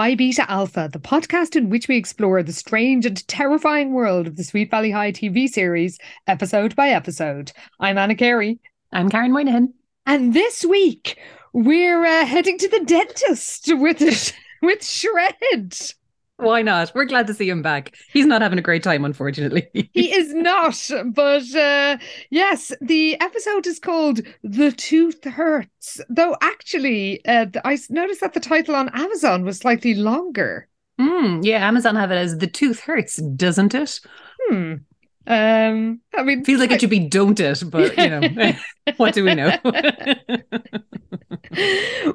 Pi 0.00 0.14
Beta 0.14 0.50
Alpha, 0.50 0.88
the 0.90 0.98
podcast 0.98 1.56
in 1.56 1.68
which 1.68 1.86
we 1.86 1.98
explore 1.98 2.42
the 2.42 2.54
strange 2.54 3.04
and 3.04 3.28
terrifying 3.28 3.92
world 3.92 4.26
of 4.26 4.36
the 4.36 4.44
Sweet 4.44 4.70
Valley 4.70 4.90
High 4.90 5.12
TV 5.12 5.46
series, 5.46 5.98
episode 6.26 6.74
by 6.74 6.88
episode. 6.88 7.52
I'm 7.80 7.98
Anna 7.98 8.14
Carey, 8.14 8.60
I'm 8.94 9.10
Karen 9.10 9.30
Moynihan. 9.30 9.74
and 10.06 10.32
this 10.32 10.64
week 10.64 11.18
we're 11.52 12.06
uh, 12.06 12.24
heading 12.24 12.56
to 12.56 12.68
the 12.70 12.82
dentist 12.82 13.70
with 13.74 14.00
with 14.62 14.82
Shred. 14.82 15.92
Why 16.40 16.62
not? 16.62 16.92
We're 16.94 17.04
glad 17.04 17.26
to 17.28 17.34
see 17.34 17.48
him 17.48 17.62
back. 17.62 17.94
He's 18.12 18.26
not 18.26 18.42
having 18.42 18.58
a 18.58 18.62
great 18.62 18.82
time, 18.82 19.04
unfortunately. 19.04 19.68
He 19.92 20.14
is 20.14 20.32
not, 20.34 20.90
but 21.14 21.54
uh, 21.54 21.98
yes, 22.30 22.72
the 22.80 23.20
episode 23.20 23.66
is 23.66 23.78
called 23.78 24.20
"The 24.42 24.72
Tooth 24.72 25.24
Hurts." 25.24 26.00
Though 26.08 26.36
actually, 26.40 27.24
uh, 27.24 27.46
I 27.64 27.78
noticed 27.90 28.20
that 28.20 28.34
the 28.34 28.40
title 28.40 28.74
on 28.76 28.88
Amazon 28.90 29.44
was 29.44 29.58
slightly 29.58 29.94
longer. 29.94 30.68
Hmm, 30.98 31.40
yeah, 31.42 31.66
Amazon 31.66 31.96
have 31.96 32.10
it 32.10 32.16
as 32.16 32.38
the 32.38 32.46
tooth 32.46 32.80
hurts, 32.80 33.16
doesn't 33.16 33.74
it? 33.74 34.00
Hmm. 34.48 34.74
Um. 35.30 36.00
I 36.16 36.22
mean, 36.24 36.44
Feels 36.44 36.60
like 36.60 36.72
it 36.72 36.80
should 36.80 36.90
be 36.90 37.08
don't 37.08 37.38
it, 37.38 37.62
but 37.70 37.96
you 37.96 38.08
know, 38.10 38.52
what 38.96 39.14
do 39.14 39.24
we 39.24 39.34
know? 39.34 39.56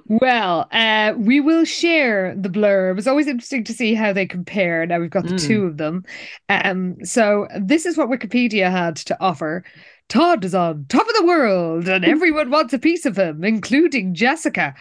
well, 0.05 0.67
uh, 0.72 1.13
we 1.17 1.39
will 1.39 1.66
share 1.66 2.35
the 2.35 2.49
blurb. 2.49 2.97
It's 2.97 3.07
always 3.07 3.27
interesting 3.27 3.63
to 3.66 3.73
see 3.73 3.94
how 3.94 4.13
they 4.13 4.25
compare. 4.25 4.85
Now 4.85 4.99
we've 4.99 5.09
got 5.09 5.25
the 5.25 5.35
Mm. 5.35 5.47
two 5.47 5.63
of 5.66 5.77
them. 5.77 6.03
Um, 6.49 6.97
so 7.03 7.47
this 7.59 7.85
is 7.85 7.97
what 7.97 8.09
Wikipedia 8.09 8.69
had 8.69 8.95
to 8.97 9.17
offer. 9.22 9.63
Todd 10.09 10.45
is 10.45 10.53
on 10.53 10.85
top 10.89 11.07
of 11.07 11.16
the 11.16 11.25
world, 11.25 11.88
and 11.88 12.05
everyone 12.05 12.52
wants 12.52 12.73
a 12.73 12.79
piece 12.79 13.05
of 13.05 13.17
him, 13.17 13.44
including 13.44 14.13
Jessica. 14.13 14.75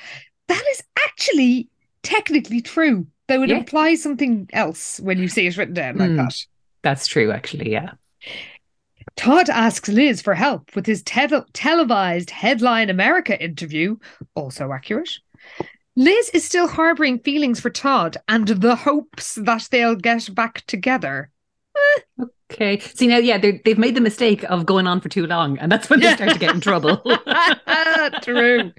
That 0.49 0.63
is 0.73 0.83
actually 1.07 1.69
technically 2.03 2.61
true. 2.61 3.07
Though 3.29 3.43
it 3.43 3.49
Yeah. 3.49 3.59
implies 3.59 4.03
something 4.03 4.51
else 4.53 5.01
when 5.01 5.19
you 5.19 5.29
see 5.29 5.47
it 5.47 5.57
written 5.57 5.75
down 5.75 5.97
like 5.97 6.11
Mm. 6.11 6.17
that. 6.17 6.47
That's 6.83 7.07
true, 7.07 7.33
actually. 7.33 7.73
Yeah. 7.73 7.93
Todd 9.17 9.49
asks 9.49 9.89
Liz 9.89 10.21
for 10.23 10.35
help 10.35 10.75
with 10.75 10.87
his 10.87 11.03
tel- 11.03 11.47
televised 11.53 12.31
Headline 12.31 12.91
America 12.91 13.41
interview, 13.43 13.97
also 14.35 14.73
accurate. 14.73 15.19
Liz 15.97 16.31
is 16.31 16.45
still 16.45 16.67
harboring 16.67 17.21
feelings 17.21 17.61
for 17.61 17.71
Todd 17.71 18.17
and 18.29 18.49
the 18.49 18.75
hopes 18.75 19.37
that 19.37 19.69
they'll 19.71 19.95
get 19.95 20.35
back 20.35 20.63
together. 20.67 21.31
Okay. 22.53 22.79
See 22.81 23.07
now, 23.07 23.19
yeah, 23.19 23.39
they 23.39 23.61
they've 23.65 23.79
made 23.79 23.95
the 23.95 24.01
mistake 24.01 24.45
of 24.45 24.67
going 24.67 24.87
on 24.87 25.01
for 25.01 25.09
too 25.09 25.27
long, 25.27 25.59
and 25.59 25.71
that's 25.73 25.89
when 25.91 26.01
they 26.01 26.13
start 26.15 26.31
to 26.33 26.39
get 26.39 26.55
in 26.55 26.61
trouble. 26.61 26.97
True. 28.23 28.73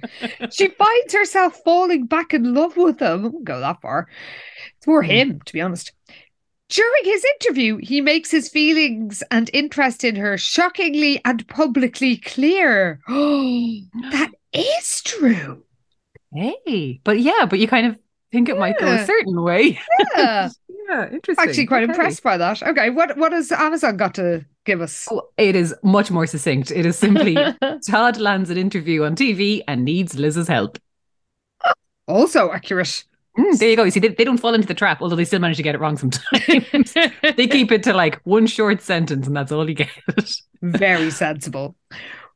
She 0.51 0.67
finds 0.69 1.13
herself 1.13 1.59
falling 1.65 2.05
back 2.05 2.33
in 2.33 2.53
love 2.53 2.77
with 2.77 3.01
him. 3.01 3.07
I 3.21 3.23
wouldn't 3.23 3.43
go 3.43 3.59
that 3.59 3.81
far. 3.81 4.07
It's 4.77 4.87
more 4.87 5.03
Hmm. 5.03 5.09
him, 5.09 5.41
to 5.45 5.53
be 5.53 5.61
honest. 5.61 5.93
During 6.69 7.03
his 7.03 7.25
interview, 7.41 7.77
he 7.77 8.01
makes 8.01 8.31
his 8.31 8.49
feelings 8.49 9.21
and 9.29 9.49
interest 9.53 10.03
in 10.03 10.15
her 10.15 10.37
shockingly 10.37 11.21
and 11.23 11.47
publicly 11.47 12.17
clear. 12.17 12.99
that 13.07 14.31
is 14.53 15.01
true. 15.03 15.63
hey, 16.33 16.99
but 17.03 17.19
yeah, 17.19 17.45
but 17.45 17.59
you 17.59 17.67
kind 17.67 17.87
of 17.87 17.99
think 18.31 18.49
it 18.49 18.57
might 18.57 18.79
go 18.79 18.91
a 18.91 19.05
certain 19.05 19.41
way. 19.43 19.79
Yeah. 20.17 20.49
yeah, 20.89 21.09
interesting. 21.11 21.49
Actually, 21.49 21.65
quite 21.67 21.83
Okay. 21.83 21.91
impressed 21.93 22.23
by 22.23 22.37
that. 22.37 22.61
Okay, 22.63 22.89
what 22.89 23.17
what 23.17 23.31
has 23.31 23.51
Amazon 23.51 23.97
got 23.97 24.15
to 24.15 24.45
give 24.65 24.81
us? 24.81 25.07
Oh, 25.11 25.29
it 25.37 25.55
is 25.55 25.73
much 25.83 26.09
more 26.11 26.25
succinct. 26.27 26.71
It 26.71 26.85
is 26.85 26.97
simply 26.97 27.35
Todd 27.87 28.17
lands 28.17 28.49
an 28.49 28.57
interview 28.57 29.03
on 29.03 29.15
TV 29.15 29.61
and 29.67 29.83
needs 29.85 30.15
Liz's 30.17 30.47
help. 30.47 30.77
also 32.07 32.51
accurate. 32.51 33.03
Mm, 33.37 33.57
there 33.59 33.69
you 33.69 33.75
go. 33.75 33.83
You 33.83 33.91
see, 33.91 33.99
they, 33.99 34.09
they 34.09 34.23
don't 34.23 34.37
fall 34.37 34.53
into 34.53 34.67
the 34.67 34.73
trap, 34.73 35.01
although 35.01 35.15
they 35.15 35.25
still 35.25 35.39
manage 35.39 35.57
to 35.57 35.63
get 35.63 35.75
it 35.75 35.81
wrong 35.81 35.97
sometimes. 35.97 36.93
they 37.35 37.47
keep 37.47 37.71
it 37.71 37.83
to 37.83 37.93
like 37.93 38.21
one 38.23 38.47
short 38.47 38.81
sentence, 38.81 39.27
and 39.27 39.35
that's 39.35 39.51
all 39.51 39.67
you 39.69 39.75
get. 39.75 39.89
Very 40.61 41.11
sensible. 41.11 41.75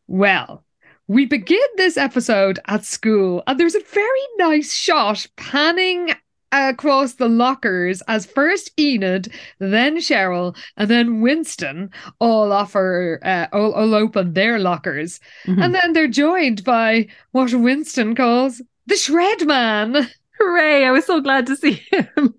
Well, 0.07 0.63
we 1.07 1.25
begin 1.25 1.59
this 1.77 1.97
episode 1.97 2.59
at 2.67 2.83
school, 2.85 3.43
and 3.47 3.59
there's 3.59 3.75
a 3.75 3.79
very 3.79 4.19
nice 4.37 4.73
shot 4.73 5.25
panning 5.37 6.11
across 6.51 7.13
the 7.13 7.29
lockers 7.29 8.01
as 8.07 8.25
first 8.25 8.71
Enid, 8.79 9.31
then 9.59 9.97
Cheryl, 9.97 10.57
and 10.77 10.89
then 10.89 11.21
Winston 11.21 11.91
all 12.19 12.51
offer, 12.51 13.19
uh, 13.23 13.47
all, 13.53 13.73
all 13.73 13.93
open 13.95 14.33
their 14.33 14.59
lockers. 14.59 15.19
Mhm. 15.45 15.63
And 15.63 15.75
then 15.75 15.93
they're 15.93 16.07
joined 16.07 16.63
by 16.63 17.07
what 17.31 17.53
Winston 17.53 18.15
calls 18.15 18.61
the 18.87 18.95
Shred 18.95 19.45
Man. 19.45 20.09
Hooray! 20.39 20.85
I 20.85 20.91
was 20.91 21.05
so 21.05 21.19
glad 21.21 21.45
to 21.47 21.55
see 21.55 21.81
him. 21.91 22.33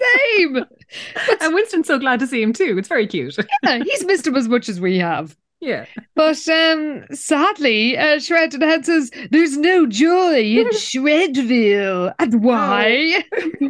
Same. 0.00 0.56
and 1.40 1.54
Winston's 1.54 1.86
so 1.86 1.98
glad 1.98 2.20
to 2.20 2.26
see 2.26 2.42
him 2.42 2.52
too. 2.52 2.76
It's 2.78 2.88
very 2.88 3.06
cute. 3.06 3.36
Yeah, 3.62 3.78
he's 3.82 4.04
missed 4.04 4.26
him 4.26 4.36
as 4.36 4.48
much 4.48 4.68
as 4.68 4.80
we 4.80 4.98
have. 4.98 5.36
Yeah. 5.62 5.84
But 6.14 6.38
um, 6.48 7.04
sadly, 7.12 7.96
uh, 7.98 8.18
Shred 8.18 8.54
Head 8.54 8.86
says 8.86 9.10
there's 9.30 9.58
no 9.58 9.84
joy 9.86 10.40
in 10.40 10.68
Shredville. 10.72 12.14
And 12.18 12.42
why? 12.42 13.22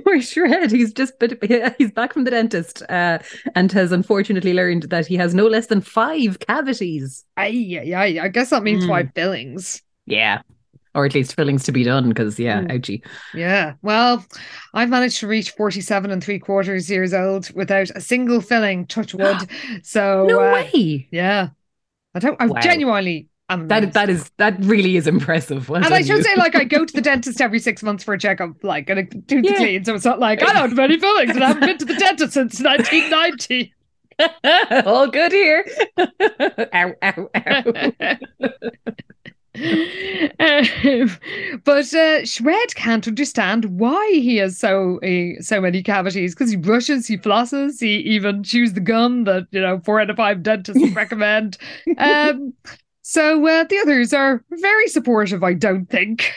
Poor 0.04 0.20
Shred. 0.20 0.70
He's 0.70 0.92
just 0.92 1.14
he's 1.78 1.91
back 1.91 2.12
from 2.12 2.22
the 2.25 2.31
dentist 2.31 2.82
uh, 2.88 3.19
and 3.56 3.72
has 3.72 3.91
unfortunately 3.91 4.52
learned 4.54 4.84
that 4.84 5.06
he 5.06 5.16
has 5.16 5.34
no 5.34 5.47
less 5.48 5.66
than 5.66 5.81
five 5.81 6.38
cavities. 6.38 7.25
Ay, 7.37 7.81
ay, 7.82 7.92
ay, 7.94 8.20
I 8.25 8.28
guess 8.28 8.50
that 8.50 8.62
means 8.62 8.84
Mm. 8.84 8.88
five 8.88 9.12
billings. 9.14 9.82
Yeah. 10.06 10.42
Or 10.94 11.04
at 11.06 11.14
least 11.14 11.36
fillings 11.36 11.62
to 11.64 11.72
be 11.72 11.84
done, 11.84 12.08
because 12.08 12.38
yeah, 12.38 12.62
Mm. 12.62 12.72
ouchie. 12.72 13.02
Yeah. 13.34 13.74
Well, 13.82 14.24
I've 14.74 14.88
managed 14.90 15.20
to 15.20 15.28
reach 15.28 15.50
47 15.52 16.10
and 16.10 16.22
three 16.22 16.38
quarters 16.40 16.90
years 16.90 17.14
old 17.14 17.48
without 17.54 17.90
a 17.94 18.00
single 18.00 18.40
filling, 18.40 18.86
touch 18.86 19.14
wood. 19.14 19.48
So, 19.84 20.26
No 20.28 20.40
uh, 20.40 20.52
way. 20.54 21.08
yeah. 21.12 21.50
I 22.14 22.18
don't, 22.18 22.36
I 22.42 22.46
Wow. 22.46 22.60
genuinely 22.60 23.28
am. 23.48 23.68
That 23.68 23.82
amazed. 23.84 23.94
that 23.94 24.10
is 24.10 24.30
that 24.38 24.56
really 24.64 24.96
is 24.96 25.06
impressive. 25.06 25.68
Well 25.68 25.84
and 25.84 25.94
I 25.94 26.02
should 26.02 26.16
you. 26.18 26.22
say, 26.24 26.34
like, 26.36 26.56
I 26.56 26.64
go 26.64 26.84
to 26.84 26.92
the 26.92 27.00
dentist 27.00 27.40
every 27.40 27.60
six 27.60 27.82
months 27.84 28.02
for 28.02 28.14
a 28.14 28.18
checkup, 28.18 28.62
like, 28.64 28.90
and 28.90 28.98
a 28.98 29.04
tooth 29.04 29.44
Yeah. 29.44 29.56
clean. 29.56 29.84
So 29.84 29.94
it's 29.94 30.04
not 30.04 30.18
like 30.18 30.42
I 30.42 30.52
don't 30.52 30.70
have 30.70 30.78
any 30.78 30.98
fillings 30.98 31.30
and 31.36 31.44
I 31.44 31.48
haven't 31.48 31.66
been 31.66 31.78
to 31.78 31.84
the 31.84 31.94
dentist 31.94 32.32
since 32.34 32.60
1990. 32.60 33.74
All 34.86 35.06
good 35.06 35.32
here. 35.32 35.64
ow, 36.74 36.92
ow, 37.02 37.30
ow. 37.36 37.92
Um, 40.38 41.10
but 41.64 41.92
uh, 41.94 42.24
Shred 42.24 42.74
can't 42.74 43.06
understand 43.06 43.64
why 43.78 44.10
he 44.12 44.36
has 44.36 44.58
so 44.58 44.98
uh, 45.00 45.40
so 45.40 45.60
many 45.60 45.82
cavities 45.82 46.34
because 46.34 46.50
he 46.50 46.56
brushes, 46.56 47.06
he 47.06 47.18
flosses, 47.18 47.80
he 47.80 47.96
even 47.98 48.42
chews 48.42 48.72
the 48.72 48.80
gum 48.80 49.24
that 49.24 49.46
you 49.50 49.60
know 49.60 49.80
four 49.84 50.00
out 50.00 50.10
of 50.10 50.16
five 50.16 50.42
dentists 50.42 50.82
recommend. 50.94 51.58
Um, 51.98 52.54
so 53.02 53.46
uh, 53.46 53.64
the 53.64 53.78
others 53.78 54.12
are 54.12 54.44
very 54.50 54.88
supportive. 54.88 55.42
I 55.42 55.54
don't 55.54 55.86
think. 55.86 56.32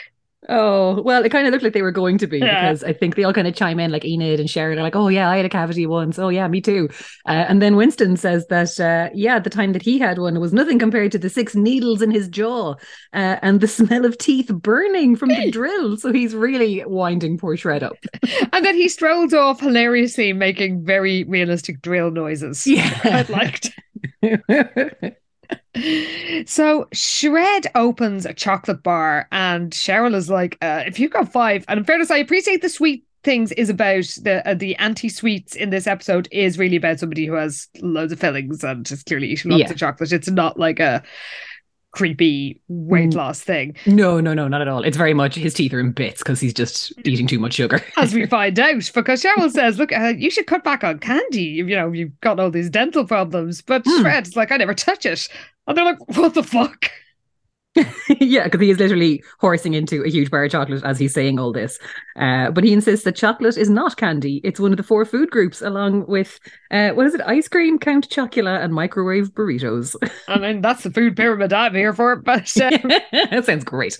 Oh, 0.49 1.01
well, 1.01 1.23
it 1.23 1.29
kind 1.29 1.47
of 1.47 1.51
looked 1.51 1.63
like 1.63 1.73
they 1.73 1.81
were 1.81 1.91
going 1.91 2.17
to 2.17 2.27
be 2.27 2.39
Yeah. 2.39 2.61
because 2.71 2.83
I 2.83 2.91
think 2.93 3.15
they 3.15 3.23
all 3.23 3.33
kind 3.33 3.47
of 3.47 3.55
chime 3.55 3.79
in, 3.79 3.91
like 3.91 4.03
Enid 4.03 4.39
and 4.39 4.49
Sharon 4.49 4.77
are 4.77 4.83
like, 4.83 4.95
oh, 4.95 5.07
yeah, 5.07 5.29
I 5.29 5.37
had 5.37 5.45
a 5.45 5.49
cavity 5.49 5.85
once. 5.85 6.19
Oh, 6.19 6.29
yeah, 6.29 6.47
me 6.47 6.59
too. 6.59 6.89
Uh, 7.25 7.45
and 7.47 7.61
then 7.61 7.75
Winston 7.75 8.17
says 8.17 8.47
that, 8.47 8.79
uh, 8.79 9.09
yeah, 9.13 9.39
the 9.39 9.49
time 9.49 9.71
that 9.73 9.81
he 9.81 9.99
had 9.99 10.17
one 10.19 10.39
was 10.39 10.51
nothing 10.51 10.79
compared 10.79 11.11
to 11.13 11.17
the 11.17 11.29
six 11.29 11.55
needles 11.55 12.01
in 12.01 12.11
his 12.11 12.27
jaw 12.27 12.71
uh, 13.13 13.37
and 13.41 13.61
the 13.61 13.67
smell 13.67 14.05
of 14.05 14.17
teeth 14.17 14.51
burning 14.53 15.15
from 15.15 15.29
the 15.29 15.49
drill. 15.51 15.95
So 15.97 16.11
he's 16.11 16.35
really 16.35 16.83
winding 16.85 17.37
poor 17.37 17.55
Shred 17.55 17.83
up. 17.83 17.95
And 18.51 18.65
then 18.65 18.75
he 18.75 18.89
strolls 18.89 19.33
off 19.33 19.61
hilariously, 19.61 20.33
making 20.33 20.83
very 20.85 21.23
realistic 21.23 21.81
drill 21.81 22.11
noises. 22.11 22.67
Yeah. 22.67 22.99
I 23.03 23.21
liked. 23.31 23.79
So 26.45 26.87
Shred 26.93 27.67
opens 27.75 28.25
a 28.25 28.33
chocolate 28.33 28.83
bar, 28.83 29.27
and 29.31 29.71
Cheryl 29.71 30.13
is 30.15 30.29
like, 30.29 30.57
uh, 30.61 30.83
"If 30.85 30.99
you've 30.99 31.11
got 31.11 31.31
five, 31.31 31.65
and 31.67 31.79
in 31.79 31.83
fairness, 31.83 32.11
I 32.11 32.17
appreciate 32.17 32.61
the 32.61 32.69
sweet 32.69 33.05
things 33.23 33.51
is 33.53 33.69
about 33.69 34.03
the 34.21 34.47
uh, 34.47 34.53
the 34.53 34.75
anti 34.75 35.09
sweets 35.09 35.55
in 35.55 35.69
this 35.69 35.87
episode 35.87 36.27
is 36.31 36.57
really 36.59 36.75
about 36.75 36.99
somebody 36.99 37.25
who 37.25 37.33
has 37.33 37.67
loads 37.81 38.11
of 38.11 38.19
fillings 38.19 38.63
and 38.63 38.89
is 38.91 39.03
clearly 39.03 39.27
eating 39.29 39.51
lots 39.51 39.61
Yeah. 39.61 39.71
of 39.71 39.77
chocolate. 39.77 40.11
It's 40.11 40.29
not 40.29 40.59
like 40.59 40.79
a 40.79 41.01
creepy 41.93 42.59
weight 42.67 43.11
Mm. 43.11 43.15
loss 43.15 43.39
thing, 43.39 43.75
No, 43.85 44.19
no, 44.19 44.33
no, 44.33 44.47
not 44.47 44.61
at 44.61 44.67
all. 44.67 44.83
It's 44.83 44.97
very 44.97 45.13
much 45.13 45.35
his 45.35 45.53
teeth 45.53 45.73
are 45.73 45.79
in 45.79 45.91
bits 45.91 46.21
because 46.21 46.39
he's 46.39 46.53
just 46.53 46.91
eating 47.05 47.27
too 47.27 47.39
much 47.39 47.53
sugar. 47.53 47.81
as 47.97 48.13
we 48.13 48.25
find 48.37 48.59
out. 48.59 48.91
Because 48.93 49.23
Cheryl 49.23 49.49
says, 49.51 49.77
"Look, 49.79 49.91
uh, 49.91 50.13
you 50.17 50.29
should 50.29 50.47
cut 50.47 50.63
back 50.63 50.83
on 50.83 50.99
candy. 50.99 51.43
You 51.43 51.63
know, 51.75 51.91
you've 51.91 52.19
got 52.21 52.39
all 52.39 52.51
these 52.51 52.69
dental 52.69 53.05
problems." 53.05 53.61
But 53.61 53.83
Hmm. 53.85 54.03
Shred's 54.03 54.35
like, 54.35 54.51
"I 54.51 54.57
never 54.57 54.73
touch 54.73 55.05
it," 55.05 55.29
and 55.67 55.77
they're 55.77 55.85
like, 55.85 55.99
"What 56.17 56.33
the 56.33 56.43
fuck?" 56.43 56.89
yeah, 58.19 58.43
because 58.43 58.61
he 58.61 58.69
is 58.69 58.77
literally 58.79 59.23
horsing 59.39 59.73
into 59.73 60.03
a 60.03 60.09
huge 60.09 60.29
bar 60.29 60.43
of 60.43 60.51
chocolate 60.51 60.83
as 60.83 60.99
he's 60.99 61.13
saying 61.13 61.39
all 61.39 61.51
this. 61.51 61.79
Uh, 62.15 62.51
but 62.51 62.63
he 62.63 62.71
insists 62.71 63.03
that 63.05 63.15
chocolate 63.15 63.57
is 63.57 63.69
not 63.69 63.97
candy. 63.97 64.39
It's 64.43 64.59
one 64.59 64.71
of 64.71 64.77
the 64.77 64.83
four 64.83 65.05
food 65.05 65.31
groups, 65.31 65.61
along 65.61 66.05
with 66.07 66.39
uh, 66.69 66.89
what 66.91 67.07
is 67.07 67.15
it? 67.15 67.21
Ice 67.25 67.47
cream, 67.47 67.79
Count 67.79 68.07
Chocula, 68.09 68.63
and 68.63 68.73
microwave 68.73 69.33
burritos. 69.33 69.95
I 70.27 70.37
mean, 70.37 70.61
that's 70.61 70.83
the 70.83 70.91
food 70.91 71.15
pyramid 71.17 71.51
I'm 71.51 71.73
here 71.73 71.93
for. 71.93 72.15
But 72.17 72.55
uh, 72.61 72.69
that 73.11 73.43
sounds 73.45 73.63
great. 73.63 73.97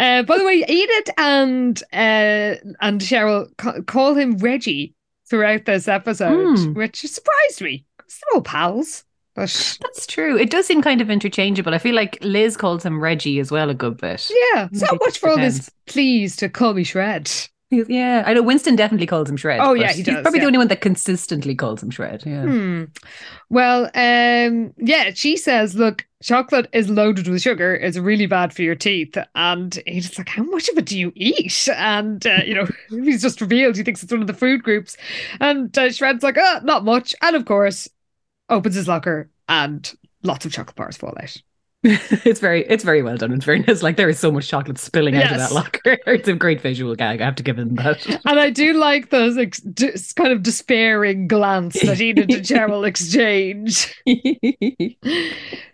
uh, 0.00 0.22
by 0.24 0.38
the 0.38 0.44
way, 0.44 0.64
Edith 0.68 1.10
and 1.16 1.80
uh, 1.92 2.56
and 2.80 3.00
Cheryl 3.00 3.56
ca- 3.56 3.82
call 3.82 4.14
him 4.14 4.36
Reggie 4.38 4.94
throughout 5.30 5.64
this 5.64 5.86
episode, 5.88 6.58
Hmm. 6.58 6.72
which 6.74 7.00
surprised 7.02 7.60
me. 7.62 7.84
They're 7.98 8.34
all 8.36 8.42
pals. 8.42 9.04
But 9.34 9.78
That's 9.82 10.06
true. 10.06 10.38
It 10.38 10.50
does 10.50 10.66
seem 10.66 10.80
kind 10.80 11.00
of 11.00 11.10
interchangeable. 11.10 11.74
I 11.74 11.78
feel 11.78 11.94
like 11.94 12.18
Liz 12.20 12.56
calls 12.56 12.84
him 12.84 13.02
Reggie 13.02 13.40
as 13.40 13.50
well 13.50 13.68
a 13.68 13.74
good 13.74 13.96
bit. 13.96 14.30
yeah, 14.54 14.68
so 14.72 14.86
much 15.04 15.18
for 15.18 15.30
all 15.30 15.36
this 15.36 15.70
please 15.86 16.36
to 16.36 16.48
call 16.48 16.74
me 16.74 16.84
Shred. 16.84 17.30
Yeah, 17.70 18.22
I 18.26 18.34
know 18.34 18.42
Winston 18.42 18.76
definitely 18.76 19.06
calls 19.06 19.28
him 19.28 19.36
Shred. 19.36 19.60
Oh, 19.60 19.74
but 19.74 19.80
yeah, 19.80 19.92
he 19.92 20.02
he's 20.02 20.06
probably 20.06 20.38
yeah. 20.38 20.42
the 20.42 20.46
only 20.46 20.58
one 20.58 20.68
that 20.68 20.80
consistently 20.80 21.54
calls 21.54 21.82
him 21.82 21.90
Shred. 21.90 22.22
Yeah. 22.24 22.42
Hmm. 22.42 22.84
Well, 23.50 23.90
um, 23.94 24.72
yeah, 24.76 25.10
she 25.14 25.36
says, 25.36 25.74
look, 25.74 26.06
chocolate 26.22 26.68
is 26.72 26.88
loaded 26.88 27.26
with 27.26 27.42
sugar. 27.42 27.74
It's 27.74 27.96
really 27.96 28.26
bad 28.26 28.52
for 28.52 28.62
your 28.62 28.74
teeth. 28.74 29.16
And 29.34 29.78
he's 29.86 30.16
like, 30.18 30.28
how 30.28 30.44
much 30.44 30.68
of 30.68 30.78
it 30.78 30.86
do 30.86 30.98
you 30.98 31.12
eat? 31.16 31.68
And, 31.74 32.24
uh, 32.26 32.40
you 32.44 32.54
know, 32.54 32.66
he's 32.90 33.22
just 33.22 33.40
revealed 33.40 33.76
he 33.76 33.82
thinks 33.82 34.02
it's 34.02 34.12
one 34.12 34.20
of 34.20 34.26
the 34.26 34.34
food 34.34 34.62
groups. 34.62 34.96
And 35.40 35.76
uh, 35.76 35.90
Shred's 35.90 36.22
like, 36.22 36.36
oh, 36.38 36.60
not 36.62 36.84
much. 36.84 37.14
And 37.22 37.34
of 37.34 37.44
course, 37.44 37.88
opens 38.48 38.74
his 38.74 38.88
locker 38.88 39.30
and 39.48 39.92
lots 40.22 40.44
of 40.46 40.52
chocolate 40.52 40.76
bars 40.76 40.96
fall 40.96 41.14
out. 41.20 41.36
it's 41.86 42.40
very 42.40 42.64
it's 42.66 42.82
very 42.82 43.02
well 43.02 43.18
done. 43.18 43.30
It's 43.32 43.44
very 43.44 43.58
nice. 43.58 43.82
Like 43.82 43.98
there 43.98 44.08
is 44.08 44.18
so 44.18 44.32
much 44.32 44.48
chocolate 44.48 44.78
spilling 44.78 45.16
out 45.16 45.32
of 45.32 45.36
that 45.38 45.52
locker. 45.52 45.98
It's 46.06 46.26
a 46.26 46.32
great 46.32 46.62
visual 46.62 46.94
gag. 46.94 47.20
I 47.20 47.26
have 47.26 47.34
to 47.34 47.42
give 47.42 47.58
him 47.58 47.74
that. 47.74 48.06
And 48.24 48.40
I 48.40 48.48
do 48.48 48.72
like 48.72 49.10
those 49.10 49.36
ex- 49.36 49.60
dis- 49.60 50.14
kind 50.14 50.32
of 50.32 50.42
despairing 50.42 51.28
glance 51.28 51.78
that 51.82 52.00
Enid 52.00 52.30
and 52.30 52.42
Cheryl 52.42 52.86
exchange. 52.86 53.94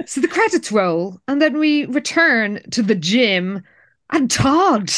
So 0.07 0.21
the 0.21 0.29
credits 0.29 0.73
roll, 0.73 1.21
and 1.29 1.41
then 1.41 1.59
we 1.59 1.85
return 1.87 2.61
to 2.73 2.83
the 2.83 2.97
gym, 2.97 3.63
and 4.11 4.29
Todd. 4.29 4.91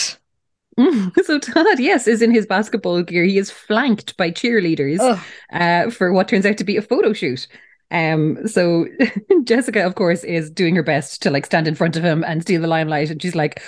so 1.25 1.39
Todd, 1.39 1.79
yes, 1.79 2.07
is 2.07 2.23
in 2.23 2.31
his 2.31 2.47
basketball 2.47 3.03
gear. 3.03 3.25
He 3.25 3.39
is 3.39 3.51
flanked 3.51 4.17
by 4.17 4.31
cheerleaders 4.31 5.01
uh, 5.53 5.91
for 5.91 6.13
what 6.13 6.29
turns 6.29 6.47
out 6.47 6.57
to 6.59 6.65
be 6.65 6.77
a 6.77 6.83
photo 6.83 7.13
shoot. 7.13 7.47
Um, 7.91 8.49
so 8.49 8.87
Jessica, 9.45 9.85
of 9.85 9.95
course, 9.95 10.25
is 10.25 10.51
doing 10.51 10.75
her 10.77 10.83
best 10.83 11.23
to 11.23 11.31
like 11.31 11.47
stand 11.47 11.69
in 11.69 11.75
front 11.75 11.97
of 11.97 12.03
him 12.03 12.25
and 12.25 12.43
steal 12.43 12.63
the 12.63 12.67
limelight, 12.67 13.11
and 13.11 13.21
she's 13.21 13.35
like, 13.35 13.63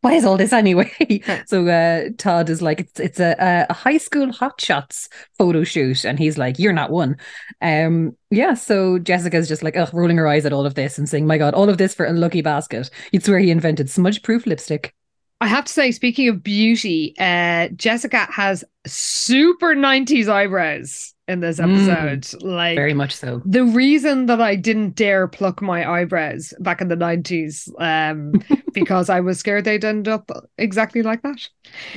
"Why 0.00 0.14
is 0.14 0.24
all 0.24 0.36
this 0.36 0.52
anyway?" 0.52 0.90
so 1.46 1.66
uh, 1.68 2.10
Todd 2.18 2.50
is 2.50 2.60
like, 2.60 2.80
"It's 2.80 2.98
it's 2.98 3.20
a, 3.20 3.66
a 3.70 3.72
high 3.72 3.98
school 3.98 4.26
hotshots 4.26 5.08
photo 5.38 5.62
shoot," 5.62 6.04
and 6.04 6.18
he's 6.18 6.36
like, 6.36 6.58
"You're 6.58 6.72
not 6.72 6.90
one." 6.90 7.16
Um, 7.62 8.16
yeah. 8.30 8.54
So 8.54 8.98
Jessica's 8.98 9.48
just 9.48 9.62
like, 9.62 9.76
ugh, 9.76 9.90
rolling 9.92 10.16
her 10.16 10.26
eyes 10.26 10.44
at 10.44 10.52
all 10.52 10.66
of 10.66 10.74
this 10.74 10.98
and 10.98 11.08
saying, 11.08 11.28
"My 11.28 11.38
God, 11.38 11.54
all 11.54 11.68
of 11.68 11.78
this 11.78 11.94
for 11.94 12.04
a 12.04 12.12
lucky 12.12 12.42
basket." 12.42 12.90
You'd 13.12 13.24
swear 13.24 13.38
he 13.38 13.52
invented 13.52 13.88
smudge-proof 13.88 14.44
lipstick. 14.44 14.92
I 15.40 15.46
have 15.46 15.66
to 15.66 15.72
say, 15.72 15.92
speaking 15.92 16.28
of 16.28 16.42
beauty, 16.42 17.14
uh, 17.18 17.68
Jessica 17.68 18.26
has 18.30 18.64
super 18.86 19.74
90s 19.74 20.28
eyebrows 20.28 21.14
in 21.28 21.40
this 21.40 21.58
Mm. 21.60 21.88
episode. 21.88 22.42
like 22.42 22.76
Very 22.76 22.94
much 22.94 23.14
so. 23.14 23.42
the 23.44 23.64
reason 23.64 24.26
that 24.26 24.40
I 24.40 24.56
didn't 24.56 24.96
dare 24.96 25.28
pluck 25.28 25.60
my 25.62 25.88
eyebrows 25.88 26.54
back 26.58 26.80
in 26.80 26.88
the 26.88 26.96
90s, 26.96 27.68
um, 27.78 28.32
because 28.72 29.08
I 29.10 29.20
was 29.20 29.38
scared 29.38 29.64
they'd 29.64 29.84
end 29.84 30.08
up 30.08 30.30
exactly 30.56 31.02
like 31.02 31.22
that. 31.22 31.46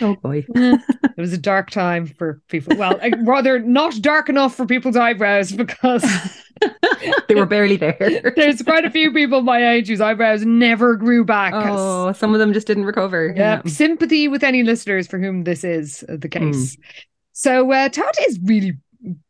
Oh 0.02 0.16
boy. 0.16 0.46
It 1.18 1.20
was 1.22 1.34
a 1.34 1.38
dark 1.38 1.70
time 1.70 2.08
for 2.08 2.42
people. 2.48 2.76
Well, 2.78 2.98
uh, 3.02 3.10
rather 3.26 3.60
not 3.60 4.02
dark 4.02 4.28
enough 4.30 4.56
for 4.56 4.66
people's 4.66 4.96
eyebrows 4.96 5.52
because 5.52 6.04
they 7.28 7.36
were 7.36 7.46
barely 7.46 7.76
there. 7.78 8.34
there's 8.36 8.62
quite 8.64 8.86
a 8.86 8.90
few 8.90 9.12
people 9.14 9.42
my 9.42 9.74
age 9.74 9.88
whose 9.90 10.02
eyebrows 10.02 10.46
never 10.46 10.96
grew 10.96 11.24
back. 11.24 11.54
Oh, 11.56 12.12
some 12.14 12.34
of 12.34 12.40
them 12.40 12.54
just 12.54 12.66
didn't 12.66 12.86
recover. 12.86 13.34
Yeah, 13.36 13.62
sympathy 13.66 14.28
with 14.30 14.44
any 14.44 14.64
listeners 14.64 15.06
for 15.08 15.20
whom 15.20 15.44
this 15.44 15.64
is 15.64 16.04
the 16.08 16.30
case. 16.30 16.78
So 17.34 17.72
uh, 17.72 17.90
Todd 17.90 18.16
is 18.28 18.40
really 18.44 18.78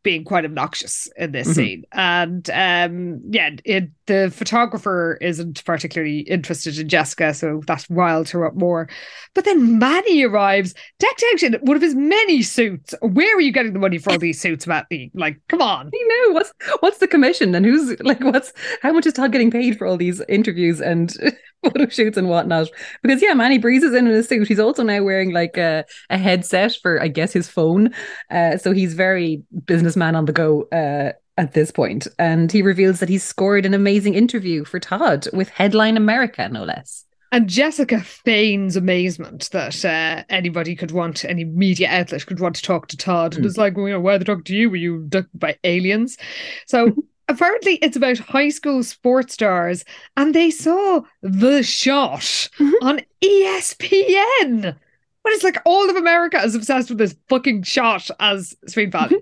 being 0.02 0.22
quite 0.24 0.44
obnoxious 0.44 1.08
in 1.16 1.32
this 1.32 1.48
Mhm. 1.48 1.54
scene, 1.54 1.84
and 1.92 2.50
um, 2.50 3.20
yeah, 3.30 3.50
it, 3.64 3.90
the 4.06 4.30
photographer 4.34 5.16
isn't 5.20 5.64
particularly 5.64 6.20
interested 6.20 6.78
in 6.78 6.88
Jessica, 6.88 7.32
so 7.32 7.62
that 7.66 7.86
riled 7.88 8.28
her 8.30 8.44
up 8.44 8.54
more. 8.54 8.88
But 9.34 9.44
then 9.46 9.78
Manny 9.78 10.24
arrives, 10.24 10.74
decked 10.98 11.24
out 11.32 11.42
in 11.42 11.54
one 11.62 11.76
of 11.76 11.82
his 11.82 11.94
many 11.94 12.42
suits. 12.42 12.94
Where 13.00 13.34
are 13.36 13.40
you 13.40 13.52
getting 13.52 13.72
the 13.72 13.78
money 13.78 13.96
for 13.98 14.10
all 14.12 14.18
these 14.18 14.40
suits, 14.40 14.66
Manny? 14.66 15.10
Like, 15.14 15.38
come 15.48 15.62
on. 15.62 15.90
I 15.94 16.08
know 16.26 16.34
what's 16.34 16.52
what's 16.80 16.98
the 16.98 17.08
commission 17.08 17.54
and 17.54 17.64
who's 17.64 17.98
like 18.00 18.20
what's 18.20 18.52
how 18.82 18.92
much 18.92 19.06
is 19.06 19.14
Todd 19.14 19.32
getting 19.32 19.50
paid 19.50 19.78
for 19.78 19.86
all 19.86 19.96
these 19.96 20.20
interviews 20.28 20.80
and 20.82 21.14
photo 21.72 21.88
shoots 21.88 22.16
and 22.16 22.28
whatnot? 22.28 22.68
Because 23.02 23.22
yeah, 23.22 23.34
Manny 23.34 23.58
breezes 23.58 23.94
in 23.94 24.06
in 24.06 24.12
a 24.14 24.22
suit. 24.22 24.48
He's 24.48 24.58
also 24.60 24.82
now 24.82 25.02
wearing 25.02 25.32
like 25.32 25.56
a, 25.56 25.84
a 26.10 26.18
headset 26.18 26.76
for 26.82 27.00
I 27.02 27.08
guess 27.08 27.32
his 27.32 27.48
phone. 27.48 27.90
Uh, 28.30 28.56
so 28.56 28.72
he's 28.72 28.94
very 28.94 29.42
businessman 29.64 30.16
on 30.16 30.24
the 30.26 30.32
go. 30.32 30.62
Uh, 30.72 31.12
at 31.38 31.54
this 31.54 31.70
point. 31.70 32.06
and 32.18 32.52
he 32.52 32.60
reveals 32.60 33.00
that 33.00 33.08
he's 33.08 33.22
scored 33.24 33.64
an 33.64 33.72
amazing 33.72 34.12
interview 34.12 34.64
for 34.66 34.78
Todd 34.78 35.26
with 35.32 35.48
Headline 35.48 35.96
America, 35.96 36.46
no 36.50 36.62
less. 36.62 37.06
And 37.32 37.48
Jessica 37.48 38.00
feigns 38.00 38.76
amazement 38.76 39.48
that 39.52 39.82
uh, 39.82 40.24
anybody 40.28 40.76
could 40.76 40.90
want, 40.90 41.24
any 41.24 41.44
media 41.46 41.88
outlet 41.88 42.26
could 42.26 42.38
want 42.38 42.54
to 42.56 42.62
talk 42.62 42.88
to 42.88 42.98
Todd. 42.98 43.34
And 43.34 43.44
Mm. 43.44 43.48
it's 43.48 43.56
like, 43.56 43.74
well, 43.78 43.88
you 43.88 43.94
know, 43.94 44.00
why 44.00 44.14
are 44.14 44.18
they 44.18 44.26
talking 44.26 44.44
to 44.44 44.54
you? 44.54 44.68
Were 44.68 44.76
you 44.76 44.96
abducted 44.96 45.40
by 45.40 45.56
aliens? 45.64 46.18
So 46.66 46.94
apparently 47.32 47.74
it's 47.76 47.96
about 47.96 48.18
high 48.18 48.48
school 48.50 48.82
sports 48.82 49.34
stars, 49.34 49.84
and 50.16 50.34
they 50.34 50.50
saw 50.50 51.02
the 51.22 51.62
shot 51.62 52.20
Mhm. 52.58 52.72
on 52.82 53.00
ESPN. 53.22 54.76
But 55.24 55.32
it's 55.32 55.44
like 55.44 55.58
all 55.64 55.88
of 55.88 55.96
America 55.96 56.42
is 56.42 56.54
obsessed 56.54 56.88
with 56.88 56.98
this 56.98 57.14
fucking 57.28 57.62
shot 57.62 58.10
as 58.18 58.56
Sweet 58.66 58.90
Valley. 58.90 59.18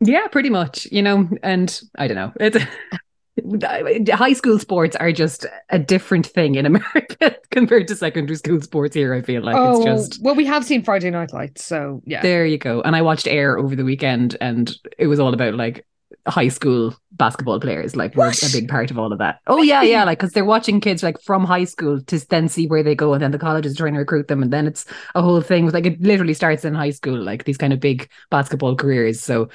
Yeah, 0.00 0.26
pretty 0.26 0.50
much. 0.50 0.86
You 0.90 1.02
know, 1.02 1.28
and 1.42 1.80
I 1.96 2.08
don't 2.08 2.16
know. 2.16 2.32
It's 2.40 2.58
high 4.12 4.32
school 4.32 4.58
sports 4.58 4.96
are 4.96 5.12
just 5.12 5.46
a 5.70 5.78
different 5.78 6.26
thing 6.26 6.54
in 6.56 6.66
America 6.66 7.36
compared 7.50 7.88
to 7.88 7.96
secondary 7.96 8.36
school 8.36 8.60
sports 8.60 8.94
here. 8.94 9.14
I 9.14 9.22
feel 9.22 9.42
like 9.42 9.56
oh, 9.56 9.76
it's 9.76 9.84
just 9.84 10.22
well, 10.22 10.34
we 10.34 10.46
have 10.46 10.64
seen 10.64 10.82
Friday 10.82 11.10
Night 11.10 11.32
Lights, 11.32 11.64
so 11.64 12.02
yeah. 12.06 12.22
there 12.22 12.44
you 12.46 12.58
go. 12.58 12.80
And 12.82 12.94
I 12.94 13.02
watched 13.02 13.26
Air 13.26 13.58
over 13.58 13.74
the 13.76 13.84
weekend, 13.84 14.36
and 14.40 14.76
it 14.98 15.06
was 15.06 15.20
all 15.20 15.32
about 15.32 15.54
like 15.54 15.86
high 16.26 16.48
school 16.48 16.94
basketball 17.12 17.60
players. 17.60 17.96
Like 17.96 18.14
were 18.14 18.26
What? 18.26 18.42
a 18.42 18.52
big 18.52 18.68
part 18.68 18.90
of 18.90 18.98
all 18.98 19.12
of 19.12 19.18
that. 19.18 19.40
Oh 19.46 19.62
yeah, 19.62 19.82
yeah. 19.82 20.04
Like 20.04 20.18
because 20.18 20.32
they're 20.32 20.44
watching 20.44 20.80
kids 20.80 21.02
like 21.02 21.20
from 21.20 21.44
high 21.44 21.64
school 21.64 22.00
to 22.02 22.28
then 22.28 22.48
see 22.48 22.66
where 22.66 22.82
they 22.82 22.94
go, 22.94 23.12
and 23.12 23.22
then 23.22 23.30
the 23.30 23.38
college 23.38 23.66
is 23.66 23.76
trying 23.76 23.94
to 23.94 24.00
recruit 24.00 24.28
them, 24.28 24.42
and 24.42 24.52
then 24.52 24.66
it's 24.66 24.86
a 25.14 25.22
whole 25.22 25.40
thing 25.40 25.64
with 25.64 25.74
like 25.74 25.86
it 25.86 26.00
literally 26.00 26.34
starts 26.34 26.64
in 26.64 26.74
high 26.74 26.90
school, 26.90 27.20
like 27.20 27.44
these 27.44 27.58
kind 27.58 27.72
of 27.72 27.80
big 27.80 28.08
basketball 28.30 28.74
careers. 28.76 29.20
So 29.20 29.48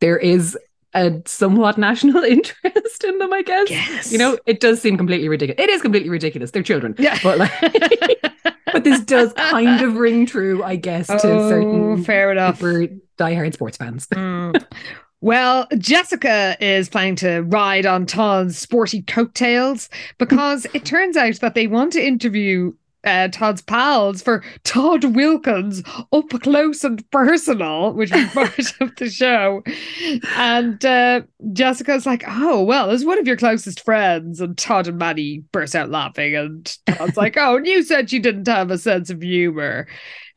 there 0.00 0.18
is 0.18 0.56
a 0.94 1.20
somewhat 1.26 1.76
national 1.88 2.24
interest 2.24 3.04
in 3.04 3.18
them, 3.18 3.32
I 3.32 3.42
guess. 3.42 3.70
Yes. 3.70 4.12
You 4.12 4.18
know, 4.18 4.38
it 4.46 4.60
does 4.60 4.80
seem 4.80 4.96
completely 4.96 5.28
ridiculous. 5.28 5.62
It 5.62 5.70
is 5.70 5.82
completely 5.82 6.10
ridiculous. 6.10 6.50
They're 6.50 6.62
children. 6.62 6.94
Yeah. 6.98 7.18
But 7.22 7.38
like 7.38 7.52
but 8.72 8.84
this 8.84 9.00
does 9.00 9.32
kind 9.34 9.82
of 9.82 9.96
ring 9.96 10.26
true, 10.26 10.62
I 10.62 10.76
guess, 10.76 11.06
to 11.08 11.14
oh, 11.22 11.48
certain 11.50 12.04
fair 12.04 12.32
enough. 12.32 12.58
super 12.58 12.88
diehard 13.18 13.52
sports 13.54 13.76
fans. 13.76 14.06
Mm. 14.08 14.64
Well, 15.20 15.66
Jessica 15.78 16.56
is 16.60 16.88
planning 16.88 17.16
to 17.16 17.40
ride 17.40 17.86
on 17.86 18.06
Todd's 18.06 18.58
sporty 18.58 19.02
coattails 19.02 19.88
because 20.18 20.66
it 20.74 20.84
turns 20.84 21.16
out 21.16 21.40
that 21.40 21.54
they 21.54 21.66
want 21.66 21.92
to 21.94 22.06
interview 22.06 22.72
uh, 23.06 23.28
Todd's 23.28 23.62
pals 23.62 24.20
for 24.20 24.42
Todd 24.64 25.04
Wilkins 25.04 25.82
up 26.12 26.28
close 26.42 26.84
and 26.84 27.08
personal, 27.10 27.92
which 27.92 28.12
is 28.12 28.28
part 28.32 28.58
of 28.80 28.94
the 28.96 29.08
show. 29.08 29.62
And 30.36 30.84
uh, 30.84 31.22
Jessica's 31.52 32.04
like, 32.04 32.24
"Oh 32.26 32.62
well, 32.64 32.90
as 32.90 33.04
one 33.04 33.18
of 33.18 33.26
your 33.26 33.36
closest 33.36 33.84
friends," 33.84 34.40
and 34.40 34.58
Todd 34.58 34.88
and 34.88 34.98
Manny 34.98 35.44
burst 35.52 35.76
out 35.76 35.90
laughing, 35.90 36.34
and 36.34 36.76
Todd's 36.86 37.16
like, 37.16 37.36
"Oh, 37.38 37.56
and 37.56 37.66
you 37.66 37.82
said 37.82 38.12
you 38.12 38.20
didn't 38.20 38.48
have 38.48 38.70
a 38.70 38.78
sense 38.78 39.08
of 39.08 39.22
humor." 39.22 39.86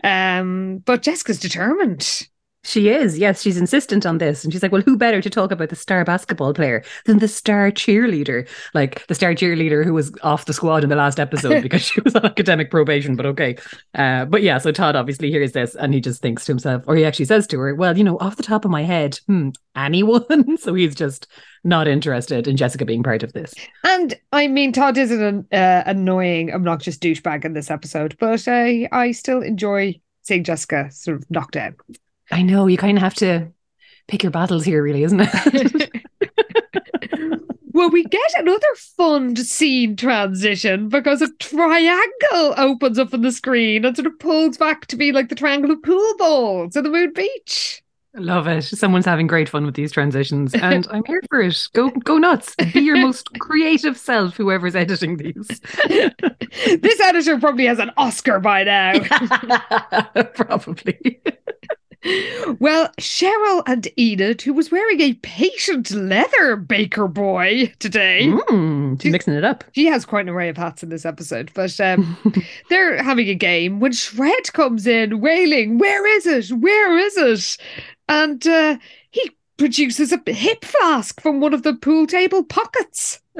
Um, 0.03 0.81
but 0.85 1.01
Jessica's 1.01 1.39
determined. 1.39 2.27
She 2.69 2.89
is, 2.89 3.17
yes, 3.17 3.41
she's 3.41 3.57
insistent 3.57 4.05
on 4.05 4.19
this. 4.19 4.43
And 4.43 4.53
she's 4.53 4.61
like, 4.61 4.71
well, 4.71 4.83
who 4.83 4.95
better 4.95 5.21
to 5.21 5.29
talk 5.29 5.51
about 5.51 5.69
the 5.69 5.75
star 5.75 6.05
basketball 6.05 6.53
player 6.53 6.83
than 7.05 7.17
the 7.17 7.27
star 7.27 7.71
cheerleader? 7.71 8.47
Like 8.75 9.07
the 9.07 9.15
star 9.15 9.33
cheerleader 9.33 9.83
who 9.83 9.95
was 9.95 10.13
off 10.21 10.45
the 10.45 10.53
squad 10.53 10.83
in 10.83 10.89
the 10.91 10.95
last 10.95 11.19
episode 11.19 11.63
because 11.63 11.81
she 11.81 11.99
was 12.01 12.15
on 12.15 12.27
academic 12.27 12.69
probation, 12.69 13.15
but 13.15 13.25
okay. 13.25 13.57
Uh, 13.95 14.25
but 14.25 14.43
yeah, 14.43 14.59
so 14.59 14.71
Todd 14.71 14.95
obviously 14.95 15.31
hears 15.31 15.53
this 15.53 15.73
and 15.73 15.95
he 15.95 15.99
just 15.99 16.21
thinks 16.21 16.45
to 16.45 16.51
himself, 16.51 16.83
or 16.85 16.95
he 16.95 17.05
actually 17.05 17.25
says 17.25 17.47
to 17.47 17.59
her, 17.59 17.73
well, 17.73 17.97
you 17.97 18.03
know, 18.03 18.19
off 18.19 18.35
the 18.35 18.43
top 18.43 18.65
of 18.65 18.71
my 18.71 18.83
head, 18.83 19.19
hmm, 19.25 19.49
anyone? 19.75 20.55
so 20.59 20.75
he's 20.75 20.93
just 20.93 21.25
not 21.63 21.87
interested 21.87 22.47
in 22.47 22.55
Jessica 22.55 22.85
being 22.85 23.01
part 23.01 23.23
of 23.23 23.33
this. 23.33 23.55
And 23.83 24.13
I 24.31 24.47
mean, 24.47 24.73
Todd 24.73 24.95
is 24.95 25.09
an 25.09 25.47
uh, 25.51 25.81
annoying, 25.87 26.53
obnoxious 26.53 26.99
douchebag 26.99 27.45
in 27.45 27.53
this 27.53 27.71
episode, 27.71 28.15
but 28.19 28.47
uh, 28.47 28.87
I 28.91 29.11
still 29.11 29.41
enjoy 29.41 29.99
seeing 30.21 30.43
Jessica 30.43 30.91
sort 30.91 31.17
of 31.17 31.31
knocked 31.31 31.55
out. 31.55 31.73
I 32.31 32.41
know 32.41 32.67
you 32.67 32.77
kind 32.77 32.97
of 32.97 33.03
have 33.03 33.15
to 33.15 33.51
pick 34.07 34.23
your 34.23 34.31
battles 34.31 34.65
here, 34.65 34.83
really, 34.83 35.03
isn't 35.03 35.21
it? 35.21 35.91
well, 37.73 37.89
we 37.89 38.03
get 38.03 38.31
another 38.37 38.67
fun 38.97 39.35
scene 39.35 39.95
transition 39.95 40.89
because 40.89 41.21
a 41.21 41.31
triangle 41.39 42.53
opens 42.57 42.99
up 42.99 43.13
on 43.13 43.21
the 43.21 43.31
screen 43.31 43.85
and 43.85 43.95
sort 43.95 44.07
of 44.07 44.19
pulls 44.19 44.57
back 44.57 44.85
to 44.87 44.95
be 44.95 45.11
like 45.11 45.29
the 45.29 45.35
triangle 45.35 45.71
of 45.71 45.81
pool 45.81 46.15
balls 46.17 46.75
at 46.75 46.83
the 46.83 46.89
Moon 46.89 47.13
Beach. 47.13 47.81
I 48.15 48.19
Love 48.19 48.47
it. 48.47 48.63
Someone's 48.63 49.05
having 49.05 49.27
great 49.27 49.47
fun 49.47 49.65
with 49.65 49.75
these 49.75 49.91
transitions, 49.91 50.55
and 50.55 50.87
I'm 50.89 51.05
here 51.05 51.21
for 51.29 51.41
it. 51.41 51.69
Go, 51.73 51.91
go 51.91 52.17
nuts. 52.17 52.55
Be 52.73 52.81
your 52.81 52.97
most 52.97 53.27
creative 53.39 53.97
self, 53.97 54.35
whoever's 54.35 54.75
editing 54.75 55.17
these. 55.17 55.47
this 56.81 56.99
editor 57.01 57.39
probably 57.39 57.65
has 57.67 57.77
an 57.77 57.91
Oscar 57.97 58.39
by 58.39 58.63
now. 58.63 58.99
probably. 60.33 61.21
Well, 62.59 62.89
Cheryl 62.99 63.61
and 63.65 63.87
Enid, 63.97 64.41
who 64.41 64.53
was 64.53 64.71
wearing 64.71 65.01
a 65.01 65.13
patient 65.15 65.91
leather 65.91 66.55
baker 66.55 67.07
boy 67.07 67.73
today. 67.79 68.27
Mm, 68.27 69.01
she's 69.01 69.11
mixing 69.11 69.33
it 69.33 69.43
up. 69.43 69.65
She 69.73 69.85
has 69.87 70.05
quite 70.05 70.21
an 70.21 70.29
array 70.29 70.49
of 70.49 70.57
hats 70.57 70.81
in 70.81 70.89
this 70.89 71.05
episode, 71.05 71.51
but 71.53 71.77
um, 71.79 72.17
they're 72.69 73.03
having 73.03 73.27
a 73.27 73.35
game 73.35 73.79
when 73.79 73.91
Shred 73.91 74.53
comes 74.53 74.87
in 74.87 75.19
wailing, 75.19 75.77
Where 75.77 76.07
is 76.07 76.25
it? 76.25 76.49
Where 76.55 76.97
is 76.97 77.17
it? 77.17 77.57
And 78.07 78.45
uh, 78.47 78.77
he 79.11 79.31
produces 79.57 80.13
a 80.13 80.21
hip 80.31 80.63
flask 80.63 81.19
from 81.21 81.41
one 81.41 81.53
of 81.53 81.63
the 81.63 81.75
pool 81.75 82.07
table 82.07 82.43
pockets. 82.43 83.19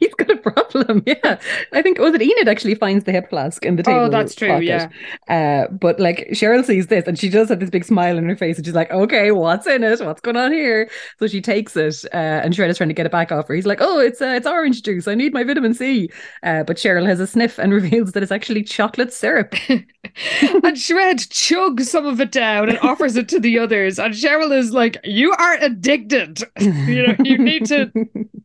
He's 0.10 0.14
got 0.14 0.30
a 0.30 0.36
problem. 0.36 1.02
Yeah. 1.10 1.40
I 1.72 1.82
think, 1.82 1.98
was 1.98 2.14
it 2.14 2.22
Enid 2.22 2.46
actually 2.48 2.74
finds 2.74 3.04
the 3.04 3.12
hip 3.12 3.30
flask 3.30 3.64
in 3.64 3.76
the 3.76 3.82
table? 3.82 4.00
Oh, 4.00 4.08
that's 4.08 4.34
true. 4.34 4.48
Pocket. 4.48 4.64
Yeah. 4.64 4.88
Uh, 5.28 5.72
but 5.72 5.98
like 5.98 6.28
Cheryl 6.32 6.64
sees 6.64 6.86
this 6.86 7.06
and 7.06 7.18
she 7.18 7.28
does 7.28 7.48
have 7.48 7.58
this 7.58 7.70
big 7.70 7.84
smile 7.84 8.16
on 8.16 8.28
her 8.28 8.36
face 8.36 8.56
and 8.56 8.64
she's 8.64 8.74
like, 8.74 8.90
okay, 8.90 9.32
what's 9.32 9.66
in 9.66 9.82
it? 9.82 10.00
What's 10.00 10.20
going 10.20 10.36
on 10.36 10.52
here? 10.52 10.88
So 11.18 11.26
she 11.26 11.40
takes 11.40 11.76
it 11.76 12.04
uh, 12.14 12.16
and 12.16 12.54
Shred 12.54 12.70
is 12.70 12.76
trying 12.76 12.88
to 12.90 12.94
get 12.94 13.06
it 13.06 13.12
back 13.12 13.32
off 13.32 13.48
her. 13.48 13.54
He's 13.54 13.66
like, 13.66 13.80
oh, 13.80 13.98
it's 13.98 14.20
uh, 14.22 14.26
it's 14.36 14.46
orange 14.46 14.82
juice. 14.82 15.08
I 15.08 15.14
need 15.14 15.32
my 15.32 15.42
vitamin 15.42 15.74
C. 15.74 16.08
Uh, 16.42 16.62
but 16.62 16.76
Cheryl 16.76 17.06
has 17.06 17.18
a 17.20 17.26
sniff 17.26 17.58
and 17.58 17.72
reveals 17.80 18.12
that 18.12 18.22
it's 18.22 18.32
actually 18.32 18.62
chocolate 18.62 19.12
syrup. 19.12 19.54
and 19.68 20.78
Shred 20.78 21.18
chugs 21.18 21.86
some 21.86 22.06
of 22.06 22.20
it 22.20 22.32
down 22.32 22.68
and 22.68 22.78
offers 22.78 23.16
it 23.16 23.28
to 23.30 23.40
the 23.40 23.58
others. 23.58 23.98
And 23.98 24.14
Cheryl 24.14 24.56
is 24.56 24.72
like, 24.72 24.98
you 25.04 25.32
are 25.32 25.54
addicted. 25.60 26.42
you 26.60 27.06
know, 27.06 27.14
you 27.24 27.38
need 27.38 27.66
to 27.66 27.90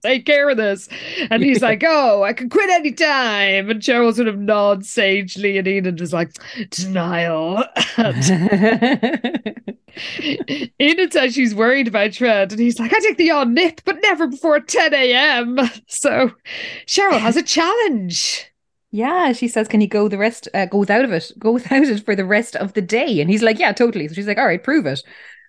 take 0.04 0.26
care 0.26 0.50
of 0.50 0.58
this. 0.58 0.90
And 1.30 1.44
he's 1.46 1.62
like, 1.62 1.84
oh, 1.86 2.24
I 2.24 2.34
can 2.34 2.50
quit 2.50 2.70
anytime. 2.70 3.70
And 3.70 3.82
Cheryl 3.82 4.14
sort 4.14 4.28
of 4.28 4.38
nods 4.38 4.90
sagely, 4.90 5.58
and 5.58 5.68
Enid 5.68 6.02
is 6.02 6.14
like, 6.14 6.32
denial. 6.70 7.64
Enid 10.80 11.14
says 11.14 11.34
she's 11.34 11.56
worried 11.56 11.88
about 11.88 12.14
Shred, 12.14 12.52
and 12.52 12.60
he's 12.60 12.80
like, 12.80 12.94
I 12.94 13.00
take 13.00 13.18
the 13.18 13.32
odd 13.32 13.50
nip, 13.50 13.82
but 13.86 14.02
never 14.02 14.28
before 14.28 14.60
10 14.60 14.94
a.m. 14.94 15.60
So 15.88 16.32
Cheryl 16.88 17.20
has 17.20 17.38
a 17.38 17.44
challenge. 17.44 18.52
Yeah, 18.92 19.34
she 19.34 19.48
says, 19.48 19.68
"Can 19.68 19.82
you 19.82 19.88
go 19.88 20.08
the 20.08 20.18
rest? 20.18 20.48
Uh, 20.54 20.66
go 20.68 20.78
without 20.78 21.04
of 21.04 21.12
it? 21.12 21.32
Go 21.38 21.52
without 21.52 21.84
it 21.84 22.06
for 22.06 22.16
the 22.16 22.24
rest 22.26 22.56
of 22.56 22.74
the 22.74 22.82
day?" 22.82 23.20
And 23.20 23.30
he's 23.30 23.44
like, 23.44 23.60
"Yeah, 23.60 23.74
totally." 23.74 24.08
So 24.08 24.14
she's 24.14 24.28
like, 24.28 24.38
"All 24.38 24.46
right, 24.46 24.64
prove 24.64 24.86
it." 24.86 25.02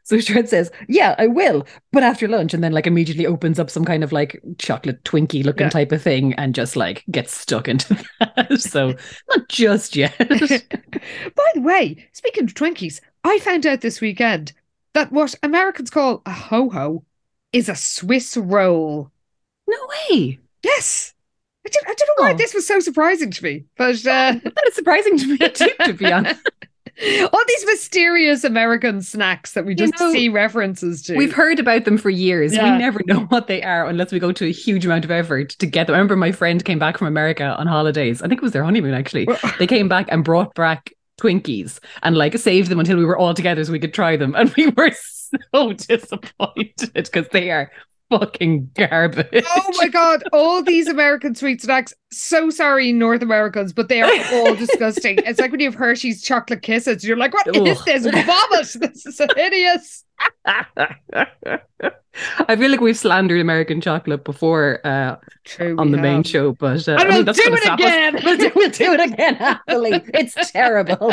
So 0.09 0.21
Shred 0.21 0.49
says, 0.49 0.71
"Yeah, 0.89 1.17
I 1.19 1.27
will, 1.27 1.67
but 1.93 2.05
after 2.05 2.29
lunch." 2.29 2.55
And 2.55 2.63
then 2.63 2.71
like 2.71 2.87
immediately 2.87 3.27
opens 3.27 3.59
up 3.59 3.69
some 3.71 3.85
kind 3.85 4.05
of 4.05 4.13
like 4.13 4.41
chocolate 4.59 5.03
Twinkie 5.03 5.45
looking 5.45 5.65
Yeah. 5.67 5.71
type 5.71 5.91
of 5.91 6.01
thing, 6.01 6.33
and 6.35 6.55
just 6.55 6.77
like 6.77 7.03
gets 7.11 7.37
stuck 7.37 7.67
into 7.67 7.95
that. 8.21 8.61
so 8.61 8.95
not 9.31 9.49
just 9.49 9.97
yet. 9.97 10.17
By 10.19 11.51
the 11.55 11.61
way, 11.61 12.07
speaking 12.13 12.45
of 12.45 12.55
Twinkies, 12.55 13.01
I 13.25 13.41
found 13.41 13.67
out 13.67 13.81
this 13.81 14.01
weekend 14.01 14.53
that 14.95 15.11
what 15.11 15.35
Americans 15.43 15.91
call 15.91 16.23
a 16.25 16.31
ho 16.31 16.71
ho 16.71 17.05
is 17.53 17.69
a 17.69 17.75
Swiss 17.75 18.37
roll. 18.37 19.11
no 19.67 19.77
way. 20.09 20.39
Yes. 20.63 21.15
I 21.67 21.69
don't, 21.69 21.89
I 21.89 21.95
don't 21.95 22.09
know 22.17 22.25
why 22.27 22.33
Oh. 22.33 22.37
this 22.37 22.55
was 22.55 22.65
so 22.65 22.79
surprising 22.79 23.33
to 23.33 23.43
me, 23.43 23.65
but 23.77 23.97
uh, 24.07 24.39
That 24.45 24.65
is 24.69 24.75
surprising 24.77 25.19
to 25.19 25.27
me 25.27 25.39
too, 25.49 25.71
to 25.85 25.93
be 25.95 26.07
honest. 26.13 26.41
All 27.03 27.43
these 27.47 27.67
mysterious 27.67 28.45
American 28.45 29.03
snacks 29.03 29.53
that 29.53 29.67
we 29.67 29.73
You 29.73 29.77
just 29.77 30.01
know, 30.01 30.13
see 30.13 30.29
references 30.29 31.03
to. 31.03 31.17
We've 31.17 31.33
heard 31.33 31.59
about 31.59 31.85
them 31.85 31.99
for 31.99 32.11
years. 32.11 32.55
Yeah. 32.55 32.73
We 32.73 32.79
never 32.79 33.01
know 33.07 33.21
what 33.29 33.47
they 33.47 33.63
are 33.63 33.87
unless 33.87 34.13
we 34.13 34.19
go 34.19 34.33
to 34.33 34.47
a 34.47 34.53
huge 34.53 34.87
amount 34.87 35.05
of 35.05 35.11
effort 35.11 35.51
to 35.51 35.67
get 35.67 35.87
them. 35.87 35.95
I 35.95 35.99
remember 35.99 36.17
my 36.17 36.33
friend 36.33 36.65
came 36.65 36.79
back 36.79 36.99
from 36.99 37.07
America 37.07 37.55
on 37.59 37.67
holidays. 37.67 38.23
I 38.23 38.29
think 38.29 38.41
it 38.41 38.45
was 38.45 38.53
their 38.53 38.65
honeymoon 38.65 38.95
actually. 38.95 39.29
They 39.59 39.67
came 39.67 39.89
back 39.89 40.07
and 40.11 40.25
brought 40.25 40.55
back 40.55 40.93
Twinkies 41.21 41.81
and 42.03 42.17
like 42.17 42.37
saved 42.39 42.71
them 42.71 42.81
until 42.81 42.97
we 42.97 43.05
were 43.05 43.17
all 43.17 43.35
together 43.35 43.65
so 43.65 43.73
we 43.73 43.81
could 43.81 43.95
try 43.95 44.17
them. 44.17 44.35
And 44.37 44.53
we 44.57 44.69
were 44.69 44.91
so 44.93 45.73
disappointed 45.73 46.93
because 46.95 47.29
they 47.29 47.51
are 47.51 47.71
fucking 48.11 48.71
garbage. 48.75 49.45
Oh 49.55 49.73
my 49.79 49.89
god, 49.89 50.25
all 50.33 50.63
these 50.63 50.89
American 50.89 51.35
sweet 51.35 51.63
snacks. 51.63 51.93
So 52.13 52.51
sorry, 52.51 52.93
North 52.93 53.23
Americans, 53.23 53.73
but 53.73 53.89
they 53.89 54.03
are 54.03 54.13
all 54.33 54.55
disgusting. 54.67 55.19
It's 55.19 55.41
like 55.41 55.51
when 55.51 55.61
you 55.61 55.67
have 55.67 55.75
Hershey's 55.75 56.23
chocolate 56.23 56.63
kisses. 56.63 57.05
You're 57.05 57.17
like, 57.17 57.35
what 57.35 57.47
is 57.55 57.79
Ugh. 57.79 57.85
this 57.85 58.05
vomit? 58.07 58.95
This 58.95 59.07
is 59.07 59.21
hideous. 59.37 60.05
I 62.49 62.57
feel 62.57 62.71
like 62.71 62.81
we've 62.81 62.97
slandered 62.97 63.41
American 63.41 63.81
chocolate 63.81 64.25
before 64.25 64.81
uh, 64.87 65.17
True. 65.45 65.77
on 65.79 65.91
the 65.91 65.99
main 65.99 66.23
show, 66.23 66.53
but 66.53 66.89
uh, 66.89 66.93
And 66.93 67.01
I 67.01 67.17
mean, 67.17 67.25
we'll 67.25 67.35
do 67.35 67.43
it 67.45 67.73
again. 67.73 68.19
We'll 68.25 68.39
do, 68.39 68.51
we'll 68.55 68.71
do 68.71 68.93
it 68.93 69.01
again 69.13 69.35
happily. 69.35 70.03
It's 70.15 70.51
terrible. 70.53 71.13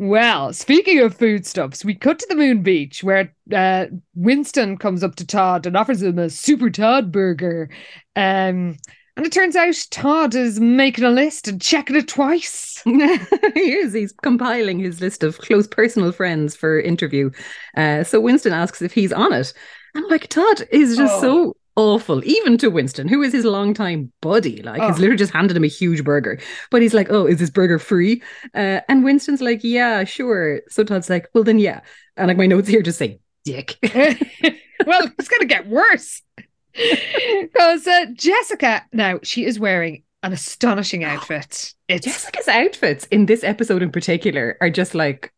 Well, 0.00 0.52
speaking 0.52 1.00
of 1.00 1.16
foodstuffs, 1.16 1.84
we 1.84 1.94
cut 1.94 2.20
to 2.20 2.26
the 2.28 2.36
Moon 2.36 2.62
Beach 2.62 3.02
where 3.02 3.34
uh, 3.52 3.86
Winston 4.14 4.76
comes 4.76 5.02
up 5.02 5.16
to 5.16 5.26
Todd 5.26 5.66
and 5.66 5.76
offers 5.76 6.02
him 6.02 6.18
a 6.20 6.30
Super 6.30 6.70
Todd 6.70 7.10
burger. 7.10 7.68
Um, 8.14 8.76
and 9.16 9.26
it 9.26 9.32
turns 9.32 9.56
out 9.56 9.74
Todd 9.90 10.36
is 10.36 10.60
making 10.60 11.02
a 11.04 11.10
list 11.10 11.48
and 11.48 11.60
checking 11.60 11.96
it 11.96 12.06
twice. 12.06 12.80
he 12.84 13.72
is. 13.72 13.92
He's 13.92 14.12
compiling 14.22 14.78
his 14.78 15.00
list 15.00 15.24
of 15.24 15.38
close 15.38 15.66
personal 15.66 16.12
friends 16.12 16.54
for 16.54 16.78
interview. 16.78 17.30
Uh, 17.76 18.04
so 18.04 18.20
Winston 18.20 18.52
asks 18.52 18.80
if 18.82 18.92
he's 18.92 19.12
on 19.12 19.32
it. 19.32 19.52
And 19.96 20.06
like 20.08 20.28
Todd 20.28 20.62
is 20.70 20.96
just 20.96 21.14
Oh. 21.16 21.20
so 21.20 21.56
awful, 21.78 22.22
even 22.24 22.58
to 22.58 22.68
Winston, 22.70 23.06
who 23.08 23.22
is 23.22 23.32
his 23.32 23.44
longtime 23.44 24.12
buddy. 24.20 24.62
Like 24.62 24.82
he's 24.82 24.96
Oh. 24.96 25.00
literally 25.00 25.16
just 25.16 25.32
handed 25.32 25.56
him 25.56 25.64
a 25.64 25.68
huge 25.68 26.02
burger. 26.04 26.38
But 26.70 26.82
he's 26.82 26.92
like, 26.92 27.06
Oh, 27.10 27.24
is 27.26 27.38
this 27.38 27.50
burger 27.50 27.78
free? 27.78 28.20
Uh, 28.54 28.80
and 28.88 29.04
Winston's 29.04 29.40
like, 29.40 29.60
Yeah, 29.62 30.04
sure. 30.04 30.60
So 30.68 30.82
Todd's 30.84 31.08
like, 31.08 31.28
Well 31.34 31.44
then 31.44 31.58
yeah. 31.58 31.80
And 32.16 32.28
like 32.28 32.36
my 32.36 32.46
notes 32.46 32.68
here 32.68 32.82
just 32.82 32.98
say 32.98 33.20
dick. 33.44 33.76
well, 34.86 35.06
it's 35.18 35.28
going 35.28 35.40
to 35.40 35.46
get 35.46 35.68
worse. 35.68 36.20
Because 36.74 37.86
uh, 37.86 38.06
Jessica, 38.12 38.84
now, 38.92 39.18
she 39.22 39.44
is 39.44 39.58
wearing 39.58 40.02
an 40.22 40.32
astonishing 40.32 41.04
outfit. 41.12 41.74
It's 41.88 42.04
Jessica's 42.04 42.48
outfits 42.48 43.06
in 43.06 43.26
this 43.26 43.42
episode 43.44 43.82
in 43.82 43.90
particular 43.90 44.56
are 44.60 44.70
just 44.70 44.94
like 44.94 45.32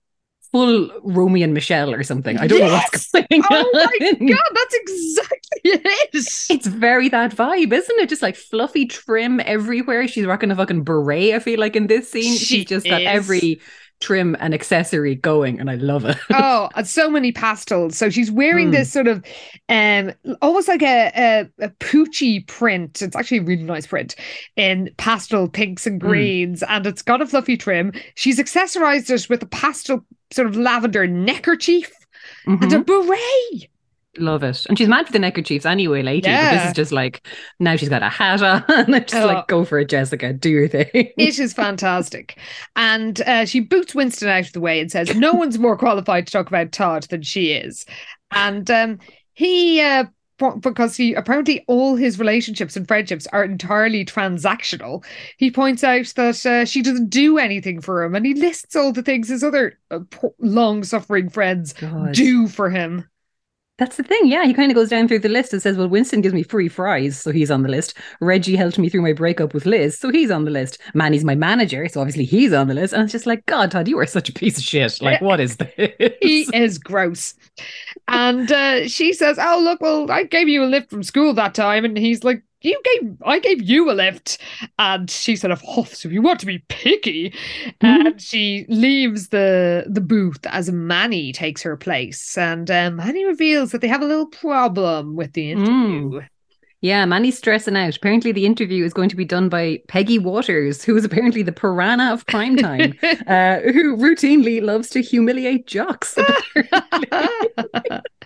full 0.52 0.90
Romy 1.02 1.42
and 1.42 1.54
Michele 1.54 1.92
or 1.94 2.02
something. 2.02 2.38
I 2.38 2.46
don't 2.46 2.60
know 2.60 2.68
what's 2.70 2.90
Yes! 2.90 3.10
going 3.12 3.44
Oh 3.50 3.78
my 3.82 3.98
on. 4.00 4.26
God, 4.26 4.52
that's 4.54 4.74
exactly 4.74 5.60
it. 5.64 6.10
It's 6.48 6.66
very 6.66 7.08
that 7.10 7.34
vibe, 7.34 7.72
isn't 7.72 8.00
it? 8.00 8.08
Just 8.08 8.22
like 8.22 8.34
fluffy 8.36 8.86
trim 8.86 9.40
everywhere. 9.40 10.08
She's 10.08 10.26
rocking 10.26 10.50
a 10.50 10.56
fucking 10.56 10.82
beret, 10.82 11.34
I 11.34 11.38
feel 11.38 11.60
like, 11.60 11.76
in 11.76 11.86
this 11.86 12.10
scene. 12.10 12.38
She 12.38 12.64
She's 12.64 12.64
just 12.64 12.88
got 12.88 13.02
every 13.06 13.60
trim 14.00 14.36
and 14.40 14.52
accessory 14.52 15.14
going, 15.14 15.60
and 15.60 15.70
I 15.70 15.76
love 15.76 16.04
it. 16.06 16.18
oh, 16.32 16.68
and 16.76 16.86
so 16.86 17.10
many 17.10 17.32
pastels. 17.32 17.96
So 17.96 18.08
she's 18.08 18.30
wearing 18.30 18.70
Mm. 18.70 18.70
this 18.70 18.92
sort 18.92 19.08
of 19.08 19.24
um 19.68 20.12
almost 20.40 20.68
like 20.68 20.82
a, 20.82 21.10
a 21.60 21.64
a 21.66 21.68
Pucci 21.70 22.46
print. 22.46 23.02
It's 23.02 23.16
actually 23.16 23.38
a 23.38 23.42
really 23.42 23.64
nice 23.64 23.86
print 23.86 24.14
in 24.56 24.90
pastel 24.96 25.48
pinks 25.48 25.86
and 25.86 26.00
Mm. 26.02 26.30
greens, 26.30 26.62
and 26.62 26.86
it's 26.86 27.02
got 27.02 27.20
a 27.20 27.26
fluffy 27.26 27.56
trim. 27.56 27.92
She's 28.14 28.38
accessorized 28.38 29.10
it 29.10 29.28
with 29.28 29.42
a 29.42 29.46
pastel 29.46 30.04
sort 30.32 30.46
of 30.48 30.56
lavender 30.56 31.06
neckerchief 31.06 31.90
and 32.46 32.60
Mhm. 32.60 32.80
a 32.80 32.84
beret. 32.84 33.68
Love 34.18 34.42
it. 34.42 34.66
And 34.68 34.76
she's 34.76 34.88
mad 34.88 35.06
for 35.06 35.12
the 35.12 35.20
neckerchiefs 35.20 35.64
anyway 35.64 36.02
lately. 36.02 36.32
But 36.32 36.50
this 36.50 36.66
is 36.70 36.72
just 36.74 36.90
like 36.92 37.24
now 37.60 37.76
she's 37.76 37.88
got 37.88 38.02
a 38.02 38.08
hat 38.08 38.42
on. 38.42 38.64
and 38.68 38.94
I'm 38.96 39.02
just 39.04 39.14
Oh. 39.14 39.26
like, 39.26 39.46
go 39.46 39.64
for 39.64 39.78
it, 39.78 39.88
Jessica. 39.88 40.32
Do 40.32 40.50
your 40.50 40.66
thing. 40.68 40.88
It 40.92 41.38
is 41.38 41.52
fantastic. 41.52 42.36
And 42.74 43.20
uh, 43.22 43.44
she 43.46 43.60
boots 43.60 43.94
Winston 43.94 44.28
out 44.28 44.46
of 44.46 44.52
the 44.52 44.60
way 44.60 44.80
and 44.80 44.90
says, 44.90 45.14
No 45.14 45.32
one's 45.32 45.58
more 45.60 45.76
qualified 45.78 46.26
to 46.26 46.32
talk 46.32 46.48
about 46.48 46.72
Todd 46.72 47.04
than 47.04 47.22
she 47.22 47.52
is. 47.52 47.86
And 48.32 48.68
um, 48.70 48.98
he, 49.34 49.80
uh, 49.80 50.04
because 50.60 50.96
he 50.96 51.14
apparently 51.14 51.64
all 51.66 51.96
his 51.96 52.18
relationships 52.18 52.76
and 52.76 52.86
friendships 52.86 53.26
are 53.32 53.44
entirely 53.44 54.04
transactional, 54.04 55.04
he 55.36 55.50
points 55.50 55.84
out 55.84 56.06
that 56.16 56.46
uh, 56.46 56.64
she 56.64 56.82
doesn't 56.82 57.10
do 57.10 57.38
anything 57.38 57.80
for 57.80 58.02
him. 58.02 58.14
And 58.14 58.26
he 58.26 58.34
lists 58.34 58.74
all 58.76 58.92
the 58.92 59.02
things 59.02 59.28
his 59.28 59.44
other 59.44 59.78
uh, 59.90 60.00
long 60.38 60.84
suffering 60.84 61.28
friends 61.28 61.72
God. 61.74 62.12
do 62.12 62.48
for 62.48 62.70
him. 62.70 63.08
That's 63.80 63.96
the 63.96 64.02
thing. 64.02 64.26
Yeah, 64.26 64.44
he 64.44 64.52
kind 64.52 64.70
of 64.70 64.74
goes 64.74 64.90
down 64.90 65.08
through 65.08 65.20
the 65.20 65.30
list 65.30 65.54
and 65.54 65.62
says, 65.62 65.78
Well, 65.78 65.88
Winston 65.88 66.20
gives 66.20 66.34
me 66.34 66.42
free 66.42 66.68
fries, 66.68 67.18
so 67.18 67.32
he's 67.32 67.50
on 67.50 67.62
the 67.62 67.70
list. 67.70 67.94
Reggie 68.20 68.54
helped 68.54 68.78
me 68.78 68.90
through 68.90 69.00
my 69.00 69.14
breakup 69.14 69.54
with 69.54 69.64
Liz, 69.64 69.98
so 69.98 70.10
he's 70.10 70.30
on 70.30 70.44
the 70.44 70.50
list. 70.50 70.76
Manny's 70.92 71.24
my 71.24 71.34
manager, 71.34 71.88
so 71.88 72.00
obviously 72.02 72.26
he's 72.26 72.52
on 72.52 72.68
the 72.68 72.74
list. 72.74 72.92
And 72.92 73.02
it's 73.02 73.12
just 73.12 73.24
like, 73.24 73.46
God, 73.46 73.70
Todd, 73.70 73.88
you 73.88 73.98
are 73.98 74.04
such 74.04 74.28
a 74.28 74.34
piece 74.34 74.58
of 74.58 74.64
shit. 74.64 74.80
Like, 75.00 75.22
what 75.22 75.40
is 75.40 75.56
this? 75.76 76.12
he 76.20 76.46
is 76.52 76.76
gross. 76.78 77.34
And 78.06 78.52
uh, 78.52 78.86
she 78.86 79.12
says, 79.14 79.38
"Oh 79.40 79.60
look, 79.62 79.80
well, 79.80 80.10
I 80.10 80.24
gave 80.24 80.46
you 80.48 80.62
a 80.62 80.66
lift 80.66 80.90
from 80.90 81.02
school 81.02 81.32
that 81.34 81.54
time," 81.54 81.84
and 81.86 81.96
he's 81.96 82.22
like, 82.22 82.42
"You 82.62 82.80
gave, 82.84 83.16
I 83.24 83.38
gave 83.38 83.62
you 83.62 83.90
a 83.90 83.92
lift," 83.92 84.38
and 84.78 85.10
she 85.10 85.36
sort 85.36 85.50
of 85.50 85.62
huffs, 85.62 86.04
"If 86.04 86.12
you 86.12 86.22
want 86.22 86.40
to 86.40 86.46
be 86.46 86.58
picky," 86.68 87.34
and 87.80 88.20
she 88.20 88.66
leaves 88.68 89.28
the 89.28 89.84
the 89.88 90.00
booth 90.00 90.44
as 90.46 90.70
Manny 90.70 91.32
takes 91.32 91.62
her 91.62 91.76
place, 91.76 92.36
and 92.36 92.70
um, 92.70 92.96
Manny 92.96 93.24
reveals 93.24 93.72
that 93.72 93.80
they 93.80 93.88
have 93.88 94.02
a 94.02 94.06
little 94.06 94.26
problem 94.26 95.16
with 95.16 95.32
the 95.32 95.52
interview. 95.52 96.20
Yeah, 96.82 97.04
Manny's 97.04 97.36
stressing 97.36 97.76
out. 97.76 97.96
Apparently, 97.96 98.32
the 98.32 98.46
interview 98.46 98.84
is 98.86 98.94
going 98.94 99.10
to 99.10 99.16
be 99.16 99.24
done 99.26 99.50
by 99.50 99.82
Peggy 99.88 100.18
Walters, 100.18 100.82
who 100.82 100.96
is 100.96 101.04
apparently 101.04 101.42
the 101.42 101.52
piranha 101.52 102.10
of 102.10 102.24
primetime, 102.24 102.96
uh, 103.26 103.60
who 103.70 103.96
routinely 103.98 104.62
loves 104.62 104.88
to 104.90 105.02
humiliate 105.02 105.66
jocks. 105.66 106.16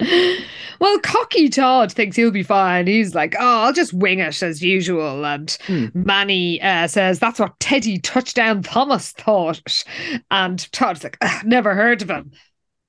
well, 0.80 0.98
cocky 1.00 1.48
Todd 1.48 1.92
thinks 1.92 2.16
he'll 2.16 2.30
be 2.30 2.42
fine. 2.42 2.86
He's 2.86 3.14
like, 3.14 3.34
oh, 3.38 3.62
I'll 3.64 3.72
just 3.72 3.92
wing 3.92 4.20
it 4.20 4.42
as 4.42 4.62
usual. 4.62 5.24
And 5.26 5.56
Hmm. 5.66 5.86
Manny 5.94 6.60
uh, 6.62 6.86
says 6.86 7.18
that's 7.18 7.40
what 7.40 7.58
Teddy 7.60 7.98
Touchdown 7.98 8.62
Thomas 8.62 9.12
thought. 9.12 9.84
And 10.30 10.70
Todd's 10.72 11.02
like, 11.04 11.18
never 11.44 11.74
heard 11.74 12.02
of 12.02 12.10
him. 12.10 12.30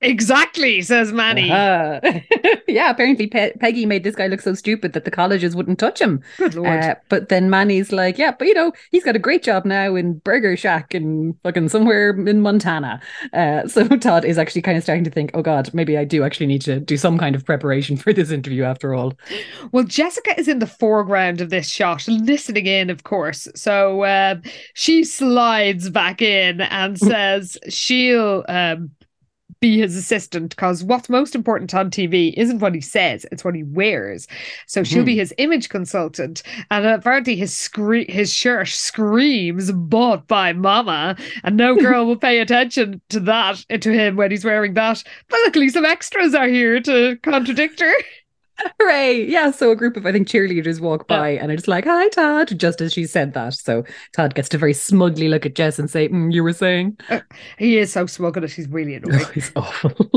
Exactly, 0.02 0.80
says 0.80 1.12
Manny. 1.12 1.50
Uh, 1.50 2.00
yeah, 2.68 2.90
apparently 2.90 3.26
Pe- 3.26 3.52
Peggy 3.58 3.84
made 3.84 4.02
this 4.02 4.16
guy 4.16 4.28
look 4.28 4.40
so 4.40 4.54
stupid 4.54 4.94
that 4.94 5.04
the 5.04 5.10
colleges 5.10 5.54
wouldn't 5.54 5.78
touch 5.78 6.00
him. 6.00 6.22
Good 6.38 6.54
lord. 6.54 6.68
Uh, 6.68 6.94
but 7.10 7.28
then 7.28 7.50
Manny's 7.50 7.92
like, 7.92 8.16
yeah, 8.16 8.32
but 8.38 8.48
you 8.48 8.54
know, 8.54 8.72
he's 8.90 9.04
got 9.04 9.14
a 9.14 9.18
great 9.18 9.42
job 9.42 9.66
now 9.66 9.94
in 9.94 10.14
Burger 10.18 10.56
Shack 10.56 10.94
in 10.94 11.34
fucking 11.42 11.68
somewhere 11.68 12.10
in 12.10 12.40
Montana. 12.40 13.00
Uh, 13.34 13.68
so 13.68 13.86
Todd 13.88 14.24
is 14.24 14.38
actually 14.38 14.62
kind 14.62 14.78
of 14.78 14.82
starting 14.82 15.04
to 15.04 15.10
think, 15.10 15.32
oh 15.34 15.42
God, 15.42 15.72
maybe 15.74 15.98
I 15.98 16.04
do 16.04 16.22
actually 16.22 16.46
need 16.46 16.62
to 16.62 16.80
do 16.80 16.96
some 16.96 17.18
kind 17.18 17.36
of 17.36 17.44
preparation 17.44 17.98
for 17.98 18.14
this 18.14 18.30
interview 18.30 18.62
after 18.62 18.94
all. 18.94 19.12
Well, 19.72 19.84
Jessica 19.84 20.38
is 20.38 20.48
in 20.48 20.60
the 20.60 20.66
foreground 20.66 21.42
of 21.42 21.50
this 21.50 21.68
shot, 21.68 22.08
listening 22.08 22.66
in, 22.66 22.88
of 22.88 23.04
course. 23.04 23.48
So 23.54 24.02
uh, 24.04 24.36
she 24.72 25.04
slides 25.04 25.90
back 25.90 26.22
in 26.22 26.62
and 26.62 26.98
says 26.98 27.58
she'll 27.68 28.44
um, 28.48 28.90
be 29.60 29.78
his 29.78 29.94
assistant 29.96 30.50
because 30.50 30.82
what's 30.82 31.08
most 31.08 31.34
important 31.34 31.74
on 31.74 31.90
TV 31.90 32.32
isn't 32.36 32.60
what 32.60 32.74
he 32.74 32.80
says, 32.80 33.26
it's 33.30 33.44
what 33.44 33.54
he 33.54 33.62
wears. 33.62 34.26
So 34.66 34.82
she'll 34.82 35.04
be 35.04 35.14
hmm. 35.14 35.20
his 35.20 35.34
image 35.38 35.68
consultant. 35.68 36.42
And 36.70 36.86
apparently 36.86 37.36
his 37.36 37.54
scre- 37.54 38.08
his 38.08 38.32
shirt 38.32 38.68
screams 38.68 39.70
bought 39.72 40.26
by 40.26 40.52
mama 40.52 41.16
and 41.44 41.56
no 41.56 41.76
girl 41.80 42.06
will 42.06 42.16
pay 42.16 42.40
attention 42.40 43.00
to 43.10 43.20
that 43.20 43.64
to 43.68 43.92
him 43.92 44.16
when 44.16 44.30
he's 44.30 44.44
wearing 44.44 44.74
that. 44.74 45.04
But 45.28 45.40
luckily 45.44 45.68
some 45.68 45.84
extras 45.84 46.34
are 46.34 46.48
here 46.48 46.80
to 46.80 47.16
contradict 47.22 47.80
her. 47.80 47.92
Hooray! 48.80 49.24
Yeah, 49.26 49.50
so 49.50 49.70
a 49.70 49.76
group 49.76 49.96
of 49.96 50.06
I 50.06 50.12
think 50.12 50.28
cheerleaders 50.28 50.80
walk 50.80 51.06
Yeah. 51.08 51.18
by 51.18 51.28
and 51.30 51.50
are 51.52 51.56
just 51.56 51.68
like, 51.68 51.84
"Hi, 51.84 52.08
Todd," 52.08 52.58
just 52.58 52.80
as 52.80 52.92
she 52.92 53.06
said 53.06 53.34
that. 53.34 53.54
So 53.54 53.84
Todd 54.14 54.34
gets 54.34 54.48
to 54.50 54.58
very 54.58 54.72
smugly 54.74 55.28
look 55.28 55.46
at 55.46 55.54
Jess 55.54 55.78
and 55.78 55.90
say, 55.90 56.08
mm, 56.08 56.32
"You 56.32 56.42
were 56.42 56.52
saying." 56.52 56.98
He 57.58 57.78
is 57.78 57.92
so 57.92 58.06
smug 58.06 58.36
at 58.36 58.44
it, 58.44 58.50
he's 58.52 58.68
really 58.68 58.94
annoying. 58.96 59.20
Oh, 59.24 59.30
he's 59.34 59.52
awful. 59.56 60.10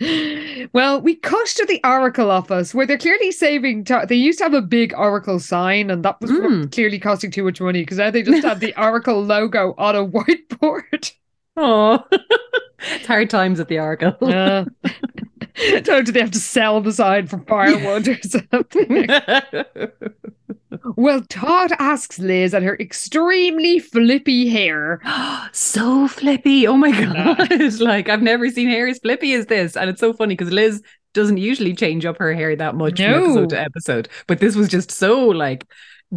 well, 0.72 1.00
we 1.00 1.14
cut 1.16 1.46
to 1.46 1.64
the 1.66 1.80
Oracle 1.84 2.30
office 2.30 2.74
where 2.74 2.86
they're 2.86 2.98
clearly 2.98 3.30
saving. 3.32 3.84
ti- 3.84 4.04
they 4.08 4.16
used 4.16 4.38
to 4.38 4.44
have 4.44 4.54
a 4.54 4.60
big 4.62 4.92
Oracle 4.96 5.38
sign, 5.38 5.90
and 5.90 6.04
that 6.04 6.20
was 6.20 6.30
Mm. 6.30 6.72
clearly 6.72 6.98
costing 6.98 7.30
too 7.30 7.44
much 7.44 7.60
money 7.60 7.80
because 7.82 7.98
now 7.98 8.10
they 8.10 8.22
just 8.30 8.44
have 8.44 8.60
the 8.60 8.74
Oracle 8.80 9.22
logo 9.22 9.74
on 9.78 9.94
a 9.96 10.04
whiteboard. 10.06 11.12
oh, 11.56 12.04
it's 12.92 13.06
hard 13.06 13.30
times 13.30 13.60
at 13.60 13.68
the 13.68 13.78
Oracle. 13.78 14.16
Uh, 14.20 14.64
don't 15.82 16.04
do 16.04 16.12
they 16.12 16.20
have 16.20 16.30
to 16.32 16.38
sell 16.38 16.80
the 16.80 16.92
sign 16.92 17.26
for 17.26 17.38
firewood 17.40 18.08
or 18.08 18.18
something? 18.22 19.08
well, 20.96 21.22
Todd 21.28 21.72
asks 21.78 22.18
Liz 22.18 22.54
and 22.54 22.64
her 22.64 22.76
extremely 22.78 23.78
flippy 23.78 24.48
hair. 24.48 25.00
so 25.52 26.08
flippy. 26.08 26.66
Oh 26.66 26.76
my 26.76 26.90
god. 26.90 27.70
like 27.80 28.08
I've 28.08 28.22
never 28.22 28.48
seen 28.50 28.68
hair 28.68 28.86
as 28.86 28.98
flippy 28.98 29.34
as 29.34 29.46
this. 29.46 29.76
And 29.76 29.90
it's 29.90 30.00
so 30.00 30.12
funny 30.12 30.34
because 30.34 30.52
Liz 30.52 30.82
doesn't 31.12 31.36
usually 31.38 31.74
change 31.74 32.04
up 32.04 32.18
her 32.18 32.34
hair 32.34 32.56
that 32.56 32.74
much 32.74 32.96
from 33.00 33.06
episode 33.06 33.50
to 33.50 33.60
episode. 33.60 34.08
But 34.26 34.40
this 34.40 34.56
was 34.56 34.68
just 34.68 34.90
so 34.90 35.26
like 35.26 35.66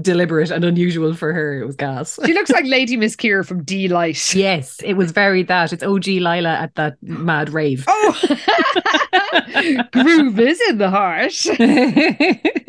deliberate 0.02 0.52
and 0.52 0.64
unusual 0.64 1.14
for 1.14 1.34
her. 1.34 1.62
It 1.62 1.66
was 1.66 1.76
gas. 1.76 2.20
She 2.26 2.34
looks 2.34 2.52
like 2.52 2.66
Lady 2.66 2.98
Miss 2.98 3.16
Kier 3.16 3.46
from 3.46 3.64
Deee-Lite. 3.64 4.36
yes, 4.36 4.80
it 4.84 4.94
was 4.94 5.12
very 5.12 5.44
that. 5.44 5.74
It's 5.74 5.84
OG 5.84 6.08
Lila 6.08 6.54
at 6.54 6.76
that 6.76 6.98
mad 7.02 7.50
rave. 7.50 7.86
Oh, 7.88 9.02
groove 9.92 10.40
is 10.40 10.62
in 10.70 10.78
the 10.78 10.90
heart. 10.90 11.34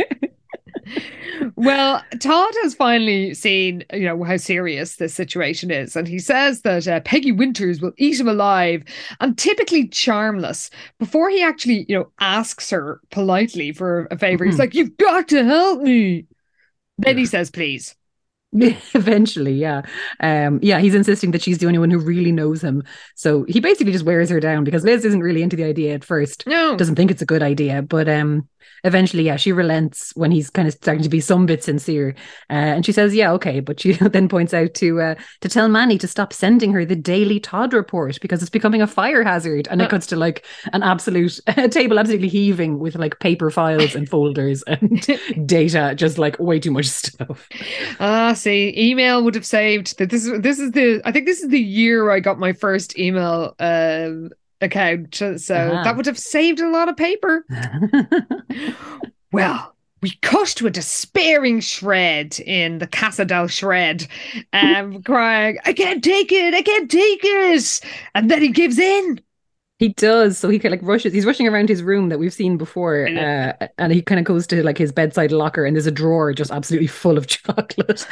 Well, 1.56 2.02
Todd 2.20 2.54
has 2.62 2.74
finally 2.74 3.34
seen, 3.34 3.84
you 3.92 4.06
know, 4.06 4.22
how 4.24 4.36
serious 4.38 4.96
this 4.96 5.12
situation 5.14 5.70
is, 5.70 5.96
and 5.96 6.08
he 6.08 6.18
says 6.18 6.62
that 6.62 6.88
uh, 6.88 7.00
Peggy 7.00 7.32
Winters 7.32 7.80
will 7.80 7.92
eat 7.98 8.18
him 8.18 8.28
alive, 8.28 8.84
and 9.20 9.36
typically 9.36 9.86
charmless. 9.88 10.70
Before 10.98 11.28
he 11.30 11.42
actually, 11.42 11.84
you 11.88 11.96
know, 11.96 12.10
asks 12.20 12.70
her 12.70 13.00
politely 13.10 13.72
for 13.72 14.08
a 14.10 14.18
favor, 14.18 14.44
he's 14.44 14.54
Mhm. 14.56 14.60
like, 14.60 14.74
"You've 14.74 14.96
got 14.96 15.28
to 15.28 15.44
help 15.44 15.82
me." 15.82 16.26
Then 16.98 17.18
he 17.18 17.26
says, 17.26 17.50
"Please." 17.50 17.94
Eventually, 18.52 19.52
yeah. 19.52 19.82
Um, 20.20 20.58
yeah, 20.62 20.78
he's 20.78 20.94
insisting 20.94 21.32
that 21.32 21.42
she's 21.42 21.58
the 21.58 21.66
only 21.66 21.78
one 21.78 21.90
who 21.90 21.98
really 21.98 22.32
knows 22.32 22.62
him. 22.62 22.82
So 23.14 23.44
he 23.44 23.60
basically 23.60 23.92
just 23.92 24.06
wears 24.06 24.30
her 24.30 24.40
down 24.40 24.64
because 24.64 24.84
Liz 24.84 25.04
isn't 25.04 25.20
really 25.20 25.42
into 25.42 25.56
the 25.56 25.64
idea 25.64 25.94
at 25.94 26.04
first. 26.04 26.46
No, 26.46 26.76
Doesn't 26.76 26.96
think 26.96 27.10
it's 27.10 27.22
a 27.22 27.26
good 27.26 27.42
idea, 27.42 27.82
but 27.82 28.08
um 28.08 28.48
eventually, 28.84 29.22
yeah, 29.24 29.36
she 29.36 29.52
relents 29.52 30.12
when 30.16 30.30
he's 30.30 30.50
kind 30.50 30.68
of 30.68 30.74
starting 30.74 31.02
to 31.02 31.08
be 31.08 31.20
some 31.20 31.46
bit 31.46 31.62
sincere. 31.64 32.14
Uh, 32.50 32.54
and 32.78 32.86
she 32.86 32.92
says, 32.92 33.14
Yeah, 33.14 33.32
okay. 33.32 33.60
But 33.60 33.80
she 33.80 33.92
then 34.00 34.28
points 34.28 34.54
out 34.54 34.74
to 34.74 35.00
uh 35.00 35.14
to 35.40 35.48
tell 35.48 35.68
Manny 35.68 35.98
to 35.98 36.06
stop 36.08 36.32
sending 36.32 36.72
her 36.72 36.84
the 36.84 36.96
daily 36.96 37.40
Todd 37.40 37.72
report 37.72 38.18
because 38.20 38.40
it's 38.42 38.50
becoming 38.50 38.82
a 38.82 38.86
fire 38.86 39.22
hazard. 39.22 39.68
And 39.70 39.80
Uh. 39.80 39.84
it 39.84 39.88
cuts 39.90 40.06
to 40.08 40.16
like 40.16 40.44
an 40.72 40.82
absolute 40.82 41.40
table 41.70 41.98
absolutely 41.98 42.28
heaving 42.28 42.78
with 42.78 42.96
like 42.96 43.18
paper 43.20 43.50
files 43.50 43.94
and 43.94 44.08
folders 44.08 44.62
and 44.66 45.06
data, 45.46 45.94
just 45.96 46.18
like 46.18 46.38
way 46.38 46.58
too 46.60 46.70
much 46.70 46.86
stuff. 46.86 47.48
Ah, 48.00 48.32
see, 48.34 48.74
email 48.76 49.22
would 49.24 49.34
have 49.34 49.46
saved 49.46 49.98
that. 49.98 50.10
This 50.10 50.26
is 50.26 50.40
this 50.40 50.58
is 50.58 50.72
the 50.72 51.00
I 51.04 51.12
think 51.12 51.26
this 51.26 51.42
is 51.42 51.48
the 51.48 51.58
year 51.60 52.10
I 52.10 52.20
got 52.20 52.38
my 52.38 52.52
first 52.52 52.98
email 52.98 53.54
um 53.58 54.30
account, 54.60 55.14
so 55.14 55.34
Ah. 55.74 55.84
that 55.84 55.96
would 55.96 56.06
have 56.06 56.18
saved 56.18 56.60
a 56.60 56.68
lot 56.70 56.88
of 56.88 56.96
paper. 56.96 57.44
Well, 59.30 59.74
we 60.00 60.12
cut 60.22 60.48
to 60.56 60.66
a 60.66 60.70
despairing 60.70 61.60
shred 61.60 62.40
in 62.40 62.78
the 62.78 62.86
Casa 62.86 63.26
del 63.26 63.46
Shred, 63.46 64.06
um, 64.54 65.02
crying, 65.02 65.58
"I 65.66 65.74
can't 65.74 66.02
take 66.02 66.32
it! 66.32 66.54
I 66.54 66.62
can't 66.62 66.90
take 66.90 67.20
it!" 67.22 67.80
And 68.14 68.30
then 68.30 68.40
he 68.40 68.48
gives 68.48 68.78
in. 68.78 69.20
He 69.78 69.90
does. 69.90 70.36
So 70.36 70.48
he 70.48 70.58
kind 70.58 70.74
of 70.74 70.80
like 70.80 70.88
rushes. 70.88 71.12
He's 71.12 71.24
rushing 71.24 71.46
around 71.46 71.68
his 71.68 71.84
room 71.84 72.08
that 72.08 72.18
we've 72.18 72.32
seen 72.32 72.56
before, 72.56 73.06
uh, 73.06 73.52
and 73.78 73.92
he 73.92 74.02
kind 74.02 74.18
of 74.18 74.24
goes 74.24 74.44
to 74.48 74.62
like 74.64 74.76
his 74.76 74.90
bedside 74.90 75.30
locker, 75.30 75.64
and 75.64 75.76
there's 75.76 75.86
a 75.86 75.92
drawer 75.92 76.32
just 76.32 76.50
absolutely 76.50 76.88
full 76.88 77.16
of 77.16 77.26
chocolate. 77.28 78.04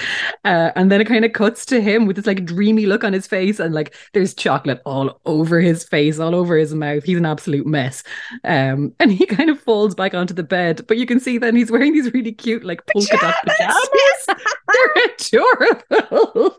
Uh, 0.44 0.70
and 0.76 0.92
then 0.92 1.00
it 1.00 1.09
kind 1.09 1.24
of 1.24 1.33
cuts 1.33 1.66
to 1.66 1.81
him 1.81 2.07
with 2.07 2.14
this 2.14 2.26
like 2.26 2.44
dreamy 2.44 2.87
look 2.87 3.02
on 3.02 3.12
his 3.12 3.26
face, 3.26 3.59
and 3.59 3.74
like 3.74 3.96
there's 4.12 4.33
chocolate 4.33 4.81
all 4.87 5.20
over 5.26 5.61
his 5.61 5.83
face, 5.83 6.20
all 6.20 6.37
over 6.37 6.57
his 6.57 6.72
mouth. 6.72 7.02
He's 7.02 7.18
an 7.18 7.26
absolute 7.26 7.66
mess. 7.66 8.05
Um, 8.44 8.94
and 9.00 9.11
he 9.11 9.26
kind 9.26 9.50
of 9.50 9.59
falls 9.59 9.96
back 9.96 10.14
onto 10.14 10.35
the 10.35 10.44
bed, 10.44 10.85
but 10.87 10.98
you 10.98 11.07
can 11.07 11.18
see 11.18 11.37
then 11.37 11.57
he's 11.57 11.72
wearing 11.72 11.92
these 11.94 12.12
really 12.12 12.33
cute 12.33 12.62
like 12.62 12.87
polka 12.87 13.16
dot 13.20 13.35
pajamas. 13.44 14.26
They're 14.72 15.05
adorable. 15.14 16.59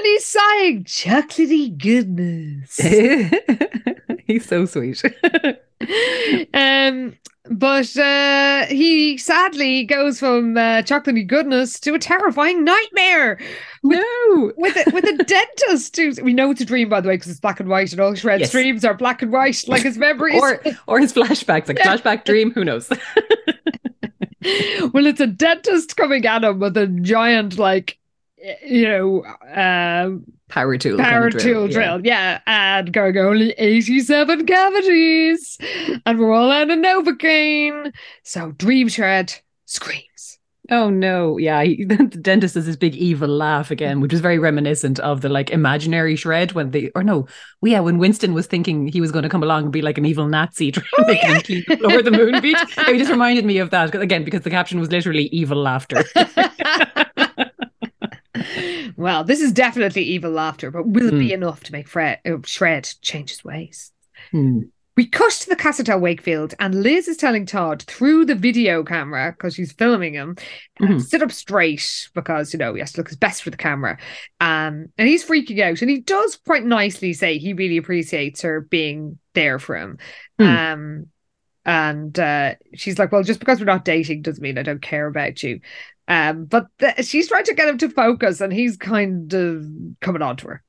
And 0.00 0.06
he's 0.06 0.26
saying 0.26 0.84
chocolatey 0.84 1.76
goodness. 1.76 2.80
He's 4.26 4.46
so 4.46 4.64
sweet. 4.64 5.02
um, 6.54 7.16
but 7.50 7.96
uh, 7.96 8.66
he 8.66 9.18
sadly 9.18 9.84
goes 9.84 10.20
from 10.20 10.56
uh, 10.56 10.82
chocolatey 10.82 11.26
goodness 11.26 11.78
to 11.80 11.94
a 11.94 11.98
terrifying 11.98 12.64
nightmare 12.64 13.38
no. 13.82 14.52
with 14.56 14.76
a, 14.76 14.90
with 14.92 15.04
a 15.04 15.22
dentist. 15.24 15.96
Who's, 15.96 16.20
we 16.20 16.32
know 16.32 16.50
it's 16.50 16.60
a 16.62 16.64
dream, 16.64 16.88
by 16.88 17.02
the 17.02 17.08
way, 17.08 17.16
because 17.16 17.30
it's 17.30 17.40
black 17.40 17.60
and 17.60 17.68
white, 17.68 17.92
and 17.92 18.00
all 18.00 18.12
Shred's 18.12 18.40
Yes. 18.40 18.52
dreams 18.52 18.84
are 18.84 18.94
black 18.94 19.20
and 19.20 19.32
white, 19.32 19.64
like 19.68 19.82
his 19.82 19.98
memories. 19.98 20.40
or 20.40 20.62
or 20.86 20.98
his 21.00 21.12
flashbacks, 21.12 21.68
like 21.68 21.78
flashback 21.78 22.24
dream, 22.24 22.52
who 22.52 22.64
knows? 22.64 22.88
well, 24.92 25.06
it's 25.06 25.20
a 25.20 25.26
dentist 25.26 25.96
coming 25.96 26.24
at 26.24 26.44
him 26.44 26.60
with 26.60 26.76
a 26.76 26.86
giant, 26.86 27.58
like, 27.58 27.98
you 28.64 28.88
know, 28.88 29.24
um, 29.52 30.24
Power 30.48 30.76
tool. 30.78 30.98
kind 30.98 31.06
of 31.06 31.12
power 31.12 31.30
tool 31.30 31.66
yeah. 31.66 31.72
drill. 31.72 32.00
Yeah. 32.04 32.40
And 32.46 32.92
going 32.92 33.16
only 33.16 33.50
87 33.52 34.46
cavities. 34.46 35.58
And 36.04 36.18
we're 36.18 36.32
all 36.32 36.50
out 36.50 36.70
of 36.70 36.78
Novocaine. 36.78 37.92
So 38.24 38.52
Dream 38.52 38.88
Shred 38.88 39.34
screams. 39.66 40.38
Oh 40.72 40.88
no, 40.88 41.36
yeah. 41.36 41.62
He, 41.62 41.84
the 41.88 41.96
dentist 41.96 42.54
does 42.54 42.66
this 42.66 42.76
big 42.76 42.94
evil 42.94 43.28
laugh 43.28 43.70
again, 43.70 44.00
which 44.00 44.12
is 44.12 44.20
very 44.20 44.38
reminiscent 44.38 45.00
of 45.00 45.20
the 45.20 45.28
like 45.28 45.50
imaginary 45.50 46.14
shred 46.14 46.52
when 46.52 46.70
they 46.70 46.90
or 46.94 47.02
no, 47.02 47.26
yeah, 47.62 47.80
when 47.80 47.98
Winston 47.98 48.34
was 48.34 48.46
thinking 48.46 48.86
he 48.86 49.00
was 49.00 49.10
going 49.10 49.24
to 49.24 49.28
come 49.28 49.42
along 49.42 49.64
and 49.64 49.72
be 49.72 49.82
like 49.82 49.98
an 49.98 50.04
evil 50.04 50.28
Nazi 50.28 50.70
trying 50.72 50.86
to 50.96 51.06
make 51.06 51.20
him 51.20 51.40
clean 51.42 51.64
the 51.66 51.76
floor 51.76 52.02
the 52.02 52.10
moon 52.10 52.40
beach. 52.40 52.58
It 52.78 52.98
just 52.98 53.10
reminded 53.10 53.44
me 53.44 53.58
of 53.58 53.70
that 53.70 53.94
again 53.94 54.24
because 54.24 54.42
the 54.42 54.50
caption 54.50 54.78
was 54.78 54.90
literally 54.90 55.24
evil 55.26 55.58
laughter. 55.58 56.04
Well, 58.96 59.24
this 59.24 59.40
is 59.40 59.52
definitely 59.52 60.02
evil 60.02 60.30
laughter, 60.30 60.70
but 60.70 60.86
will 60.86 61.06
it 61.08 61.12
Hmm. 61.12 61.18
be 61.18 61.32
enough 61.32 61.62
to 61.64 61.72
make 61.72 61.88
Fred, 61.88 62.18
uh, 62.26 62.38
Shred 62.44 62.88
change 63.02 63.30
his 63.30 63.44
ways? 63.44 63.92
Hmm. 64.30 64.62
We 64.96 65.06
cut 65.06 65.32
to 65.32 65.48
the 65.48 65.56
Casa 65.56 65.96
Wakefield, 65.96 66.54
and 66.60 66.82
Liz 66.82 67.08
is 67.08 67.16
telling 67.16 67.46
Todd 67.46 67.82
through 67.84 68.26
the 68.26 68.34
video 68.34 68.82
camera 68.82 69.32
because 69.32 69.54
she's 69.54 69.72
filming 69.72 70.12
him, 70.12 70.36
Mhm. 70.80 71.00
sit 71.00 71.22
up 71.22 71.32
straight 71.32 72.08
because 72.14 72.52
you 72.52 72.58
know 72.58 72.74
he 72.74 72.80
has 72.80 72.92
to 72.92 73.00
look 73.00 73.08
his 73.08 73.16
best 73.16 73.42
for 73.42 73.48
the 73.50 73.56
camera. 73.56 73.96
Um, 74.40 74.86
and 74.98 75.08
he's 75.08 75.24
freaking 75.24 75.60
out, 75.60 75.80
and 75.80 75.90
he 75.90 76.00
does 76.00 76.36
quite 76.36 76.64
nicely 76.66 77.12
say 77.14 77.38
he 77.38 77.54
really 77.54 77.78
appreciates 77.78 78.42
her 78.42 78.60
being 78.60 79.18
there 79.34 79.58
for 79.58 79.76
him. 79.76 79.96
Hmm. 80.38 80.46
Um, 80.46 81.06
and 81.64 82.18
uh, 82.18 82.54
she's 82.74 82.98
like, 82.98 83.12
"Well, 83.12 83.22
just 83.22 83.40
because 83.40 83.58
we're 83.58 83.66
not 83.66 83.84
dating 83.84 84.22
doesn't 84.22 84.42
mean 84.42 84.58
I 84.58 84.62
don't 84.62 84.82
care 84.82 85.06
about 85.06 85.42
you." 85.42 85.60
Um, 86.10 86.44
but 86.44 86.66
she's 87.02 87.28
trying 87.28 87.44
to 87.44 87.54
get 87.54 87.68
him 87.68 87.78
to 87.78 87.88
focus, 87.88 88.40
and 88.40 88.52
he's 88.52 88.76
kind 88.76 89.32
of 89.32 89.64
coming 90.00 90.22
on 90.22 90.36
to 90.38 90.48
her. 90.48 90.62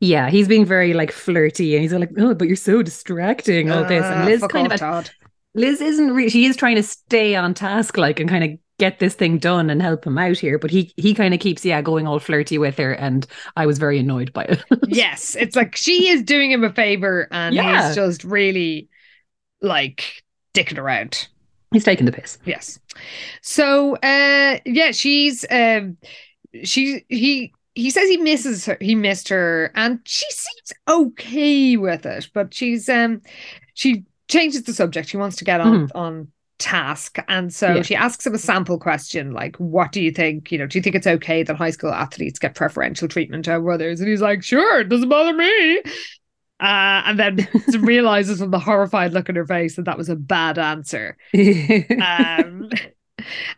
Yeah, 0.00 0.30
he's 0.30 0.48
being 0.48 0.64
very 0.64 0.94
like 0.94 1.12
flirty 1.12 1.74
and 1.74 1.82
he's 1.82 1.92
like, 1.92 2.10
Oh, 2.18 2.34
but 2.34 2.48
you're 2.48 2.56
so 2.56 2.82
distracting, 2.82 3.70
all 3.70 3.84
this. 3.84 4.04
And 4.04 4.22
Ah, 4.22 4.24
Liz 4.24 4.44
kind 4.48 4.72
off, 4.72 4.82
of. 4.82 5.10
Liz 5.54 5.80
isn't 5.80 6.12
really 6.12 6.30
she 6.30 6.44
is 6.46 6.56
trying 6.56 6.76
to 6.76 6.82
stay 6.82 7.36
on 7.36 7.54
task 7.54 7.96
like 7.96 8.18
and 8.18 8.28
kind 8.28 8.44
of 8.44 8.50
get 8.78 8.98
this 8.98 9.14
thing 9.14 9.38
done 9.38 9.68
and 9.70 9.80
help 9.82 10.06
him 10.06 10.18
out 10.18 10.38
here. 10.38 10.58
But 10.58 10.70
he 10.70 10.92
he 10.96 11.14
kind 11.14 11.34
of 11.34 11.40
keeps, 11.40 11.64
yeah, 11.64 11.82
going 11.82 12.06
all 12.06 12.18
flirty 12.18 12.58
with 12.58 12.78
her, 12.78 12.92
and 12.92 13.26
I 13.56 13.66
was 13.66 13.78
very 13.78 13.98
annoyed 13.98 14.32
by 14.32 14.44
it. 14.44 14.64
yes, 14.88 15.36
it's 15.36 15.54
like 15.54 15.76
she 15.76 16.08
is 16.08 16.22
doing 16.22 16.50
him 16.50 16.64
a 16.64 16.72
favor, 16.72 17.28
and 17.30 17.54
Yeah. 17.54 17.86
he's 17.86 17.94
just 17.96 18.24
really 18.24 18.88
like 19.60 20.24
dicking 20.54 20.78
around. 20.78 21.28
He's 21.72 21.84
taking 21.84 22.06
the 22.06 22.12
piss. 22.12 22.38
Yes. 22.44 22.78
So, 23.42 23.96
uh, 23.96 24.58
yeah, 24.64 24.92
she's 24.92 25.44
um, 25.50 25.96
she 26.64 27.04
he 27.08 27.52
he 27.74 27.90
says 27.90 28.08
he 28.08 28.16
misses 28.16 28.66
her. 28.66 28.76
He 28.80 28.94
missed 28.94 29.28
her, 29.28 29.70
and 29.74 30.00
she 30.04 30.26
seems 30.30 30.72
okay 30.88 31.76
with 31.76 32.06
it. 32.06 32.28
But 32.34 32.52
she's 32.52 32.88
um, 32.88 33.22
she 33.74 34.04
changes 34.28 34.64
the 34.64 34.74
subject. 34.74 35.08
She 35.08 35.16
wants 35.16 35.36
to 35.36 35.44
get 35.44 35.60
on 35.60 35.90
on 35.94 36.28
task, 36.58 37.16
and 37.28 37.52
so 37.54 37.76
Yeah. 37.76 37.82
she 37.82 37.94
asks 37.96 38.26
him 38.26 38.34
a 38.34 38.38
sample 38.38 38.78
question 38.78 39.32
like, 39.32 39.56
"What 39.56 39.92
do 39.92 40.02
you 40.02 40.10
think? 40.10 40.52
You 40.52 40.58
know, 40.58 40.66
do 40.66 40.76
you 40.76 40.82
think 40.82 40.94
it's 40.96 41.06
okay 41.06 41.42
that 41.42 41.56
high 41.56 41.70
school 41.70 41.90
athletes 41.90 42.38
get 42.38 42.54
preferential 42.54 43.08
treatment 43.08 43.48
over 43.48 43.70
others?" 43.70 44.00
And 44.00 44.08
he's 44.08 44.20
like, 44.20 44.42
"Sure, 44.42 44.80
it 44.80 44.88
doesn't 44.88 45.08
bother 45.08 45.32
me." 45.32 45.82
Uh, 46.60 47.02
and 47.06 47.18
then 47.18 47.48
realizes 47.80 48.40
from 48.40 48.50
the 48.50 48.58
horrified 48.58 49.12
look 49.12 49.28
in 49.28 49.36
her 49.36 49.46
face 49.46 49.76
that 49.76 49.86
that 49.86 49.98
was 49.98 50.08
a 50.08 50.16
bad 50.16 50.58
answer. 50.58 51.16
Um, 52.00 52.70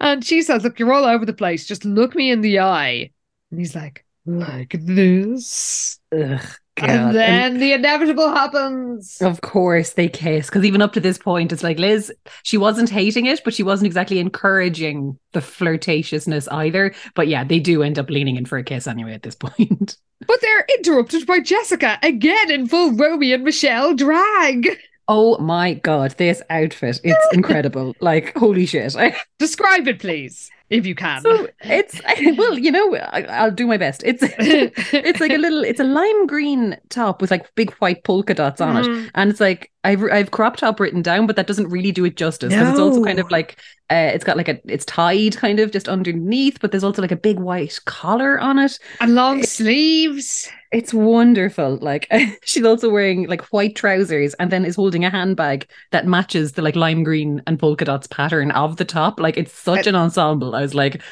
and 0.01 0.25
she 0.25 0.43
says, 0.43 0.65
Look, 0.65 0.79
you're 0.79 0.93
all 0.93 1.05
over 1.05 1.25
the 1.25 1.33
place. 1.33 1.67
Just 1.67 1.85
look 1.85 2.15
me 2.15 2.31
in 2.31 2.41
the 2.41 2.59
eye. 2.61 3.11
And 3.51 3.61
he's 3.61 3.77
like, 3.77 4.05
Like 4.27 4.75
this. 4.81 6.01
Ugh. 6.13 6.41
And 6.79 7.15
then 7.15 7.59
the 7.59 7.73
inevitable 7.73 8.31
happens. 8.31 9.21
Of 9.21 9.41
course 9.43 9.93
they 9.93 10.09
kiss 10.09 10.47
because 10.47 10.65
even 10.65 10.81
up 10.81 10.95
to 10.95 11.01
this 11.01 11.19
point, 11.19 11.53
it's 11.53 11.63
like 11.63 11.79
Liz, 11.79 12.13
she 12.43 12.57
wasn't 12.57 12.89
hating 12.89 13.27
it, 13.27 13.43
but 13.45 13.55
she 13.55 13.63
wasn't 13.63 13.87
exactly 13.87 14.19
encouraging 14.19 15.19
the 15.33 15.41
flirtatiousness 15.41 16.49
either. 16.51 16.95
But 17.15 17.29
yeah, 17.29 17.45
they 17.45 17.61
do 17.61 17.83
end 17.83 17.99
up 17.99 18.11
leaning 18.11 18.37
in 18.37 18.47
for 18.47 18.59
a 18.59 18.65
kiss 18.65 18.87
anyway 18.87 19.13
at 19.13 19.23
this 19.23 19.35
point. 19.35 19.97
But 20.27 20.41
they're 20.41 20.67
interrupted 20.79 21.27
by 21.27 21.41
Jessica 21.41 21.99
again 22.03 22.51
in 22.51 22.67
full 22.67 22.93
Romy 22.93 23.33
and 23.33 23.45
Michele 23.45 23.95
drag. 23.95 24.79
Oh 25.09 25.37
my 25.39 25.75
god, 25.75 26.13
this 26.17 26.43
outfit, 26.49 27.01
it's 27.03 27.27
incredible. 27.33 27.95
Like, 28.01 28.37
holy 28.37 28.67
shit. 28.67 28.95
Describe 29.39 29.89
it, 29.89 29.99
please, 29.99 30.51
if 30.73 30.87
you 30.87 30.95
can. 30.95 31.21
so 31.21 31.49
it's 31.61 32.01
well, 32.37 32.59
you 32.59 32.71
know, 32.71 32.97
I, 32.97 33.23
I'll 33.25 33.51
do 33.51 33.67
my 33.67 33.77
best. 33.77 34.03
It's 34.05 34.23
it's 34.39 35.21
like 35.21 35.33
a 35.33 35.39
little 35.39 35.65
it's 35.65 35.81
a 35.81 35.85
lime 35.85 36.27
green 36.27 36.77
top 36.89 37.21
with 37.21 37.31
like 37.31 37.55
big 37.55 37.71
white 37.75 38.05
polka 38.05 38.35
dots 38.35 38.61
on 38.61 38.77
it. 38.77 38.87
Mhm. 38.87 39.11
And 39.15 39.31
it's 39.31 39.41
like 39.41 39.71
I've 39.85 40.03
I've 40.05 40.31
crop 40.31 40.57
top 40.57 40.81
written 40.81 41.03
down, 41.03 41.27
but 41.27 41.37
that 41.37 41.47
doesn't 41.47 41.69
really 41.69 41.93
do 41.93 42.05
it 42.05 42.17
justice 42.17 42.53
because 42.53 42.71
it's 42.71 42.79
also 42.79 43.05
kind 43.05 43.19
of 43.19 43.31
like 43.31 43.59
uh, 43.91 44.11
it's 44.15 44.25
got 44.25 44.37
like 44.37 44.49
a 44.49 44.61
it's 44.65 44.85
tied 44.85 45.37
kind 45.37 45.61
of 45.61 45.71
just 45.71 45.89
underneath, 45.89 46.59
but 46.61 46.71
there's 46.71 46.85
also 46.85 47.03
like 47.03 47.13
a 47.13 47.17
big 47.17 47.39
white 47.39 47.79
collar 47.85 48.41
on 48.41 48.59
it. 48.59 48.79
And 49.01 49.15
long 49.15 49.43
sleeves. 49.43 50.49
It's 50.73 50.95
wonderful. 50.95 51.79
Like 51.81 52.09
she's 52.45 52.65
also 52.65 52.91
wearing 52.91 53.29
like 53.29 53.43
white 53.53 53.77
trousers 53.77 54.35
and 54.35 54.51
then 54.51 54.65
is 54.65 54.77
holding 54.77 55.05
a 55.05 55.11
handbag 55.11 55.69
that 55.91 56.07
matches 56.07 56.53
the 56.53 56.63
like 56.63 56.77
lime 56.77 57.05
green 57.05 57.43
and 57.47 57.59
polka 57.59 57.85
dots 57.85 58.07
pattern 58.07 58.51
of 58.53 58.77
the 58.77 58.85
top. 58.85 59.21
Like 59.21 59.37
it's 59.37 59.53
such 59.53 59.87
an 59.87 59.95
ensemble. 59.95 60.55
I 60.55 60.63
was 60.63 60.75
like, 60.75 61.03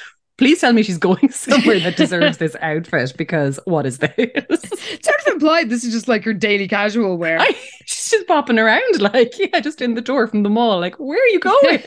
please 0.40 0.58
tell 0.58 0.72
me 0.72 0.82
she's 0.82 0.96
going 0.96 1.28
somewhere 1.30 1.78
that 1.80 1.98
deserves 1.98 2.38
this 2.38 2.56
outfit 2.62 3.12
because 3.18 3.60
what 3.66 3.84
is 3.84 3.98
this? 3.98 4.10
It's 4.16 5.06
sort 5.06 5.20
of 5.26 5.34
implied 5.34 5.68
this 5.68 5.84
is 5.84 5.92
just 5.92 6.08
like 6.08 6.24
her 6.24 6.32
daily 6.32 6.66
casual 6.66 7.18
wear. 7.18 7.38
I, 7.38 7.54
she's 7.84 8.10
just 8.10 8.26
popping 8.26 8.58
around, 8.58 9.02
like, 9.02 9.38
yeah, 9.38 9.60
just 9.60 9.82
in 9.82 9.94
the 9.94 10.00
door 10.00 10.26
from 10.26 10.42
the 10.42 10.48
mall. 10.48 10.80
Like, 10.80 10.96
where 10.96 11.22
are 11.22 11.26
you 11.26 11.40
going? 11.40 11.82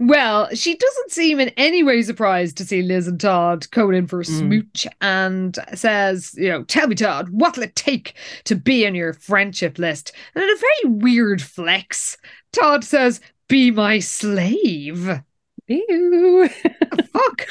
Well, 0.00 0.48
she 0.54 0.76
doesn't 0.76 1.10
seem 1.10 1.40
in 1.40 1.50
any 1.56 1.82
way 1.82 2.02
surprised 2.02 2.56
to 2.58 2.64
see 2.64 2.82
Liz 2.82 3.06
and 3.08 3.20
Todd 3.20 3.70
going 3.70 3.94
in 3.96 4.06
for 4.06 4.20
a 4.20 4.24
Mm. 4.24 4.38
smooch 4.38 4.86
and 5.00 5.58
says, 5.74 6.34
you 6.36 6.48
know, 6.48 6.62
tell 6.64 6.86
me, 6.88 6.94
Todd, 6.94 7.28
what'll 7.30 7.62
it 7.62 7.76
take 7.76 8.14
to 8.44 8.54
be 8.54 8.86
on 8.86 8.94
your 8.94 9.12
friendship 9.12 9.78
list? 9.78 10.12
And 10.34 10.44
in 10.44 10.50
a 10.50 10.56
very 10.56 10.94
weird 10.96 11.42
flex, 11.42 12.16
Todd 12.52 12.84
says, 12.84 13.20
be 13.48 13.70
my 13.70 13.98
slave. 13.98 15.20
Ew. 15.66 16.48
Fuck. 17.12 17.46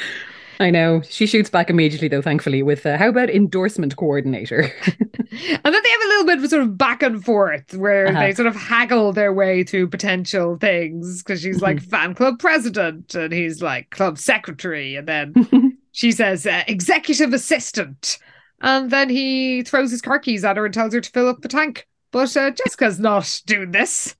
I 0.60 0.70
know. 0.70 1.00
She 1.08 1.26
shoots 1.26 1.50
back 1.50 1.70
immediately, 1.70 2.06
though, 2.06 2.22
thankfully, 2.22 2.62
with 2.62 2.84
uh, 2.86 2.96
how 2.98 3.08
about 3.08 3.30
endorsement 3.30 3.96
coordinator? 3.96 4.70
And 5.32 5.72
then 5.74 5.80
they 5.84 5.90
have 5.90 6.00
a 6.02 6.08
little 6.08 6.26
bit 6.26 6.38
of 6.42 6.50
sort 6.50 6.62
of 6.62 6.76
back 6.76 7.04
and 7.04 7.24
forth 7.24 7.72
where 7.74 8.08
Uh-huh. 8.08 8.18
they 8.20 8.32
sort 8.34 8.48
of 8.48 8.56
haggle 8.56 9.12
their 9.12 9.32
way 9.32 9.62
through 9.62 9.86
potential 9.88 10.56
things 10.56 11.22
because 11.22 11.40
she's 11.40 11.62
like 11.62 11.80
fan 11.80 12.14
club 12.14 12.40
president 12.40 13.14
and 13.14 13.32
he's 13.32 13.62
like 13.62 13.90
club 13.90 14.18
secretary. 14.18 14.96
And 14.96 15.06
then 15.06 15.78
she 15.92 16.10
says 16.10 16.46
uh, 16.48 16.64
executive 16.66 17.32
assistant. 17.32 18.18
And 18.60 18.90
then 18.90 19.08
he 19.08 19.62
throws 19.62 19.92
his 19.92 20.02
car 20.02 20.18
keys 20.18 20.44
at 20.44 20.56
her 20.56 20.64
and 20.64 20.74
tells 20.74 20.92
her 20.94 21.00
to 21.00 21.10
fill 21.10 21.28
up 21.28 21.42
the 21.42 21.48
tank. 21.48 21.86
But 22.10 22.36
uh, 22.36 22.50
Jessica's 22.50 22.98
not 22.98 23.40
doing 23.46 23.70
this. 23.70 24.16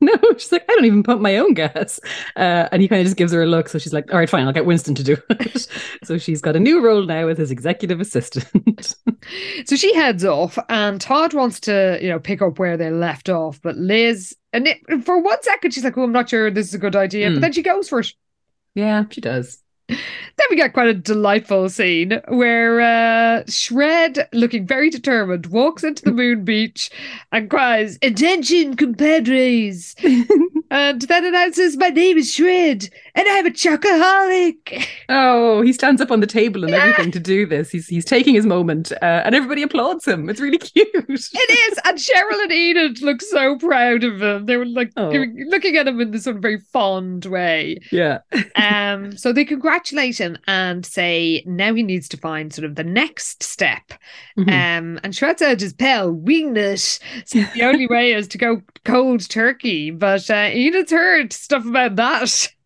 No, 0.00 0.14
she's 0.36 0.52
like, 0.52 0.64
I 0.70 0.74
don't 0.74 0.84
even 0.84 1.02
pump 1.02 1.20
my 1.20 1.38
own 1.38 1.54
gas. 1.54 1.98
Uh, 2.36 2.68
and 2.70 2.80
he 2.80 2.86
kind 2.86 3.00
of 3.00 3.06
just 3.06 3.16
gives 3.16 3.32
her 3.32 3.42
a 3.42 3.46
look. 3.46 3.68
So 3.68 3.80
she's 3.80 3.92
like, 3.92 4.12
all 4.12 4.18
right, 4.20 4.30
fine, 4.30 4.46
I'll 4.46 4.52
get 4.52 4.64
Winston 4.64 4.94
to 4.94 5.02
do 5.02 5.16
it. 5.30 5.66
so 6.04 6.18
she's 6.18 6.40
got 6.40 6.54
a 6.54 6.60
new 6.60 6.80
role 6.80 7.02
now 7.04 7.26
with 7.26 7.36
his 7.38 7.50
executive 7.50 8.00
assistant. 8.00 8.94
So 9.66 9.76
she 9.76 9.92
heads 9.94 10.24
off, 10.24 10.56
and 10.70 11.00
Todd 11.00 11.34
wants 11.34 11.60
to, 11.60 11.98
you 12.00 12.08
know, 12.08 12.18
pick 12.18 12.40
up 12.40 12.58
where 12.58 12.76
they 12.78 12.90
left 12.90 13.28
off. 13.28 13.60
But 13.60 13.76
Liz, 13.76 14.34
and 14.54 14.66
it, 14.68 14.78
for 15.04 15.20
one 15.20 15.42
second, 15.42 15.72
she's 15.74 15.84
like, 15.84 15.98
"Oh, 15.98 16.04
I'm 16.04 16.12
not 16.12 16.30
sure 16.30 16.50
this 16.50 16.68
is 16.68 16.74
a 16.74 16.78
good 16.78 16.96
idea," 16.96 17.28
Hmm. 17.28 17.34
but 17.34 17.40
then 17.40 17.52
she 17.52 17.62
goes 17.62 17.88
for 17.90 17.98
it. 18.00 18.12
yeah, 18.74 19.04
she 19.10 19.20
does. 19.20 19.58
Then 19.88 20.46
we 20.50 20.56
get 20.56 20.72
quite 20.72 20.88
a 20.88 20.94
delightful 20.94 21.68
scene 21.68 22.20
where 22.28 22.80
uh, 22.80 23.42
Shred, 23.48 24.28
looking 24.32 24.66
very 24.66 24.90
determined, 24.90 25.46
walks 25.46 25.82
into 25.82 26.04
the 26.04 26.12
moon 26.12 26.44
beach 26.44 26.90
and 27.32 27.48
cries, 27.50 27.98
Attention, 28.02 28.76
compadres! 28.76 29.96
and 30.70 31.00
then 31.02 31.24
announces, 31.24 31.76
My 31.76 31.88
name 31.88 32.18
is 32.18 32.32
Shred, 32.32 32.88
and 33.14 33.26
I'm 33.28 33.46
a 33.46 33.50
chocoholic. 33.50 34.86
Oh, 35.08 35.62
he 35.62 35.72
stands 35.72 36.00
up 36.00 36.10
on 36.10 36.20
the 36.20 36.26
table 36.26 36.64
and 36.64 36.74
everything 36.74 37.10
to 37.12 37.20
do 37.20 37.46
this. 37.46 37.70
He's 37.70 37.88
he's 37.88 38.04
taking 38.04 38.34
his 38.34 38.46
moment, 38.46 38.92
uh, 39.02 39.22
and 39.24 39.34
everybody 39.34 39.62
applauds 39.62 40.06
him. 40.06 40.28
It's 40.28 40.40
really 40.40 40.58
cute. 40.58 40.88
It 41.08 41.72
is, 41.72 41.78
and 41.84 41.98
Cheryl 41.98 42.42
and 42.42 42.52
Enid 42.52 43.02
look 43.02 43.22
so 43.22 43.56
proud 43.56 44.04
of 44.04 44.20
him. 44.22 44.46
They 44.46 44.56
were 44.56 44.66
like 44.66 44.92
Oh. 44.96 45.08
looking 45.46 45.76
at 45.76 45.88
him 45.88 46.00
in 46.00 46.10
this 46.10 46.24
sort 46.24 46.36
of 46.36 46.42
very 46.42 46.58
fond 46.72 47.24
way. 47.26 47.78
yeah. 47.90 48.18
Um, 48.56 49.16
so 49.16 49.32
they 49.32 49.44
congratulate 49.44 49.77
him 50.18 50.36
and 50.46 50.84
say 50.84 51.42
now 51.46 51.74
he 51.74 51.82
needs 51.82 52.08
to 52.08 52.16
find 52.16 52.52
sort 52.52 52.64
of 52.64 52.74
the 52.74 52.84
next 52.84 53.42
step. 53.42 53.92
Mhm. 54.38 54.48
Um, 54.48 55.00
and 55.02 55.14
his 55.60 55.72
pal, 55.72 56.12
wingnut. 56.12 56.98
The 57.30 57.62
only 57.62 57.86
way 57.86 58.12
is 58.12 58.28
to 58.28 58.38
go 58.38 58.62
cold 58.84 59.28
turkey. 59.28 59.90
But 59.90 60.30
uh, 60.30 60.50
Enid's 60.52 60.92
heard 60.92 61.32
stuff 61.32 61.66
about 61.66 61.96
that. 61.96 62.48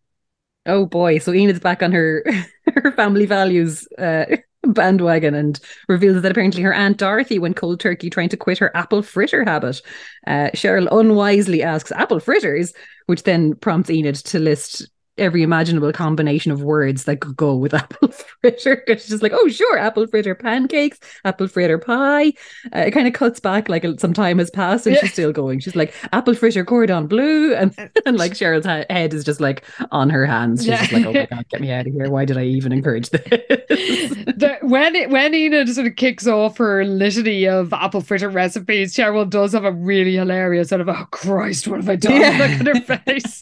Oh 0.65 0.85
boy, 0.85 1.17
so 1.17 1.33
Enid's 1.33 1.59
back 1.59 1.83
on 1.83 1.91
her 1.91 2.23
her 2.73 2.93
family 2.93 3.25
values 3.25 3.85
uh, 3.97 4.37
bandwagon 4.65 5.35
and 5.35 5.59
reveals 5.89 6.21
that 6.21 6.31
apparently 6.31 6.61
her 6.63 6.73
aunt 6.73 6.97
Dorothy 6.97 7.37
went 7.37 7.57
cold 7.57 7.81
turkey 7.81 8.09
trying 8.09 8.29
to 8.29 8.37
quit 8.37 8.59
her 8.59 8.75
apple 8.75 9.01
fritter 9.01 9.43
habit. 9.43 9.81
Uh, 10.25 10.49
Cheryl 10.55 10.87
unwisely 10.89 11.63
asks 11.63 11.91
apple 11.91 12.21
fritters, 12.21 12.73
which 13.07 13.23
then 13.23 13.55
prompts 13.55 13.89
Enid 13.89 14.15
to 14.15 14.39
list 14.39 14.87
every 15.17 15.43
imaginable 15.43 15.91
combination 15.93 16.51
of 16.51 16.63
words 16.63 17.03
that 17.03 17.19
could 17.19 17.35
go 17.35 17.55
with 17.55 17.73
apple 17.73 18.07
fritter. 18.09 18.83
It's 18.87 19.07
just 19.07 19.21
like, 19.21 19.31
oh 19.35 19.47
sure, 19.47 19.77
apple 19.77 20.07
fritter 20.07 20.33
pancakes, 20.35 20.99
apple 21.25 21.47
fritter 21.47 21.77
pie. 21.77 22.33
Uh, 22.75 22.79
it 22.79 22.91
kind 22.91 23.07
of 23.07 23.13
cuts 23.13 23.39
back 23.39 23.69
like 23.69 23.85
some 23.99 24.13
time 24.13 24.39
has 24.39 24.49
passed 24.49 24.85
and 24.87 24.95
Yeah. 24.95 25.01
she's 25.01 25.13
still 25.13 25.31
going. 25.31 25.59
She's 25.59 25.75
like 25.75 25.93
apple 26.11 26.33
fritter 26.33 26.65
cordon 26.65 27.07
bleu, 27.07 27.53
and 27.55 27.73
and 28.05 28.17
like 28.17 28.33
Cheryl's 28.33 28.65
head 28.65 29.13
is 29.13 29.23
just 29.23 29.39
like 29.39 29.63
on 29.91 30.09
her 30.09 30.25
hands. 30.25 30.65
She's 30.65 30.77
just 30.79 30.91
like, 30.91 31.05
oh 31.05 31.13
my 31.13 31.25
god, 31.27 31.45
get 31.49 31.61
me 31.61 31.71
out 31.71 31.85
of 31.87 31.93
here! 31.93 32.09
Why 32.09 32.25
did 32.25 32.37
I 32.37 32.45
even 32.45 32.71
encourage 32.73 33.09
this? 33.09 33.21
The, 33.29 34.57
when 34.61 34.95
it, 34.95 35.09
when 35.09 35.33
Enid 35.35 35.69
sort 35.69 35.87
of 35.87 35.95
kicks 35.95 36.27
off 36.27 36.57
her 36.57 36.83
litany 36.85 37.47
of 37.47 37.71
apple 37.73 38.01
fritter 38.01 38.29
recipes, 38.29 38.95
Cheryl 38.95 39.29
does 39.29 39.53
have 39.53 39.63
a 39.65 39.71
really 39.71 40.15
hilarious 40.15 40.69
sort 40.69 40.81
of 40.81 40.89
oh 40.89 41.05
Christ, 41.11 41.67
what 41.67 41.77
have 41.81 41.89
I 41.89 41.95
done? 41.95 42.19
Yeah. 42.19 42.37
Look 42.39 42.67
at 42.67 42.87
her 42.87 42.99
face. 43.05 43.41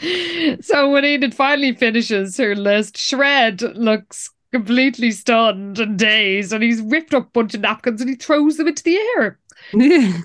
so 0.60 0.90
when 0.90 1.04
Enid 1.04 1.34
finally 1.34 1.74
finishes 1.74 2.36
her 2.36 2.54
list, 2.54 2.96
Shred 2.96 3.62
looks 3.76 4.30
completely 4.52 5.10
stunned 5.10 5.78
and 5.78 5.98
dazed, 5.98 6.52
and 6.52 6.62
he's 6.62 6.80
ripped 6.80 7.12
up 7.14 7.26
a 7.26 7.30
bunch 7.30 7.54
of 7.54 7.60
napkins 7.60 8.00
and 8.00 8.08
he 8.08 8.16
throws 8.16 8.56
them 8.56 8.68
into 8.68 8.82
the 8.82 8.96
air. 9.16 9.38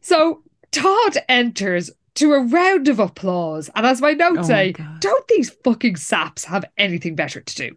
So 0.00 0.42
Todd 0.72 1.18
enters 1.28 1.90
to 2.16 2.32
a 2.32 2.40
round 2.40 2.88
of 2.88 2.98
applause, 2.98 3.70
and 3.74 3.86
as 3.86 4.00
my 4.00 4.12
notes 4.12 4.38
Oh 4.38 4.42
my 4.42 4.46
say, 4.46 4.72
God. 4.72 5.00
don't 5.00 5.28
these 5.28 5.50
fucking 5.50 5.96
saps 5.96 6.44
have 6.44 6.64
anything 6.76 7.14
better 7.14 7.40
to 7.40 7.54
do? 7.54 7.76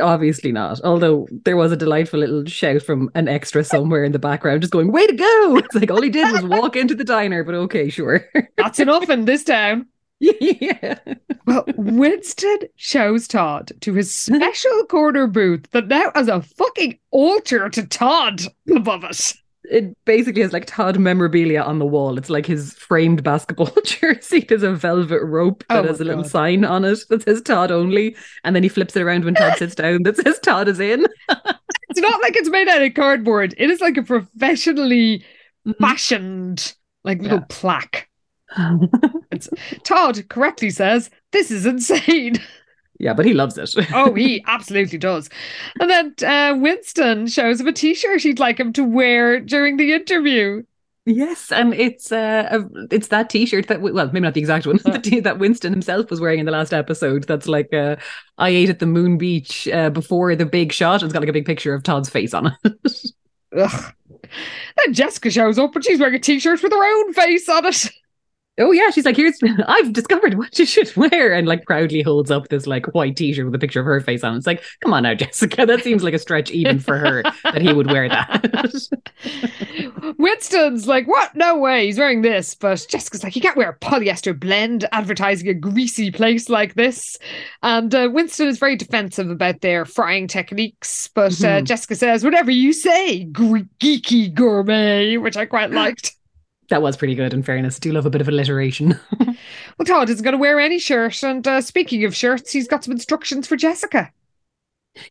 Obviously 0.00 0.52
not. 0.52 0.80
Although 0.84 1.28
there 1.44 1.56
was 1.56 1.72
a 1.72 1.76
delightful 1.76 2.20
little 2.20 2.44
shout 2.44 2.82
from 2.82 3.10
an 3.14 3.28
extra 3.28 3.64
somewhere 3.64 4.04
in 4.04 4.12
the 4.12 4.18
background, 4.18 4.62
just 4.62 4.72
going, 4.72 4.92
"Way 4.92 5.06
to 5.06 5.14
go!" 5.14 5.56
It's 5.58 5.74
like 5.74 5.90
all 5.90 6.02
he 6.02 6.10
did 6.10 6.32
was 6.32 6.44
walk 6.44 6.76
into 6.76 6.94
the 6.94 7.04
diner, 7.04 7.44
but 7.44 7.54
okay, 7.54 7.88
sure. 7.88 8.24
That's 8.56 8.80
enough 8.80 9.08
in 9.10 9.24
this 9.24 9.44
town. 9.44 9.86
yeah. 10.20 10.98
Well, 11.46 11.64
Winston 11.76 12.58
shows 12.76 13.28
Todd 13.28 13.70
to 13.82 13.94
his 13.94 14.12
special 14.26 14.84
corner 14.86 15.26
booth 15.26 15.70
that 15.70 15.88
now 15.88 16.10
has 16.14 16.28
a 16.28 16.42
fucking 16.42 16.98
altar 17.12 17.68
to 17.70 17.86
Todd 17.86 18.42
above 18.74 19.04
it. 19.04 19.34
It 19.70 19.96
basically 20.04 20.42
has 20.42 20.52
like 20.52 20.66
Todd 20.66 20.98
memorabilia 20.98 21.60
on 21.62 21.78
the 21.78 21.86
wall. 21.86 22.16
It's 22.18 22.30
like 22.30 22.46
his 22.46 22.72
framed 22.74 23.22
basketball 23.22 23.70
jersey. 23.84 24.40
There's 24.48 24.62
a 24.62 24.72
velvet 24.72 25.22
rope 25.22 25.64
Oh 25.70 25.76
that 25.76 25.82
my 25.82 25.88
has 25.88 26.00
a 26.00 26.04
little 26.04 26.22
God. 26.22 26.30
sign 26.30 26.64
on 26.64 26.84
it 26.84 27.00
that 27.10 27.22
says 27.22 27.42
Todd 27.42 27.70
only. 27.70 28.16
And 28.44 28.56
then 28.56 28.62
he 28.62 28.68
flips 28.68 28.96
it 28.96 29.02
around 29.02 29.24
when 29.24 29.34
Todd 29.34 29.58
sits 29.58 29.74
down 29.74 30.02
that 30.04 30.16
says 30.16 30.38
Todd 30.40 30.68
is 30.68 30.80
in. 30.80 31.06
It's 31.90 32.00
not 32.00 32.20
like 32.20 32.36
it's 32.36 32.50
made 32.50 32.68
out 32.68 32.82
of 32.82 32.92
cardboard. 32.92 33.54
It 33.56 33.70
is 33.70 33.80
like 33.80 33.96
a 33.96 34.02
professionally 34.02 35.24
mm-hmm. 35.66 35.72
fashioned 35.82 36.74
like 37.02 37.22
little 37.22 37.38
Yeah. 37.38 37.44
plaque. 37.48 38.08
It's 39.30 39.48
Todd 39.84 40.28
correctly 40.28 40.70
says, 40.70 41.10
This 41.32 41.50
is 41.50 41.66
insane. 41.66 42.36
Yeah, 42.98 43.14
but 43.14 43.26
he 43.26 43.34
loves 43.34 43.56
it. 43.58 43.74
Oh, 43.92 44.14
he 44.14 44.44
absolutely 44.46 44.98
does. 44.98 45.28
And 45.80 45.90
then 45.90 46.14
uh, 46.28 46.56
Winston 46.58 47.26
shows 47.26 47.60
him 47.60 47.68
a 47.68 47.72
t 47.72 47.94
shirt 47.94 48.22
he'd 48.22 48.38
like 48.38 48.58
him 48.58 48.72
to 48.74 48.84
wear 48.84 49.40
during 49.40 49.76
the 49.76 49.92
interview. 49.92 50.62
Yes, 51.08 51.50
and 51.50 51.72
it's 51.72 52.12
uh, 52.12 52.48
a, 52.50 52.94
it's 52.94 53.08
that 53.08 53.30
T-shirt 53.30 53.68
that 53.68 53.80
well, 53.80 53.94
maybe 54.08 54.20
not 54.20 54.34
the 54.34 54.40
exact 54.40 54.66
one, 54.66 54.76
the 54.84 54.98
t- 54.98 55.20
that 55.20 55.38
Winston 55.38 55.72
himself 55.72 56.10
was 56.10 56.20
wearing 56.20 56.38
in 56.38 56.44
the 56.44 56.52
last 56.52 56.74
episode. 56.74 57.24
That's 57.24 57.48
like 57.48 57.72
uh, 57.72 57.96
I 58.36 58.50
ate 58.50 58.68
at 58.68 58.78
the 58.78 58.84
Moon 58.84 59.16
Beach 59.16 59.66
uh, 59.68 59.88
before 59.88 60.36
the 60.36 60.44
big 60.44 60.70
shot. 60.70 61.02
It's 61.02 61.14
got 61.14 61.20
like 61.20 61.30
a 61.30 61.32
big 61.32 61.46
picture 61.46 61.72
of 61.72 61.82
Todd's 61.82 62.10
face 62.10 62.34
on 62.34 62.54
it. 62.62 62.74
Ugh. 63.56 63.94
Then 64.76 64.92
Jessica 64.92 65.30
shows 65.30 65.58
up 65.58 65.74
and 65.74 65.82
she's 65.82 65.98
wearing 65.98 66.14
a 66.14 66.18
t 66.18 66.38
shirt 66.40 66.62
with 66.62 66.72
her 66.72 66.98
own 66.98 67.14
face 67.14 67.48
on 67.48 67.64
it. 67.64 67.90
Oh 68.58 68.72
yeah, 68.72 68.90
she's 68.90 69.04
like, 69.04 69.16
"Here's 69.16 69.38
I've 69.66 69.92
discovered 69.92 70.34
what 70.34 70.58
you 70.58 70.66
should 70.66 70.94
wear," 70.96 71.32
and 71.32 71.46
like 71.46 71.64
proudly 71.64 72.02
holds 72.02 72.30
up 72.30 72.48
this 72.48 72.66
like 72.66 72.86
white 72.94 73.16
T-shirt 73.16 73.44
with 73.44 73.54
a 73.54 73.58
picture 73.58 73.80
of 73.80 73.86
her 73.86 74.00
face 74.00 74.24
on. 74.24 74.36
It's 74.36 74.46
like, 74.46 74.62
come 74.82 74.92
on 74.92 75.02
now, 75.04 75.14
Jessica, 75.18 75.66
that 75.66 75.82
seems 75.82 76.02
like 76.02 76.14
a 76.14 76.18
stretch 76.18 76.50
even 76.50 76.78
for 76.78 76.96
her 76.98 77.22
that 77.44 77.60
he 77.62 77.72
would 77.72 77.90
wear 77.90 78.08
that. 78.08 78.88
Winston's 80.18 80.86
like, 80.86 81.06
What? 81.06 81.34
No 81.34 81.58
way. 81.58 81.86
He's 81.86 81.98
wearing 81.98 82.22
this. 82.22 82.54
But 82.54 82.86
Jessica's 82.88 83.22
like, 83.22 83.36
You 83.36 83.42
can't 83.42 83.56
wear 83.56 83.70
a 83.70 83.78
polyester 83.78 84.38
blend 84.38 84.86
advertising 84.92 85.48
a 85.48 85.54
greasy 85.54 86.10
place 86.10 86.48
like 86.48 86.74
this. 86.74 87.16
And 87.62 87.94
uh, 87.94 88.08
Winston 88.12 88.48
is 88.48 88.58
very 88.58 88.76
defensive 88.76 89.30
about 89.30 89.60
their 89.60 89.84
frying 89.84 90.28
techniques. 90.28 91.08
But 91.14 91.32
uh, 91.44 91.60
Mhm. 91.60 91.64
Jessica 91.64 91.94
says, 91.96 92.24
Whatever 92.24 92.50
you 92.50 92.72
say, 92.72 93.26
geeky 93.26 94.32
gourmet, 94.32 95.16
which 95.16 95.36
I 95.36 95.46
quite 95.46 95.70
liked. 95.72 96.16
That 96.68 96.82
was 96.82 96.96
pretty 96.96 97.14
good. 97.14 97.32
In 97.32 97.42
fairness, 97.42 97.76
I 97.76 97.80
do 97.80 97.92
love 97.92 98.06
a 98.06 98.10
bit 98.10 98.20
of 98.20 98.28
alliteration. 98.28 98.98
Well, 99.78 99.86
Todd 99.86 100.10
isn't 100.10 100.24
going 100.24 100.32
to 100.32 100.38
wear 100.38 100.58
any 100.58 100.80
shirt. 100.80 101.22
And 101.22 101.46
uh, 101.46 101.60
speaking 101.60 102.04
of 102.04 102.14
shirts, 102.14 102.50
he's 102.50 102.66
got 102.66 102.82
some 102.82 102.90
instructions 102.90 103.46
for 103.46 103.54
Jessica. 103.54 104.10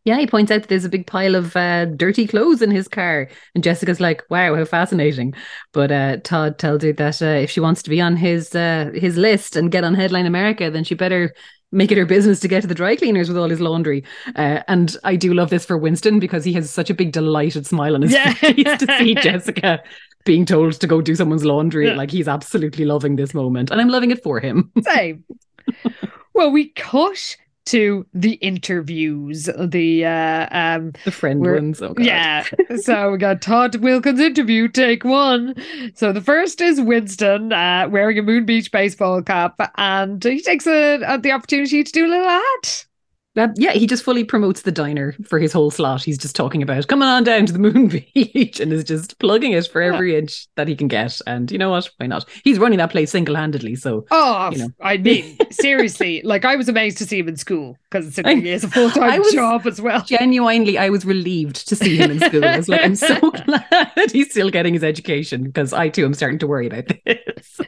Yeah, 0.03 0.17
he 0.17 0.27
points 0.27 0.51
out 0.51 0.61
that 0.61 0.67
there's 0.67 0.83
a 0.83 0.89
big 0.89 1.07
pile 1.07 1.35
of 1.35 1.55
uh, 1.55 1.85
dirty 1.85 2.27
clothes 2.27 2.61
in 2.61 2.71
his 2.71 2.89
car. 2.89 3.29
And 3.55 3.63
Jessica's 3.63 4.01
like, 4.01 4.23
wow, 4.29 4.55
how 4.55 4.65
fascinating. 4.65 5.33
But 5.71 5.91
uh, 5.91 6.17
Todd 6.17 6.59
tells 6.59 6.83
her 6.83 6.91
that 6.93 7.21
uh, 7.21 7.25
if 7.25 7.49
she 7.49 7.61
wants 7.61 7.81
to 7.83 7.89
be 7.89 8.01
on 8.01 8.17
his 8.17 8.53
uh, 8.53 8.91
his 8.93 9.15
list 9.15 9.55
and 9.55 9.71
get 9.71 9.85
on 9.85 9.93
Headline 9.93 10.25
America, 10.25 10.69
then 10.69 10.83
she 10.83 10.95
better 10.95 11.33
make 11.71 11.91
it 11.91 11.97
her 11.97 12.05
business 12.05 12.39
to 12.39 12.47
get 12.47 12.61
to 12.61 12.67
the 12.67 12.73
dry 12.75 12.95
cleaners 12.95 13.27
with 13.27 13.37
all 13.37 13.49
his 13.49 13.59
laundry. 13.59 14.03
Uh, 14.35 14.61
and 14.67 14.95
I 15.03 15.15
do 15.15 15.33
love 15.33 15.49
this 15.49 15.65
for 15.65 15.77
Winston 15.77 16.19
because 16.19 16.45
he 16.45 16.53
has 16.53 16.69
such 16.69 16.89
a 16.89 16.93
big 16.93 17.11
delighted 17.11 17.65
smile 17.67 17.93
on 17.95 18.01
his 18.03 18.11
Yeah. 18.13 18.33
face 18.33 18.55
to 18.79 18.97
see 18.97 19.15
Jessica 19.21 19.83
being 20.25 20.45
told 20.45 20.73
to 20.73 20.87
go 20.87 21.01
do 21.01 21.15
someone's 21.15 21.43
laundry. 21.45 21.87
Yeah. 21.87 21.95
Like 21.95 22.11
he's 22.11 22.27
absolutely 22.27 22.85
loving 22.85 23.15
this 23.17 23.33
moment. 23.33 23.69
And 23.71 23.81
I'm 23.81 23.89
loving 23.89 24.11
it 24.11 24.23
for 24.23 24.39
him. 24.39 24.71
Same. 24.81 25.23
well, 26.33 26.51
we 26.51 26.69
cut 26.69 27.35
to 27.67 28.05
the 28.13 28.33
interviews. 28.33 29.49
The 29.57 30.05
uh, 30.05 30.47
um, 30.51 30.93
the 31.05 31.11
friend 31.11 31.41
ones. 31.41 31.81
Oh, 31.81 31.93
God. 31.93 32.05
Yeah. 32.05 32.45
so 32.77 33.11
we 33.11 33.17
got 33.17 33.41
Todd 33.41 33.75
Wilkins 33.75 34.19
interview, 34.19 34.67
take 34.67 35.03
one. 35.03 35.55
So 35.93 36.11
the 36.11 36.21
first 36.21 36.61
is 36.61 36.81
Winston 36.81 37.53
uh, 37.53 37.87
wearing 37.89 38.17
a 38.19 38.23
Moon 38.23 38.45
Beach 38.45 38.71
baseball 38.71 39.21
cap, 39.21 39.71
and 39.77 40.23
he 40.23 40.41
takes 40.41 40.67
a, 40.67 41.01
uh, 41.03 41.17
the 41.17 41.31
opportunity 41.31 41.83
to 41.83 41.91
do 41.91 42.05
a 42.05 42.09
little 42.09 42.27
ad. 42.27 42.83
Uh, 43.37 43.49
yeah, 43.55 43.71
he 43.71 43.85
just 43.85 44.03
fully 44.03 44.23
promotes 44.23 44.63
the 44.63 44.71
diner 44.71 45.13
for 45.25 45.37
his 45.39 45.53
whole 45.53 45.69
slot. 45.71 46.03
He's 46.03 46.17
just 46.17 46.35
talking 46.35 46.63
about 46.63 46.87
coming 46.87 47.07
on 47.07 47.23
down 47.23 47.45
to 47.45 47.53
the 47.53 47.59
moon 47.59 47.87
beach 48.23 48.59
and 48.59 48.73
is 48.73 48.83
just 48.83 49.19
plugging 49.19 49.51
it 49.51 49.67
for 49.67 49.81
every 49.81 50.17
inch 50.17 50.47
that 50.55 50.67
he 50.67 50.75
can 50.75 50.87
get. 50.87 51.19
And 51.27 51.51
you 51.51 51.57
know 51.57 51.69
what? 51.69 51.89
Why 51.97 52.07
not? 52.07 52.25
He's 52.43 52.59
running 52.59 52.79
that 52.79 52.91
place 52.91 53.11
single 53.11 53.35
handedly. 53.35 53.75
So, 53.75 54.05
Oh, 54.11 54.49
you 54.51 54.57
know. 54.57 54.69
I 54.81 54.97
mean, 54.97 55.37
seriously, 55.51 56.21
like 56.23 56.45
I 56.45 56.55
was 56.55 56.67
amazed 56.67 56.97
to 56.99 57.05
see 57.05 57.19
him 57.19 57.27
in 57.27 57.35
school 57.37 57.77
because 57.89 58.07
it's 58.17 58.63
a 58.63 58.67
full 58.69 58.89
time 58.89 59.21
job 59.31 59.67
as 59.67 59.79
well. 59.79 60.01
genuinely, 60.03 60.77
I 60.77 60.89
was 60.89 61.05
relieved 61.05 61.67
to 61.67 61.75
see 61.75 61.97
him 61.97 62.11
in 62.11 62.19
school. 62.19 62.43
I 62.43 62.57
was 62.57 62.67
like, 62.67 62.81
I'm 62.81 62.95
so 62.95 63.19
glad 63.31 64.11
he's 64.11 64.31
still 64.31 64.49
getting 64.49 64.73
his 64.73 64.83
education 64.83 65.43
because 65.43 65.73
I 65.73 65.89
too 65.89 66.05
am 66.05 66.13
starting 66.13 66.39
to 66.39 66.47
worry 66.47 66.67
about 66.67 66.85
this. 67.05 67.59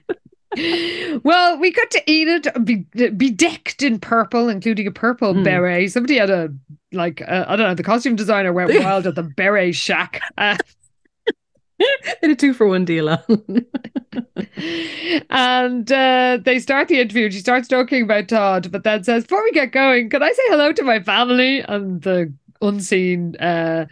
Well, 1.24 1.60
we 1.60 1.72
got 1.72 1.92
to 1.92 2.12
Enid 2.12 2.48
be, 2.64 2.86
bedecked 3.12 3.84
in 3.84 4.00
purple, 4.00 4.50
including 4.50 4.88
a 4.88 4.92
purple 4.92 5.34
Hmm. 5.34 5.44
beret. 5.44 5.92
Somebody 5.92 6.18
had 6.18 6.30
a 6.30 6.50
like 6.92 7.22
uh, 7.22 7.46
I 7.48 7.56
don't 7.56 7.68
know. 7.68 7.76
The 7.76 7.84
costume 7.84 8.16
designer 8.16 8.52
went 8.52 8.74
wild 8.84 9.06
at 9.08 9.16
the 9.16 9.24
beret 9.24 9.76
shack, 9.76 10.22
uh, 10.38 10.58
In 12.24 12.32
a 12.32 12.36
two 12.36 12.54
for 12.54 12.68
one 12.68 12.84
deal 12.84 13.08
and 15.30 15.92
uh, 15.92 16.38
they 16.44 16.60
start 16.60 16.88
the 16.88 17.00
interview. 17.00 17.32
She 17.32 17.40
starts 17.40 17.68
talking 17.68 18.04
about 18.04 18.28
Todd, 18.28 18.72
but 18.72 18.84
then 18.84 19.04
says, 19.04 19.24
"Before 19.24 19.44
we 19.44 19.52
get 19.52 19.72
going, 19.72 20.10
can 20.10 20.22
I 20.24 20.32
say 20.32 20.44
hello 20.48 20.74
to 20.74 20.84
my 20.84 21.00
family?" 21.02 21.62
And 21.62 22.02
the 22.02 22.34
unseen 22.62 23.36
uh, 23.38 23.86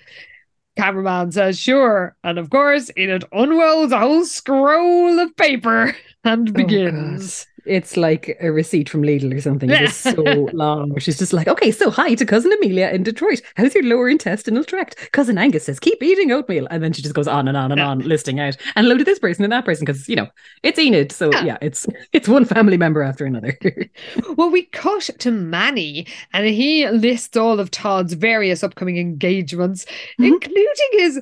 cameraman 0.75 1.31
says, 1.31 1.59
"Sure." 1.59 2.15
And 2.23 2.37
of 2.37 2.49
course, 2.49 2.91
Enid 2.97 3.23
unrolls 3.31 3.91
a 3.93 3.99
whole 3.99 4.25
scroll 4.25 5.19
of 5.19 5.35
paper 5.37 5.95
and 6.27 6.53
begins. 6.53 7.47
It's 7.65 7.97
like 7.97 8.37
a 8.39 8.49
receipt 8.49 8.87
from 8.87 9.01
Lidl 9.03 9.35
or 9.35 9.41
something. 9.41 9.69
It's 9.69 9.93
so 10.13 10.21
long. 10.53 10.97
She's 10.99 11.17
just 11.17 11.33
like, 11.33 11.49
okay, 11.49 11.69
so 11.69 11.89
hi 11.91 12.15
to 12.15 12.25
cousin 12.25 12.53
Amelia 12.53 12.87
in 12.93 13.03
Detroit. 13.03 13.41
How's 13.57 13.75
your 13.75 13.83
lower 13.83 14.07
intestinal 14.07 14.63
tract? 14.63 15.11
Cousin 15.11 15.37
Angus 15.37 15.65
says, 15.65 15.77
keep 15.77 16.01
eating 16.01 16.31
oatmeal. 16.31 16.65
And 16.71 16.81
then 16.81 16.93
she 16.93 17.01
just 17.01 17.13
goes 17.13 17.27
on 17.27 17.45
and 17.49 17.57
on 17.57 17.73
and 17.73 17.79
Yeah. 17.79 17.87
on, 17.89 17.99
listing 17.99 18.39
out 18.39 18.55
and 18.77 18.85
hello 18.85 18.97
to 18.97 19.03
this 19.03 19.19
person 19.19 19.43
and 19.43 19.51
that 19.51 19.65
person 19.65 19.83
because, 19.83 20.07
you 20.07 20.15
know, 20.15 20.27
it's 20.63 20.79
Enid. 20.79 21.11
So 21.11 21.29
Yeah. 21.33 21.43
yeah, 21.43 21.57
it's 21.61 21.85
it's 22.13 22.29
one 22.29 22.45
family 22.45 22.77
member 22.77 23.01
after 23.01 23.25
another. 23.25 23.57
Well, 24.37 24.49
we 24.49 24.63
cut 24.63 25.09
to 25.19 25.31
Manny, 25.31 26.05
and 26.33 26.45
he 26.45 26.87
lists 26.89 27.35
all 27.35 27.59
of 27.59 27.71
Todd's 27.71 28.13
various 28.13 28.63
upcoming 28.63 28.97
engagements, 28.97 29.85
Mhm. 30.19 30.27
including 30.27 30.89
his 30.93 31.21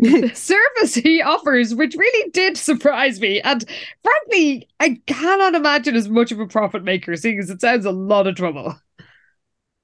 service 0.34 0.94
he 0.94 1.22
offers, 1.22 1.74
which 1.74 1.94
really 1.94 2.30
did 2.30 2.56
surprise 2.56 3.20
me. 3.20 3.40
And 3.40 3.64
frankly, 4.02 4.68
I 4.78 5.00
cannot 5.06 5.54
imagine 5.54 5.96
as 5.96 6.08
much 6.08 6.32
of 6.32 6.40
a 6.40 6.46
profit 6.46 6.84
maker, 6.84 7.16
seeing 7.16 7.38
as 7.38 7.50
it 7.50 7.60
sounds 7.60 7.84
a 7.86 7.92
lot 7.92 8.26
of 8.26 8.36
trouble. 8.36 8.76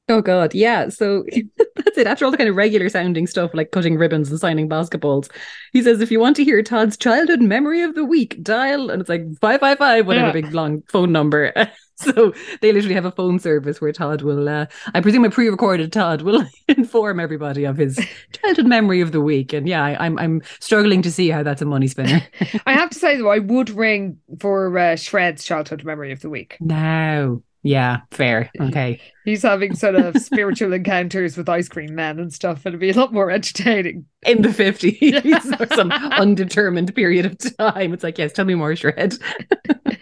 Oh 0.09 0.23
God, 0.23 0.55
yeah. 0.55 0.89
So 0.89 1.25
that's 1.77 1.99
it. 1.99 2.07
After 2.07 2.25
all 2.25 2.31
the 2.31 2.37
kind 2.37 2.49
of 2.49 2.55
regular 2.57 2.89
sounding 2.89 3.27
stuff 3.27 3.51
like 3.55 3.73
cutting 3.73 3.97
ribbons 3.97 4.31
and 4.31 4.39
signing 4.39 4.69
basketballs, 4.69 5.29
he 5.73 5.83
says 5.83 6.01
if 6.01 6.11
you 6.13 6.21
want 6.21 6.37
to 6.37 6.45
hear 6.45 6.63
Todd's 6.63 6.97
childhood 6.97 7.41
memory 7.41 7.83
of 7.83 7.95
the 7.97 8.05
week, 8.05 8.41
dial 8.43 8.91
and 8.91 9.01
it's 9.01 9.09
like 9.11 9.25
five 9.41 9.61
five 9.61 9.79
five, 9.79 10.07
whatever 10.07 10.27
Yeah. 10.29 10.33
big 10.33 10.53
long 10.55 10.83
phone 10.89 11.11
number. 11.11 11.53
so 11.97 12.33
they 12.61 12.71
literally 12.73 12.95
have 12.95 13.05
a 13.07 13.11
phone 13.11 13.39
service 13.41 13.81
where 13.81 13.91
Todd 13.91 14.23
will, 14.23 14.49
uh, 14.49 14.67
I 14.95 15.01
presume 15.01 15.25
a 15.25 15.31
pre-recorded 15.31 15.93
Todd 15.93 16.23
will 16.23 16.45
inform 16.69 17.19
everybody 17.19 17.65
of 17.65 17.77
his 17.77 17.99
childhood 18.33 18.67
memory 18.67 19.01
of 19.01 19.11
the 19.11 19.21
week. 19.21 19.53
And 19.53 19.67
yeah, 19.67 19.83
I, 19.85 20.05
I'm 20.07 20.19
I'm 20.21 20.43
struggling 20.61 21.03
to 21.03 21.11
see 21.11 21.31
how 21.31 21.43
that's 21.43 21.63
a 21.63 21.67
money 21.67 21.89
spinner. 21.89 22.21
I 22.65 22.75
have 22.75 22.91
to 22.91 22.99
say, 22.99 23.17
though, 23.17 23.31
I 23.31 23.41
would 23.41 23.71
ring 23.71 24.19
for 24.39 24.79
uh, 24.79 24.83
Shred's 24.95 25.43
childhood 25.45 25.85
memory 25.85 26.13
of 26.13 26.21
the 26.21 26.31
week. 26.31 26.59
now, 26.61 27.43
yeah, 27.63 28.01
fair, 28.11 28.51
okay. 28.61 29.01
He's 29.25 29.43
having 29.43 29.75
sort 29.75 29.97
of 29.97 30.17
spiritual 30.23 30.73
encounters 30.73 31.37
with 31.37 31.49
ice 31.49 31.69
cream 31.69 31.95
men 31.95 32.19
and 32.19 32.33
stuff. 32.33 32.65
It'd 32.65 32.79
be 32.79 32.91
a 32.91 32.95
lot 32.95 33.13
more 33.13 33.31
entertaining. 33.31 34.07
In 34.25 34.43
the 34.43 34.49
50s 34.49 35.61
or 35.61 35.67
some 35.75 35.91
undetermined 35.93 36.95
period 36.95 37.27
of 37.27 37.39
time. 37.59 37.93
It's 37.93 38.03
like, 38.03 38.19
yes, 38.19 38.33
tell 38.33 38.45
me 38.45 38.55
more, 38.55 38.75
Shred. 38.75 39.17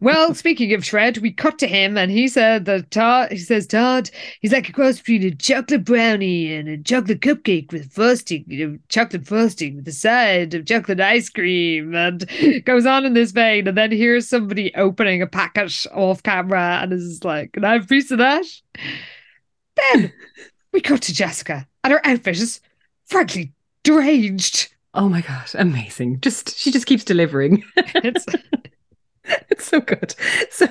well, 0.00 0.34
speaking 0.34 0.72
of 0.74 0.84
Shred, 0.84 1.18
we 1.18 1.32
cut 1.32 1.58
to 1.58 1.66
him 1.66 1.96
and 1.96 2.10
he 2.10 2.28
said 2.28 2.64
that 2.66 2.90
Todd, 2.90 3.32
he 3.32 3.38
says, 3.38 3.66
Todd, 3.66 4.10
he's 4.40 4.52
like 4.52 4.68
a 4.68 4.72
cross 4.72 4.98
between 4.98 5.22
a 5.24 5.34
chocolate 5.34 5.84
brownie 5.84 6.54
and 6.54 6.68
a 6.68 6.78
chocolate 6.78 7.20
cupcake 7.20 7.72
with 7.72 7.92
frosting, 7.92 8.44
you 8.46 8.66
know, 8.66 8.78
chocolate 8.88 9.26
frosting 9.26 9.76
with 9.76 9.88
a 9.88 9.92
side 9.92 10.54
of 10.54 10.66
chocolate 10.66 11.00
ice 11.00 11.28
cream, 11.28 11.94
and 11.94 12.28
goes 12.64 12.86
on 12.86 13.04
in 13.04 13.14
this 13.14 13.32
vein. 13.32 13.66
And 13.68 13.76
then 13.76 13.92
here's 13.92 14.28
somebody 14.28 14.74
opening 14.74 15.22
a 15.22 15.26
packet 15.26 15.86
off 15.92 16.22
camera 16.22 16.80
and 16.82 16.92
is 16.92 17.24
like, 17.24 17.52
Can 17.52 17.64
I 17.64 17.74
have 17.74 17.84
a 17.84 17.88
piece 17.88 18.10
of 18.10 18.18
that? 18.18 18.44
Then 19.76 20.12
we 20.72 20.80
cut 20.80 21.02
to 21.02 21.14
Jessica 21.14 21.66
and 21.84 21.92
her 21.92 22.06
outfit 22.06 22.38
is 22.38 22.60
frankly 23.06 23.52
deranged. 23.82 24.68
Oh 24.94 25.08
my 25.08 25.20
god, 25.20 25.48
amazing. 25.54 26.20
Just 26.20 26.58
she 26.58 26.70
just 26.70 26.86
keeps 26.86 27.04
delivering. 27.04 27.64
It's 27.76 28.26
it's 29.50 29.66
so 29.66 29.80
good. 29.80 30.14
So 30.50 30.66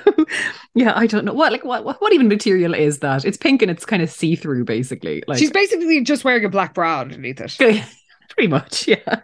yeah, 0.73 0.93
I 0.95 1.07
don't 1.07 1.25
know. 1.25 1.33
What 1.33 1.51
like 1.51 1.63
what 1.63 1.83
what, 1.83 2.13
even 2.13 2.27
material 2.27 2.73
is 2.73 2.99
that? 2.99 3.25
It's 3.25 3.37
pink 3.37 3.61
and 3.61 3.71
it's 3.71 3.85
kind 3.85 4.01
of 4.01 4.09
see-through 4.09 4.65
basically. 4.65 5.23
Like 5.27 5.39
she's 5.39 5.51
basically 5.51 6.01
just 6.01 6.23
wearing 6.23 6.45
a 6.45 6.49
black 6.49 6.73
bra 6.73 7.01
underneath 7.01 7.41
it. 7.41 7.83
pretty 8.37 8.47
much, 8.49 8.87
yeah. 8.87 9.21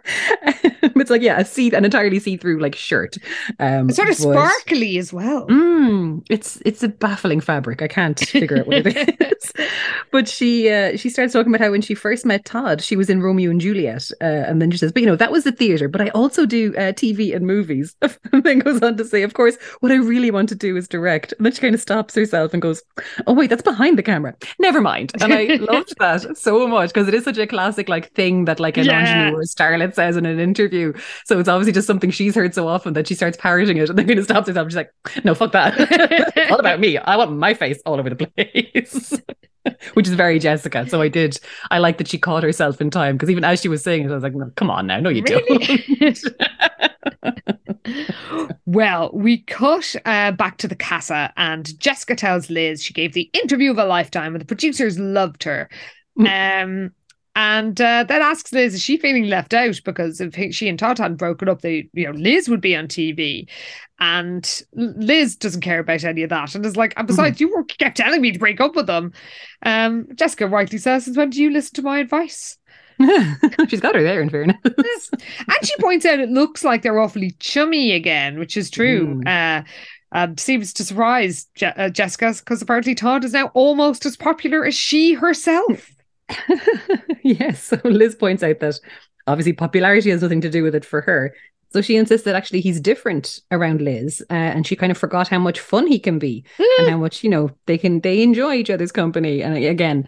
it's 0.82 1.10
like 1.10 1.22
yeah, 1.22 1.38
a 1.40 1.44
see 1.44 1.72
an 1.72 1.84
entirely 1.84 2.18
see-through 2.18 2.58
like 2.60 2.74
shirt. 2.74 3.16
Um 3.60 3.88
It's 3.88 3.96
sort 3.96 4.08
of 4.10 4.16
but- 4.16 4.32
sparkly 4.32 4.98
as 4.98 5.12
well. 5.12 5.46
Mm, 5.48 6.24
it's 6.28 6.60
it's 6.64 6.82
a 6.82 6.88
baffling 6.88 7.40
fabric. 7.40 7.80
I 7.82 7.88
can't 7.88 8.18
figure 8.18 8.58
out 8.58 8.66
what 8.66 8.86
it 8.86 9.20
is. 9.20 9.52
But 10.10 10.28
she 10.28 10.68
uh, 10.70 10.96
she 10.96 11.08
starts 11.10 11.32
talking 11.32 11.54
about 11.54 11.64
how 11.64 11.70
when 11.70 11.82
she 11.82 11.94
first 11.94 12.24
met 12.26 12.44
Todd, 12.44 12.80
she 12.82 12.96
was 12.96 13.08
in 13.10 13.20
Romeo 13.22 13.50
and 13.50 13.60
Juliet, 13.60 14.10
uh, 14.20 14.24
and 14.24 14.60
then 14.60 14.70
she 14.70 14.78
says, 14.78 14.92
"But 14.92 15.02
you 15.02 15.08
know 15.08 15.16
that 15.16 15.32
was 15.32 15.44
the 15.44 15.52
theater, 15.52 15.88
but 15.88 16.00
I 16.00 16.08
also 16.10 16.46
do 16.46 16.72
uh, 16.76 16.92
TV 16.92 17.34
and 17.34 17.46
movies." 17.46 17.94
and 18.32 18.42
then 18.44 18.60
goes 18.60 18.82
on 18.82 18.96
to 18.96 19.04
say, 19.04 19.22
"Of 19.22 19.34
course, 19.34 19.56
what 19.80 19.92
I 19.92 19.96
really 19.96 20.30
want 20.30 20.48
to 20.50 20.54
do 20.54 20.76
is 20.76 20.88
direct." 20.88 21.32
And 21.36 21.44
then 21.46 21.52
she 21.52 21.60
kind 21.60 21.74
of 21.74 21.80
stops 21.80 22.14
herself 22.14 22.52
and 22.52 22.62
goes, 22.62 22.82
"Oh 23.26 23.32
wait, 23.32 23.50
that's 23.50 23.62
behind 23.62 23.98
the 23.98 24.02
camera. 24.02 24.34
Never 24.58 24.80
mind." 24.80 25.12
And 25.20 25.32
I 25.34 25.56
loved 25.60 25.94
that 25.98 26.36
so 26.38 26.66
much 26.68 26.90
because 26.90 27.08
it 27.08 27.14
is 27.14 27.24
such 27.24 27.38
a 27.38 27.46
classic 27.46 27.88
like 27.88 28.12
thing 28.12 28.44
that 28.46 28.60
like 28.60 28.76
an 28.76 28.86
Yeah. 28.86 29.03
Ingenue 29.06 29.36
or 29.36 29.40
a 29.40 29.44
starlet 29.44 29.94
says 29.94 30.16
in 30.16 30.26
an 30.26 30.38
interview. 30.38 30.92
So 31.24 31.38
it's 31.38 31.48
obviously 31.48 31.72
just 31.72 31.86
something 31.86 32.10
she's 32.10 32.34
heard 32.34 32.54
so 32.54 32.68
often 32.68 32.92
that 32.94 33.08
she 33.08 33.14
starts 33.14 33.36
parroting 33.36 33.76
it, 33.76 33.88
and 33.88 33.98
then 33.98 34.06
kind 34.06 34.18
of 34.18 34.24
stops 34.24 34.48
herself. 34.48 34.68
She's 34.68 34.76
like, 34.76 34.90
"No, 35.24 35.34
fuck 35.34 35.52
that. 35.52 36.48
all 36.50 36.58
about 36.60 36.80
me. 36.80 36.98
I 36.98 37.16
want 37.16 37.32
my 37.32 37.54
face 37.54 37.80
all 37.86 37.98
over 37.98 38.10
the 38.10 38.26
place." 38.26 39.20
Which 39.94 40.06
is 40.06 40.14
very 40.14 40.38
Jessica. 40.38 40.86
So 40.88 41.00
I 41.00 41.08
did. 41.08 41.38
I 41.70 41.78
like 41.78 41.96
that 41.98 42.08
she 42.08 42.18
caught 42.18 42.42
herself 42.42 42.80
in 42.80 42.90
time 42.90 43.16
because 43.16 43.30
even 43.30 43.44
as 43.44 43.62
she 43.62 43.68
was 43.68 43.82
saying 43.82 44.04
it, 44.04 44.10
I 44.10 44.14
was 44.14 44.22
like, 44.22 44.34
no, 44.34 44.50
"Come 44.56 44.70
on 44.70 44.86
now, 44.86 45.00
no, 45.00 45.08
you 45.08 45.22
Really? 45.22 45.86
don't." 45.98 46.24
well, 48.66 49.10
we 49.14 49.38
cut 49.38 49.96
uh, 50.04 50.32
back 50.32 50.58
to 50.58 50.68
the 50.68 50.76
casa, 50.76 51.32
and 51.36 51.78
Jessica 51.78 52.14
tells 52.14 52.50
Liz 52.50 52.82
she 52.82 52.92
gave 52.92 53.12
the 53.14 53.30
interview 53.32 53.70
of 53.70 53.78
a 53.78 53.84
lifetime, 53.84 54.34
and 54.34 54.40
the 54.40 54.46
producers 54.46 54.98
loved 54.98 55.44
her. 55.44 55.68
Um, 56.18 56.90
and 57.34 57.80
uh, 57.80 58.04
then 58.06 58.22
asks 58.22 58.52
Liz, 58.52 58.74
is 58.74 58.82
she 58.82 58.96
feeling 58.96 59.24
left 59.24 59.54
out? 59.54 59.80
Because 59.84 60.20
if 60.20 60.34
he- 60.34 60.52
she 60.52 60.68
and 60.68 60.78
Todd 60.78 60.98
hadn't 60.98 61.16
broken 61.16 61.48
up, 61.48 61.62
they, 61.62 61.88
you 61.92 62.06
know, 62.06 62.18
Liz 62.18 62.48
would 62.48 62.60
be 62.60 62.76
on 62.76 62.86
TV, 62.86 63.48
and 63.98 64.62
Liz 64.74 65.36
doesn't 65.36 65.60
care 65.62 65.80
about 65.80 66.04
any 66.04 66.22
of 66.22 66.30
that, 66.30 66.54
and 66.54 66.64
is 66.64 66.76
like, 66.76 66.94
and 66.96 67.06
besides, 67.06 67.40
you 67.40 67.54
were 67.54 67.64
kept 67.64 67.96
telling 67.96 68.20
me 68.20 68.32
to 68.32 68.38
break 68.38 68.60
up 68.60 68.76
with 68.76 68.86
them. 68.86 69.12
Um, 69.64 70.06
Jessica 70.14 70.46
rightly 70.46 70.78
says, 70.78 71.04
"Since 71.04 71.16
when 71.16 71.30
do 71.30 71.42
you 71.42 71.50
listen 71.50 71.74
to 71.74 71.82
my 71.82 71.98
advice?" 71.98 72.58
She's 73.68 73.80
got 73.80 73.96
her 73.96 74.02
there, 74.02 74.20
in 74.22 74.30
fairness. 74.30 74.56
And 74.64 75.66
she 75.66 75.74
points 75.80 76.06
out 76.06 76.20
it 76.20 76.28
looks 76.30 76.62
like 76.62 76.82
they're 76.82 77.00
awfully 77.00 77.32
chummy 77.40 77.92
again, 77.92 78.38
which 78.38 78.56
is 78.56 78.70
true. 78.70 79.20
Mm. 79.24 79.60
Uh, 79.60 79.64
um, 80.12 80.38
seems 80.38 80.72
to 80.74 80.84
surprise 80.84 81.46
Je- 81.56 81.66
uh, 81.66 81.88
Jessica 81.88 82.32
because 82.38 82.62
apparently 82.62 82.94
Todd 82.94 83.24
is 83.24 83.32
now 83.32 83.50
almost 83.54 84.06
as 84.06 84.16
popular 84.16 84.64
as 84.64 84.74
she 84.74 85.14
herself. 85.14 85.90
yes. 87.22 87.62
So 87.62 87.80
Liz 87.84 88.14
points 88.14 88.42
out 88.42 88.60
that 88.60 88.80
obviously 89.26 89.52
popularity 89.52 90.10
has 90.10 90.22
nothing 90.22 90.40
to 90.42 90.50
do 90.50 90.62
with 90.62 90.74
it 90.74 90.84
for 90.84 91.00
her. 91.02 91.34
So 91.72 91.82
she 91.82 91.96
insists 91.96 92.24
that 92.24 92.36
actually 92.36 92.60
he's 92.60 92.80
different 92.80 93.40
around 93.50 93.82
Liz, 93.82 94.24
uh, 94.30 94.34
and 94.34 94.64
she 94.64 94.76
kind 94.76 94.92
of 94.92 94.98
forgot 94.98 95.26
how 95.26 95.40
much 95.40 95.58
fun 95.58 95.88
he 95.88 95.98
can 95.98 96.20
be 96.20 96.44
and 96.78 96.88
how 96.88 96.96
much 96.96 97.24
you 97.24 97.30
know 97.30 97.50
they 97.66 97.76
can 97.76 98.00
they 98.00 98.22
enjoy 98.22 98.54
each 98.54 98.70
other's 98.70 98.92
company. 98.92 99.42
And 99.42 99.56
again, 99.56 100.06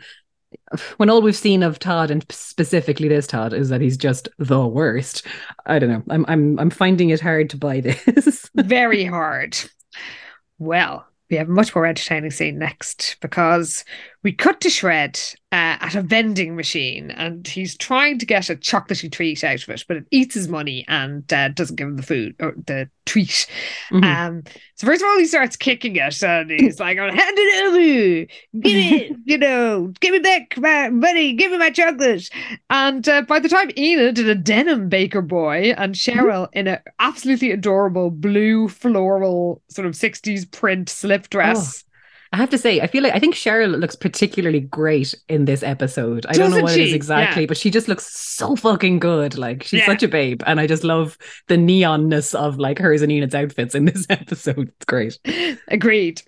when 0.97 1.11
all 1.11 1.23
we've 1.23 1.37
seen 1.37 1.65
of 1.65 1.81
Todd 1.81 2.11
and 2.11 2.25
specifically 2.31 3.09
this 3.09 3.27
Todd 3.27 3.53
is 3.53 3.69
that 3.69 3.81
he's 3.81 3.97
just 3.97 4.29
the 4.39 4.65
worst. 4.65 5.27
I 5.67 5.81
don't 5.81 5.91
know. 5.91 6.03
I'm 6.09 6.25
I'm 6.29 6.59
I'm 6.59 6.71
finding 6.71 7.11
it 7.11 7.21
hard 7.21 7.51
to 7.51 7.57
buy 7.57 7.81
this. 7.81 8.49
Very 8.55 9.05
hard. 9.05 9.59
Well, 10.59 11.07
we 11.31 11.37
have 11.37 11.49
a 11.49 11.53
much 11.53 11.75
more 11.75 11.87
entertaining 11.87 12.31
scene 12.31 12.59
next 12.59 13.17
because 13.21 13.85
we 14.23 14.33
cut 14.33 14.61
to 14.63 14.71
Shred 14.71 15.19
uh, 15.53 15.79
at 15.81 15.95
a 15.95 16.03
vending 16.03 16.57
machine 16.57 17.11
and 17.13 17.47
he's 17.47 17.77
trying 17.77 18.19
to 18.19 18.27
get 18.27 18.51
a 18.51 18.57
chocolatey 18.57 19.11
treat 19.11 19.45
out 19.45 19.63
of 19.63 19.69
it, 19.69 19.85
but 19.87 19.99
it 19.99 20.07
eats 20.11 20.35
his 20.35 20.49
money 20.49 20.85
and 20.89 21.33
uh, 21.33 21.49
doesn't 21.49 21.77
give 21.77 21.89
him 21.89 21.97
the 21.97 22.03
food 22.03 22.35
or 22.41 22.55
the 22.67 22.91
treat. 23.07 23.47
Mhm. 23.91 24.05
Um, 24.05 24.43
so 24.75 24.87
first 24.87 25.01
of 25.03 25.09
all, 25.09 25.19
he 25.19 25.25
starts 25.27 25.57
kicking 25.57 25.97
it 25.97 26.23
and 26.23 26.51
he's 26.51 26.81
like, 26.81 26.99
I'm 26.99 27.09
"Hand 27.15 27.37
it 27.39 27.67
over, 27.67 28.61
give 28.61 28.77
it, 28.77 29.17
you 29.25 29.39
know, 29.39 29.93
give 30.01 30.13
me 30.13 30.19
back 30.19 30.59
my 30.59 30.91
money, 30.91 31.33
give 31.33 31.53
me 31.53 31.59
my 31.59 31.71
chocolate." 31.71 32.29
And 32.69 33.09
uh, 33.09 33.23
by 33.23 33.39
the 33.39 33.49
time 33.49 33.71
Enid 33.79 34.19
in 34.19 34.29
a 34.29 34.35
denim 34.35 34.89
baker 34.89 35.23
boy 35.23 35.73
and 35.79 35.95
Cheryl 35.95 36.49
in 36.53 36.67
an 36.67 36.81
absolutely 36.99 37.53
adorable 37.53 38.11
blue 38.11 38.69
floral 38.69 39.63
sort 39.69 39.87
of 39.87 39.97
sixties 39.97 40.45
print 40.45 40.89
slip 40.89 41.31
dress. 41.31 41.85
I 42.33 42.37
have 42.39 42.51
to 42.51 42.59
say, 42.59 42.81
I 42.81 42.87
feel 42.89 43.03
like 43.03 43.15
I 43.15 43.19
think 43.21 43.35
Cheryl 43.35 43.79
looks 43.79 43.95
particularly 43.95 44.61
great 44.61 45.15
in 45.29 45.45
this 45.45 45.63
episode. 45.63 46.27
I 46.27 46.33
don't 46.33 46.51
know 46.51 46.57
Doesn't 46.57 46.63
what 46.65 46.73
it 46.77 46.81
is 46.89 46.93
exactly, 46.93 47.43
Yeah. 47.43 47.47
but 47.47 47.57
she 47.57 47.71
just 47.71 47.87
looks 47.89 48.05
so 48.07 48.57
fucking 48.57 48.99
good. 48.99 49.39
Like 49.39 49.63
she's 49.63 49.81
Yeah. 49.81 49.87
such 49.87 50.03
a 50.03 50.09
babe, 50.09 50.43
and 50.47 50.59
I 50.61 50.67
just 50.67 50.83
love 50.85 51.17
the 51.49 51.57
neonness 51.57 52.35
of 52.35 52.59
like 52.59 52.79
hers 52.79 53.03
and 53.03 53.13
Enid's 53.13 53.35
outfits 53.35 53.75
in 53.75 53.85
this 53.87 54.07
episode. 54.11 54.69
It's 54.77 54.85
great. 54.87 55.19
Agreed. 55.69 56.23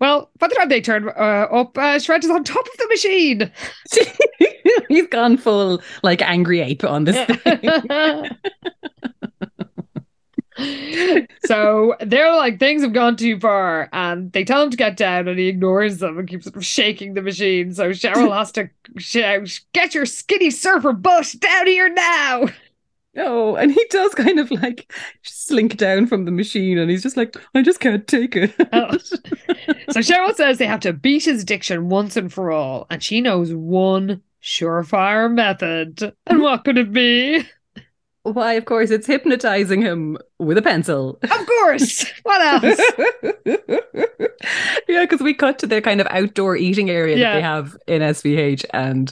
Well, 0.00 0.30
by 0.38 0.48
the 0.48 0.54
time 0.56 0.68
they 0.68 0.80
turn 0.80 1.08
uh, 1.08 1.12
up, 1.52 1.78
uh, 1.78 1.98
Shred 1.98 2.24
is 2.24 2.30
on 2.30 2.42
top 2.44 2.66
of 2.66 2.76
the 2.76 2.88
machine. 2.88 3.52
He's 4.88 5.06
gone 5.08 5.36
full 5.36 5.80
like 6.02 6.20
angry 6.22 6.60
ape 6.60 6.84
on 6.84 7.04
this 7.04 7.16
thing. 7.40 8.30
So 11.46 11.96
they're 12.00 12.34
like 12.34 12.58
things 12.58 12.82
have 12.82 12.92
gone 12.92 13.16
too 13.16 13.38
far 13.40 13.88
and 13.92 14.30
they 14.32 14.44
tell 14.44 14.62
him 14.62 14.70
to 14.70 14.76
get 14.76 14.96
down 14.96 15.26
and 15.26 15.38
he 15.38 15.48
ignores 15.48 15.98
them 15.98 16.18
and 16.18 16.28
keeps 16.28 16.48
shaking 16.64 17.14
the 17.14 17.22
machine 17.22 17.72
so 17.72 17.90
cheryl 17.90 18.36
has 18.36 18.52
to 18.52 18.68
shout 18.96 19.60
get 19.72 19.94
your 19.94 20.06
skinny 20.06 20.50
surfer 20.50 20.92
butt 20.92 21.34
down 21.40 21.66
here 21.66 21.92
now 21.92 22.44
Oh, 23.16 23.54
and 23.54 23.70
he 23.70 23.84
does 23.90 24.14
kind 24.14 24.40
of 24.40 24.50
like 24.50 24.92
slink 25.22 25.76
down 25.76 26.06
from 26.06 26.24
the 26.24 26.32
machine, 26.32 26.78
and 26.78 26.90
he's 26.90 27.02
just 27.04 27.16
like, 27.16 27.36
I 27.54 27.62
just 27.62 27.78
can't 27.78 28.06
take 28.06 28.34
it. 28.34 28.52
Oh. 28.72 28.98
so 28.98 30.00
cheryl 30.00 30.34
says 30.34 30.58
they 30.58 30.66
have 30.66 30.80
to 30.80 30.92
beat 30.92 31.24
his 31.24 31.42
addiction 31.42 31.88
once 31.88 32.16
and 32.16 32.32
for 32.32 32.50
all 32.50 32.86
and 32.90 33.02
she 33.02 33.20
knows 33.20 33.54
one 33.54 34.20
surefire 34.42 35.32
method 35.32 36.12
and 36.26 36.40
what 36.40 36.64
could 36.64 36.76
it 36.76 36.92
be 36.92 37.44
Why, 38.24 38.54
of 38.54 38.64
course, 38.64 38.90
it's 38.90 39.06
hypnotizing 39.06 39.80
him 39.82 40.18
with 40.38 40.58
a 40.58 40.62
pencil. 40.62 41.18
of 41.22 41.46
course 41.46 42.04
what 42.24 42.40
else 42.64 42.80
yeah, 44.88 45.02
because 45.04 45.20
we 45.20 45.34
cut 45.34 45.58
to 45.60 45.66
the 45.66 45.80
kind 45.80 46.00
of 46.00 46.06
outdoor 46.10 46.56
eating 46.56 46.90
area 46.90 47.16
Yeah. 47.16 47.30
that 47.32 47.36
they 47.36 47.42
have 47.42 47.76
in 47.86 48.02
SVH, 48.02 48.64
and 48.72 49.10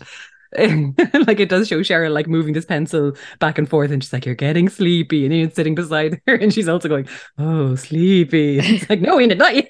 like 1.26 1.40
it 1.40 1.48
does 1.48 1.66
show 1.68 1.80
Cheryl 1.80 2.12
like 2.12 2.26
moving 2.26 2.52
this 2.52 2.66
pencil 2.66 3.12
back 3.38 3.56
and 3.58 3.68
forth, 3.68 3.90
and 3.90 4.02
she's 4.02 4.12
like, 4.12 4.26
"You're 4.26 4.34
getting 4.34 4.68
sleepy," 4.68 5.24
and 5.24 5.32
Enid's 5.32 5.54
sitting 5.54 5.74
beside 5.74 6.20
her, 6.26 6.34
and 6.34 6.52
she's 6.52 6.68
also 6.68 6.88
going, 6.90 7.08
"Oh, 7.38 7.74
sleepy." 7.74 8.58
And 8.58 8.66
It's 8.68 8.88
like, 8.90 9.00
"No, 9.00 9.18
Ian, 9.20 9.38
not 9.38 9.54
you." 9.54 9.64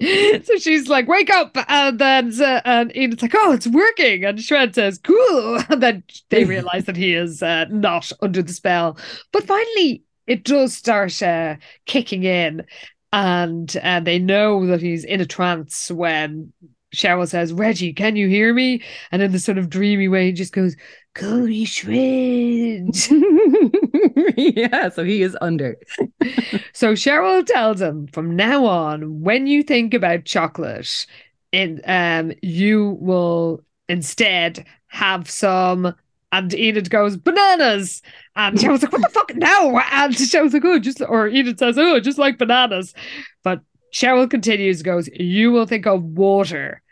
so 0.44 0.56
she's 0.58 0.88
like, 0.88 1.08
"Wake 1.08 1.30
up!" 1.30 1.56
And 1.68 1.98
then 1.98 2.32
uh, 2.40 2.60
and 2.64 2.90
Enid's 2.94 3.22
like, 3.22 3.34
"Oh, 3.34 3.52
it's 3.52 3.66
working." 3.66 4.24
And 4.24 4.40
Shred 4.40 4.74
says, 4.74 4.98
"Cool." 4.98 5.62
And 5.70 5.82
then 5.82 6.02
they 6.30 6.44
realize 6.56 6.84
that 6.84 6.96
he 6.96 7.14
is 7.14 7.42
uh, 7.42 7.66
not 7.70 8.10
under 8.20 8.42
the 8.42 8.52
spell. 8.52 8.98
But 9.32 9.46
finally, 9.46 10.04
it 10.26 10.44
does 10.44 10.74
start 10.74 11.22
uh, 11.22 11.56
kicking 11.86 12.24
in, 12.24 12.64
and 13.12 13.76
uh, 13.82 14.00
they 14.00 14.18
know 14.18 14.66
that 14.66 14.82
he's 14.82 15.04
in 15.04 15.20
a 15.20 15.26
trance 15.26 15.90
when 15.90 16.52
Cheryl 16.94 17.28
says, 17.28 17.52
"Reggie, 17.52 17.92
can 17.92 18.16
you 18.16 18.28
hear 18.28 18.52
me?" 18.52 18.82
And 19.12 19.22
in 19.22 19.32
the 19.32 19.38
sort 19.38 19.58
of 19.58 19.70
dreamy 19.70 20.08
way, 20.08 20.26
he 20.26 20.32
just 20.32 20.52
goes, 20.52 20.76
"Cody 21.16 21.64
Shred." 21.64 22.94
yeah, 24.36 24.88
so 24.90 25.02
he 25.04 25.22
is 25.22 25.36
under. 25.40 25.76
So 26.72 26.92
Cheryl 26.92 27.44
tells 27.44 27.80
him 27.80 28.06
from 28.08 28.36
now 28.36 28.66
on, 28.66 29.22
when 29.22 29.46
you 29.46 29.62
think 29.62 29.94
about 29.94 30.26
chocolate, 30.26 31.06
in 31.52 31.80
um, 31.86 32.32
you 32.42 32.98
will 33.00 33.62
instead 33.88 34.64
have 34.88 35.28
some. 35.30 35.94
And 36.32 36.52
Enid 36.52 36.90
goes 36.90 37.16
bananas, 37.16 38.02
and 38.34 38.58
Cheryl's 38.58 38.82
like, 38.82 38.92
"What 38.92 39.02
the 39.02 39.08
fuck? 39.08 39.34
No!" 39.34 39.80
And 39.90 40.14
Cheryl's 40.14 40.52
like, 40.52 40.64
"Oh, 40.64 40.78
just," 40.78 41.00
or 41.00 41.28
Enid 41.28 41.58
says, 41.58 41.78
"Oh, 41.78 41.98
just 42.00 42.18
like 42.18 42.36
bananas." 42.36 42.92
But 43.42 43.62
Cheryl 43.92 44.28
continues, 44.28 44.82
goes, 44.82 45.08
"You 45.14 45.52
will 45.52 45.66
think 45.66 45.86
of 45.86 46.02
water," 46.02 46.82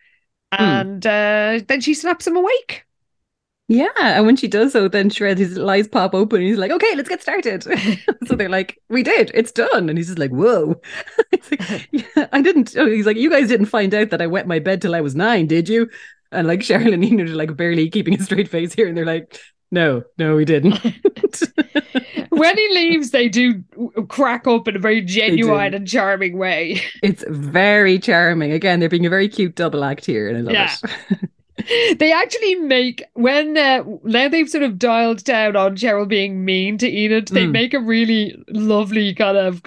and 0.53 1.05
uh, 1.07 1.61
then 1.69 1.81
she 1.83 1.93
snaps 1.95 2.27
him 2.27 2.37
awake. 2.37 2.84
Yeah, 3.67 3.89
and 3.99 4.27
when 4.27 4.37
she 4.37 4.47
does 4.47 4.73
so, 4.73 4.89
then 4.89 5.09
Shred 5.09 5.39
his 5.39 5.59
eyes 5.59 5.89
pop 5.89 6.15
open, 6.15 6.41
and 6.41 6.47
he's 6.49 6.59
like, 6.59 6.71
"Okay, 6.71 6.95
let's 6.97 7.09
get 7.09 7.23
started." 7.23 7.63
so 8.27 8.35
they're 8.37 8.49
like, 8.51 8.79
"We 8.91 9.03
did, 9.03 9.31
it's 9.33 9.53
done," 9.53 9.89
and 9.89 9.97
he's 9.97 10.09
just 10.09 10.19
like, 10.19 10.31
"Whoa!" 10.33 10.81
Like, 11.33 11.89
yeah, 11.91 12.27
I 12.33 12.43
didn't. 12.43 12.77
Oh, 12.77 12.87
he's 12.87 13.07
like, 13.07 13.17
"You 13.17 13.31
guys 13.31 13.49
didn't 13.49 13.67
find 13.67 13.95
out 13.95 14.11
that 14.11 14.21
I 14.21 14.27
wet 14.27 14.47
my 14.47 14.59
bed 14.59 14.83
till 14.83 14.95
I 14.95 15.01
was 15.01 15.15
nine, 15.15 15.47
did 15.47 15.69
you?" 15.71 15.89
And 16.31 16.47
like 16.47 16.61
Cheryl 16.61 16.93
and 16.93 17.03
Enid 17.05 17.31
are 17.31 17.35
like 17.35 17.57
barely 17.57 17.89
keeping 17.89 18.15
a 18.21 18.23
straight 18.23 18.49
face 18.49 18.75
here, 18.75 18.87
and 18.87 18.95
they're 18.97 19.07
like, 19.07 19.41
"No, 19.71 20.03
no, 20.19 20.37
we 20.37 20.45
didn't." 20.45 20.79
when 22.31 22.57
he 22.59 22.69
leaves, 22.75 23.13
they 23.13 23.29
do 23.31 23.63
crack 24.09 24.47
up 24.47 24.69
in 24.69 24.77
a 24.77 24.79
very 24.79 25.01
genuine 25.01 25.73
and 25.73 25.89
charming 25.89 26.37
way. 26.37 26.83
it's 27.03 27.25
very 27.29 27.99
charming. 27.99 28.53
Again, 28.53 28.79
they're 28.81 28.89
being 28.91 29.07
a 29.07 29.11
very 29.11 29.29
cute 29.29 29.55
double 29.55 29.85
act 29.85 30.05
here, 30.05 30.29
and 30.29 30.37
I 30.37 30.41
love 30.43 30.53
Yeah. 30.53 30.75
it. 31.11 31.31
they 31.99 32.13
actually 32.13 32.55
make 32.57 33.03
when 33.15 33.57
uh, 33.57 33.85
now 34.05 34.29
they've 34.29 34.49
sort 34.49 34.65
of 34.65 34.79
dialed 34.79 35.25
down 35.25 35.57
on 35.57 35.77
Cheryl 35.77 36.07
being 36.09 36.45
mean 36.45 36.79
to 36.79 36.89
Enid. 36.89 37.29
They 37.29 37.47
Mm. 37.47 37.53
make 37.53 37.75
a 37.75 37.81
really 37.81 38.35
lovely 38.49 39.15
kind 39.15 39.37
of 39.37 39.63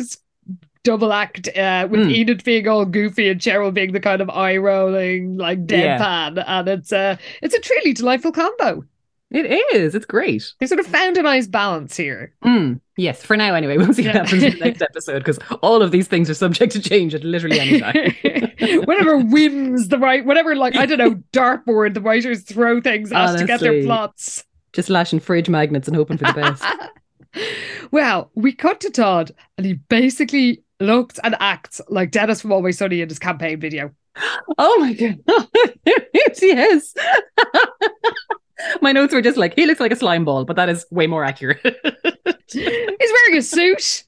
double 0.84 1.12
act 1.12 1.50
uh, 1.58 1.88
with 1.90 2.02
Mm. 2.02 2.12
Enid 2.16 2.44
being 2.44 2.68
all 2.68 2.86
goofy 2.86 3.28
and 3.30 3.42
Cheryl 3.42 3.74
being 3.74 3.92
the 3.92 4.00
kind 4.00 4.22
of 4.22 4.30
eye 4.30 4.58
rolling 4.58 5.38
like 5.38 5.60
Yeah. 5.70 5.98
deadpan, 6.00 6.44
and 6.48 6.68
it's 6.70 6.94
uh, 6.94 7.18
it's 7.42 7.56
a 7.56 7.60
truly 7.60 7.94
delightful 7.94 8.32
combo. 8.32 8.84
It 9.30 9.76
is. 9.76 9.94
It's 9.94 10.06
great. 10.06 10.54
They 10.60 10.68
sort 10.68 10.80
of 10.80 10.88
found 10.88 11.18
a 11.18 11.22
nice 11.22 11.48
balance 11.48 11.98
here. 11.98 12.34
Mm, 12.46 12.80
yes, 12.96 13.22
for 13.24 13.36
now 13.36 13.56
anyway. 13.56 13.78
We'll 13.78 13.94
see 13.94 14.04
Yeah. 14.04 14.20
what 14.20 14.24
happens 14.30 14.44
in 14.44 14.54
the 14.54 14.66
next 14.66 14.82
episode 14.90 15.20
because 15.20 15.38
all 15.62 15.82
of 15.82 15.92
these 15.92 16.08
things 16.08 16.30
are 16.30 16.34
subject 16.34 16.72
to 16.74 16.82
change 16.82 17.14
at 17.14 17.26
literally 17.26 17.60
any 17.60 17.82
time. 17.82 18.16
whatever 18.86 19.18
whims 19.18 19.90
the 19.90 20.00
right, 20.00 20.26
whatever 20.26 20.56
like 20.56 20.78
I 20.78 20.86
don't 20.86 20.98
know, 20.98 21.16
dartboard 21.34 21.94
the 21.94 22.02
writers 22.02 22.44
throw 22.44 22.80
things 22.80 23.12
at 23.12 23.36
to 23.36 23.46
get 23.46 23.60
their 23.60 23.84
plots. 23.84 24.46
Just 24.72 24.90
lashing 24.90 25.20
fridge 25.20 25.50
magnets 25.50 25.88
and 25.90 25.96
hoping 25.98 26.18
for 26.18 26.26
the 26.26 26.34
best. 26.34 26.64
well, 27.92 28.32
we 28.36 28.54
cut 28.54 28.80
to 28.82 28.90
Todd, 28.92 29.32
and 29.58 29.66
he 29.66 29.74
basically 29.74 30.64
looks 30.80 31.20
and 31.24 31.36
acts 31.40 31.82
like 31.90 32.12
Dennis 32.12 32.42
from 32.42 32.52
Always 32.54 32.78
Sunny 32.78 33.02
in 33.02 33.10
his 33.10 33.20
campaign 33.20 33.60
video. 33.60 33.92
oh 34.58 34.78
my 34.80 34.94
god. 34.94 35.20
yes, 35.86 36.40
yes. 36.42 36.94
My 38.82 38.92
notes 38.92 39.14
were 39.14 39.22
just 39.22 39.38
like, 39.38 39.54
he 39.56 39.66
looks 39.66 39.80
like 39.80 39.92
a 39.92 39.96
slime 39.96 40.26
ball, 40.26 40.46
but 40.46 40.56
that 40.56 40.70
is 40.70 40.86
way 40.92 41.08
more 41.08 41.24
accurate. 41.24 41.60
He's 42.52 42.64
wearing 42.64 43.38
a 43.38 43.42
suit. 43.42 44.04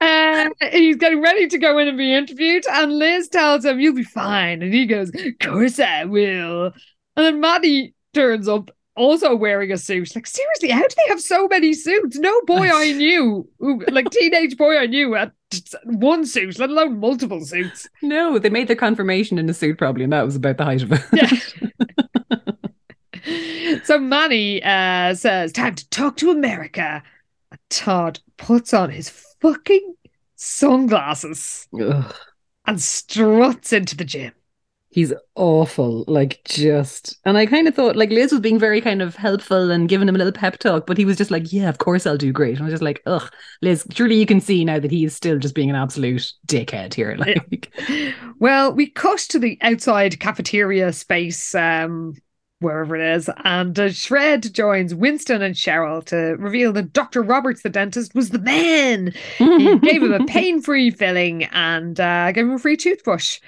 Uh, 0.00 0.50
he's 0.70 0.96
getting 0.96 1.22
ready 1.22 1.46
to 1.46 1.56
go 1.56 1.78
in 1.78 1.88
and 1.88 1.96
be 1.96 2.12
interviewed, 2.12 2.64
and 2.70 2.98
Liz 2.98 3.28
tells 3.28 3.64
him, 3.64 3.80
You'll 3.80 3.94
be 3.94 4.02
fine. 4.04 4.60
And 4.60 4.74
he 4.74 4.86
goes, 4.86 5.10
Of 5.10 5.38
course 5.40 5.78
I 5.78 6.04
will. 6.04 6.66
And 7.16 7.26
then 7.26 7.40
Manny 7.40 7.94
turns 8.12 8.48
up, 8.48 8.70
also 8.96 9.34
wearing 9.34 9.72
a 9.72 9.78
suit. 9.78 10.14
Like, 10.14 10.26
seriously, 10.26 10.70
how 10.70 10.82
do 10.82 10.94
they 10.96 11.08
have 11.08 11.20
so 11.20 11.48
many 11.48 11.72
suits? 11.72 12.18
No 12.18 12.38
boy 12.42 12.68
I 12.68 12.92
knew, 12.96 13.48
who, 13.60 13.82
like 13.86 14.10
teenage 14.10 14.56
boy 14.56 14.78
I 14.78 14.86
knew, 14.86 15.14
had 15.14 15.32
one 15.84 16.26
suit, 16.26 16.58
let 16.58 16.70
alone 16.70 16.98
multiple 16.98 17.44
suits. 17.44 17.88
no, 18.02 18.38
they 18.38 18.50
made 18.50 18.68
their 18.68 18.76
confirmation 18.76 19.38
in 19.38 19.48
a 19.48 19.54
suit 19.54 19.78
probably, 19.78 20.04
and 20.04 20.12
that 20.12 20.24
was 20.26 20.36
about 20.36 20.58
the 20.58 20.64
height 20.64 20.82
of 20.82 20.92
it. 20.92 21.00
Yeah. 21.12 22.03
so 23.84 23.98
Manny 23.98 24.62
uh, 24.62 25.14
says, 25.14 25.52
Time 25.52 25.74
to 25.74 25.88
talk 25.90 26.16
to 26.18 26.30
America. 26.30 27.02
And 27.50 27.60
Todd 27.70 28.20
puts 28.36 28.74
on 28.74 28.90
his 28.90 29.08
fucking 29.40 29.94
sunglasses 30.36 31.68
Ugh. 31.80 32.14
and 32.66 32.80
struts 32.80 33.72
into 33.72 33.96
the 33.96 34.04
gym. 34.04 34.32
He's 34.90 35.12
awful, 35.34 36.04
like 36.06 36.40
just. 36.44 37.18
And 37.24 37.36
I 37.36 37.46
kind 37.46 37.66
of 37.66 37.74
thought, 37.74 37.96
like, 37.96 38.10
Liz 38.10 38.30
was 38.30 38.40
being 38.40 38.60
very 38.60 38.80
kind 38.80 39.02
of 39.02 39.16
helpful 39.16 39.72
and 39.72 39.88
giving 39.88 40.08
him 40.08 40.14
a 40.14 40.18
little 40.18 40.32
pep 40.32 40.58
talk, 40.58 40.86
but 40.86 40.96
he 40.96 41.04
was 41.04 41.16
just 41.16 41.32
like, 41.32 41.52
"Yeah, 41.52 41.68
of 41.68 41.78
course 41.78 42.06
I'll 42.06 42.16
do 42.16 42.32
great." 42.32 42.52
And 42.52 42.60
I 42.60 42.64
was 42.66 42.74
just 42.74 42.82
like, 42.82 43.02
"Ugh, 43.04 43.28
Liz, 43.60 43.84
surely 43.92 44.20
you 44.20 44.24
can 44.24 44.40
see 44.40 44.64
now 44.64 44.78
that 44.78 44.92
he 44.92 45.04
is 45.04 45.12
still 45.16 45.36
just 45.40 45.56
being 45.56 45.68
an 45.68 45.74
absolute 45.74 46.32
dickhead 46.46 46.94
here." 46.94 47.16
Like, 47.18 47.72
Well, 48.38 48.72
we 48.72 48.88
cut 48.88 49.18
to 49.30 49.40
the 49.40 49.58
outside 49.62 50.20
cafeteria 50.20 50.92
space, 50.92 51.56
um, 51.56 52.14
wherever 52.64 52.96
it 52.96 53.14
is, 53.16 53.30
and 53.44 53.78
uh, 53.78 53.90
Shred 53.90 54.52
joins 54.52 54.94
Winston 54.94 55.42
and 55.42 55.54
Cheryl 55.54 56.04
to 56.06 56.36
reveal 56.38 56.72
that 56.72 56.92
Dr. 56.92 57.22
Roberts, 57.22 57.62
the 57.62 57.68
dentist, 57.68 58.14
was 58.14 58.30
the 58.30 58.40
man. 58.40 59.12
He 59.38 59.78
gave 59.78 60.02
him 60.02 60.12
a 60.12 60.24
pain 60.26 60.60
free 60.60 60.90
filling 60.90 61.44
and 61.44 62.00
uh, 62.00 62.32
gave 62.32 62.44
him 62.46 62.52
a 62.54 62.58
free 62.58 62.76
toothbrush. 62.76 63.38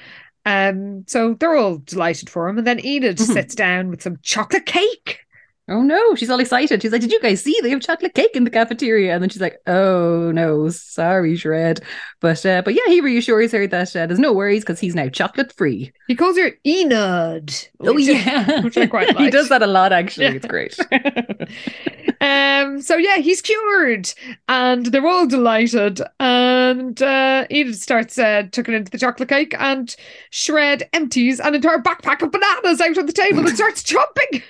Um, 0.45 1.05
so 1.09 1.35
they're 1.35 1.57
all 1.57 1.79
delighted 1.79 2.31
for 2.31 2.49
him. 2.49 2.59
And 2.59 2.67
then 2.67 2.85
Enid 2.87 3.17
Mhm. 3.17 3.33
sits 3.33 3.55
down 3.57 3.89
with 3.91 4.03
some 4.03 4.19
chocolate 4.23 4.67
cake. 4.67 5.26
Oh 5.69 5.83
no, 5.83 6.15
she's 6.15 6.31
all 6.31 6.39
excited. 6.39 6.81
She's 6.81 6.93
like, 6.93 7.01
Did 7.01 7.11
you 7.11 7.21
guys 7.21 7.43
see 7.43 7.59
they 7.61 7.71
have 7.71 7.81
chocolate 7.81 8.15
cake 8.15 8.31
in 8.35 8.45
the 8.45 8.51
cafeteria? 8.51 9.13
And 9.13 9.21
then 9.23 9.31
she's 9.31 9.41
like, 9.41 9.59
Oh 9.67 10.31
no, 10.31 10.69
sorry, 10.69 11.35
Shred. 11.35 11.81
But 12.21 12.47
uh, 12.47 12.63
but 12.63 12.75
yeah, 12.75 12.87
he 12.87 13.01
reassures 13.01 13.51
her 13.51 13.67
that 13.67 13.97
uh, 13.97 14.07
there's 14.07 14.21
no 14.21 14.33
worries 14.33 14.63
because 14.63 14.79
he's 14.79 14.95
now 14.95 15.09
chocolate 15.09 15.53
free. 15.53 15.93
He 16.07 16.15
calls 16.15 16.39
her 16.39 16.53
Enid. 16.65 17.69
Oh 17.81 17.97
yeah. 17.97 18.61
which 18.63 18.77
I 18.77 18.87
quite 18.97 19.09
like. 19.09 19.25
he 19.25 19.31
does 19.31 19.49
that 19.49 19.63
a 19.63 19.67
lot 19.67 19.93
actually. 19.93 20.27
Yeah. 20.27 20.33
It's 20.35 20.47
great. 20.47 20.79
um 22.21 22.81
so 22.81 22.97
yeah 22.97 23.17
he's 23.19 23.43
cured 23.43 24.13
and 24.49 24.87
they're 24.87 25.07
all 25.07 25.27
delighted 25.27 26.01
and 26.19 27.03
uh 27.03 27.45
Enid 27.51 27.77
starts 27.77 28.19
uh 28.19 28.45
tucking 28.53 28.73
into 28.75 28.91
the 28.91 28.99
chocolate 28.99 29.29
cake 29.29 29.55
and 29.59 29.95
Shred 30.31 30.89
empties 30.93 31.41
an 31.41 31.55
entire 31.55 31.79
backpack 31.79 32.23
of 32.23 32.33
bananas 32.33 32.81
out 32.81 32.97
on 32.99 33.07
the 33.07 33.13
table 33.13 33.41
and 33.41 33.55
starts 33.55 33.83
chomping 33.83 34.43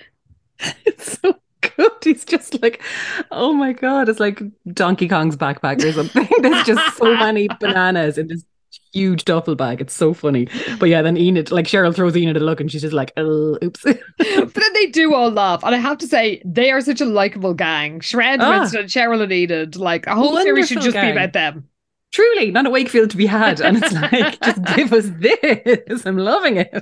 it's 0.86 1.18
so 1.20 1.34
good. 1.60 1.92
He's 2.02 2.24
just 2.24 2.60
like, 2.62 2.82
oh 3.30 3.52
my 3.52 3.72
god, 3.72 4.08
it's 4.08 4.20
like 4.20 4.42
Donkey 4.72 5.08
Kong's 5.08 5.36
backpack 5.36 5.82
or 5.84 5.92
something. 5.92 6.28
There's 6.42 6.64
just 6.64 6.96
so 6.96 7.14
many 7.16 7.48
bananas 7.60 8.18
in 8.18 8.28
this 8.28 8.44
huge 8.92 9.24
duffel 9.24 9.54
bag. 9.54 9.80
It's 9.80 9.94
so 9.94 10.14
funny. 10.14 10.48
But 10.78 10.88
yeah, 10.88 11.02
then 11.02 11.16
Enid, 11.16 11.50
like 11.50 11.66
Cheryl 11.66 11.94
throws 11.94 12.16
Enid 12.16 12.36
a 12.36 12.40
look 12.40 12.60
and 12.60 12.70
she's 12.70 12.82
just 12.82 12.94
like, 12.94 13.12
oh, 13.16 13.58
oops. 13.62 13.82
but 13.84 14.54
then 14.54 14.72
they 14.74 14.86
do 14.86 15.14
all 15.14 15.30
laugh 15.30 15.62
and 15.64 15.74
I 15.74 15.78
have 15.78 15.98
to 15.98 16.06
say 16.06 16.42
they 16.44 16.70
are 16.70 16.80
such 16.80 17.00
a 17.00 17.06
likable 17.06 17.54
gang 17.54 18.00
Shred 18.00 18.40
Ah. 18.40 18.60
Winston 18.60 18.86
Cheryl 18.86 19.22
and 19.22 19.32
Enid 19.32 19.76
like 19.76 20.06
a 20.06 20.14
whole 20.14 20.36
series 20.38 20.68
should 20.68 20.82
just 20.82 20.96
be 20.96 21.10
about 21.10 21.32
them 21.32 21.68
Truly, 22.12 22.50
not 22.50 22.64
a 22.64 22.70
Wakefield 22.70 23.10
to 23.10 23.16
be 23.18 23.26
had. 23.26 23.60
And 23.60 23.76
it's 23.76 23.92
like, 23.92 24.40
just 24.40 24.64
give 24.74 24.92
us 24.94 25.10
this. 25.18 26.06
I'm 26.06 26.16
loving 26.16 26.56
it. 26.56 26.72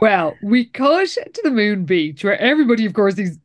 Well, 0.00 0.34
we 0.42 0.64
cut 0.66 1.08
to 1.08 1.40
the 1.42 1.50
moon 1.50 1.84
beach 1.84 2.22
where 2.22 2.40
everybody, 2.40 2.86
of 2.86 2.94
course, 2.94 3.14
these. 3.14 3.38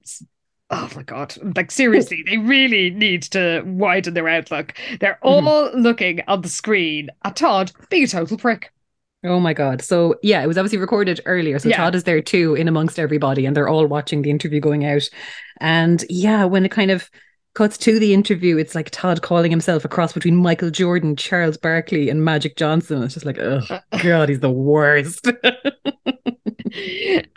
Oh 0.70 0.90
my 0.96 1.02
God. 1.04 1.36
Like, 1.56 1.72
seriously, 1.72 2.24
they 2.26 2.38
really 2.38 2.90
need 2.92 3.24
to 3.24 3.64
widen 3.66 4.14
their 4.14 4.28
outlook. 4.28 4.74
They're 5.00 5.18
Mhm. 5.24 5.48
all 5.48 5.72
looking 5.80 6.22
on 6.28 6.42
the 6.42 6.50
screen 6.50 7.10
at 7.26 7.36
Todd 7.36 7.72
being 7.90 8.04
a 8.04 8.08
total 8.08 8.38
prick. 8.38 8.72
Oh 9.26 9.40
my 9.40 9.54
god. 9.54 9.82
So 9.82 10.16
yeah, 10.22 10.44
it 10.44 10.48
was 10.48 10.58
obviously 10.58 10.80
recorded 10.80 11.22
earlier. 11.26 11.58
So 11.58 11.70
Yeah. 11.70 11.78
Todd 11.78 11.96
is 11.96 12.04
there 12.04 12.22
too 12.22 12.56
in 12.56 12.68
amongst 12.68 13.00
everybody 13.00 13.46
and 13.46 13.56
they're 13.56 13.70
all 13.70 13.88
watching 13.88 14.22
the 14.22 14.30
interview 14.30 14.60
going 14.60 14.86
out. 14.86 15.10
And 15.62 16.04
yeah, 16.10 16.44
when 16.46 16.66
it 16.66 16.72
kind 16.72 16.92
of 16.92 17.10
cuts 17.56 17.78
to 17.80 18.00
the 18.00 18.14
interview, 18.14 18.58
it's 18.58 18.76
like 18.76 18.90
Todd 18.92 19.22
calling 19.22 19.50
himself 19.52 19.86
a 19.86 19.88
cross 19.88 20.12
between 20.12 20.36
Michael 20.36 20.72
Jordan, 20.72 21.16
Charles 21.16 21.56
Barkley, 21.58 22.10
and 22.10 22.26
Magic 22.26 22.58
Johnson. 22.58 23.02
It's 23.04 23.14
just 23.14 23.26
like, 23.26 23.40
oh 23.40 23.62
god, 24.04 24.30
he's 24.30 24.40
the 24.42 24.52
worst. 24.52 25.26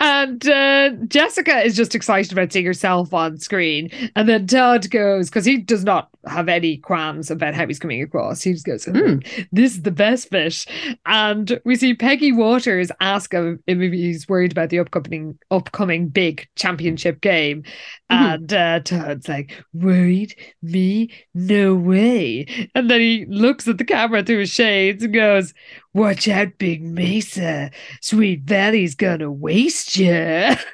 and 0.00 0.48
uh, 0.48 0.90
Jessica 1.08 1.58
is 1.60 1.76
just 1.76 1.94
excited 1.94 2.32
about 2.32 2.52
seeing 2.52 2.66
herself 2.66 3.12
on 3.12 3.38
screen. 3.38 3.90
And 4.14 4.28
then 4.28 4.46
Todd 4.46 4.90
goes, 4.90 5.28
because 5.28 5.44
he 5.44 5.58
does 5.58 5.84
not 5.84 6.08
have 6.26 6.48
any 6.48 6.78
qualms 6.78 7.30
about 7.30 7.54
how 7.54 7.66
he's 7.66 7.78
coming 7.78 8.02
across. 8.02 8.42
He 8.42 8.52
just 8.52 8.66
goes, 8.66 8.88
"Oh, 8.88 8.92
Hmm. 8.92 9.18
This 9.52 9.76
is 9.76 9.82
the 9.82 9.90
best 9.92 10.30
bit. 10.30 10.64
And 11.04 11.60
we 11.64 11.76
see 11.76 11.94
Peggy 11.94 12.32
Walters 12.32 12.90
ask 13.00 13.32
him 13.32 13.62
if 13.66 13.78
he's 13.92 14.28
worried 14.28 14.52
about 14.52 14.70
the 14.70 14.78
upcoming 14.80 15.38
upcoming 15.50 16.08
big 16.08 16.48
championship 16.56 17.20
game. 17.20 17.62
Mhm. 17.62 17.64
And 18.10 18.52
uh, 18.52 18.80
Todd's 18.80 19.28
like, 19.28 19.52
Worried? 19.72 20.34
Me? 20.62 21.10
No 21.34 21.74
way. 21.74 22.46
And 22.74 22.90
then 22.90 23.00
he 23.00 23.26
looks 23.28 23.68
at 23.68 23.78
the 23.78 23.84
camera 23.84 24.22
through 24.24 24.40
his 24.40 24.50
shades 24.50 25.04
and 25.04 25.14
goes, 25.14 25.54
Watch 25.96 26.28
out, 26.28 26.58
Big 26.58 26.82
Mesa. 26.82 27.70
Sweet 28.02 28.42
Valley's 28.42 28.94
gonna 28.94 29.30
waste 29.32 29.96
you. 29.96 30.12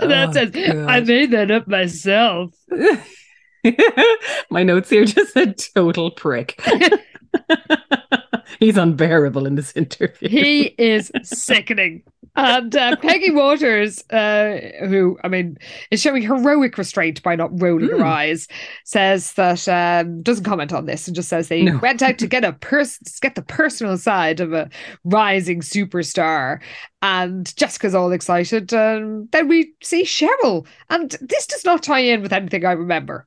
And 0.00 0.10
that 0.12 0.30
Oh, 0.30 0.32
says, 0.32 0.50
I 0.88 1.00
made 1.00 1.30
that 1.32 1.50
up 1.50 1.68
myself. 1.68 2.54
My 4.50 4.62
notes 4.62 4.88
here 4.88 5.04
just 5.04 5.34
said 5.34 5.60
total 5.74 6.10
prick. 6.10 6.58
he's 8.58 8.76
unbearable 8.76 9.46
in 9.46 9.54
this 9.54 9.74
interview. 9.76 10.28
He 10.28 10.62
is 10.78 11.12
sickening. 11.22 12.02
And 12.36 12.74
uh, 12.76 12.96
Peggy 12.96 13.30
Walters, 13.34 14.04
uh, 14.10 14.58
who, 14.86 15.18
I 15.24 15.28
mean, 15.28 15.58
is 15.90 16.00
showing 16.00 16.22
heroic 16.22 16.78
restraint 16.78 17.22
by 17.22 17.34
not 17.36 17.50
rolling 17.60 17.88
her 17.90 17.96
Mm. 17.96 18.04
eyes, 18.06 18.48
says 18.84 19.32
that, 19.32 19.66
um, 19.68 20.22
doesn't 20.22 20.44
comment 20.44 20.72
on 20.72 20.86
this 20.86 21.06
and 21.08 21.14
just 21.16 21.28
says 21.28 21.48
they 21.48 21.64
No. 21.64 21.78
went 21.78 22.02
out 22.02 22.18
to 22.18 22.26
get 22.28 22.44
a 22.44 22.52
person, 22.54 23.04
get 23.20 23.34
the 23.34 23.42
personal 23.42 23.98
side 23.98 24.40
of 24.40 24.52
a 24.52 24.70
rising 25.04 25.60
superstar. 25.60 26.60
And 27.02 27.54
Jessica's 27.56 27.94
all 27.94 28.12
excited. 28.12 28.72
Um, 28.72 29.28
then 29.32 29.48
we 29.48 29.74
see 29.82 30.04
Cheryl. 30.04 30.66
And 30.88 31.10
this 31.20 31.46
does 31.46 31.64
not 31.64 31.82
tie 31.82 31.98
in 32.00 32.22
with 32.22 32.32
anything 32.32 32.64
I 32.64 32.72
remember. 32.72 33.26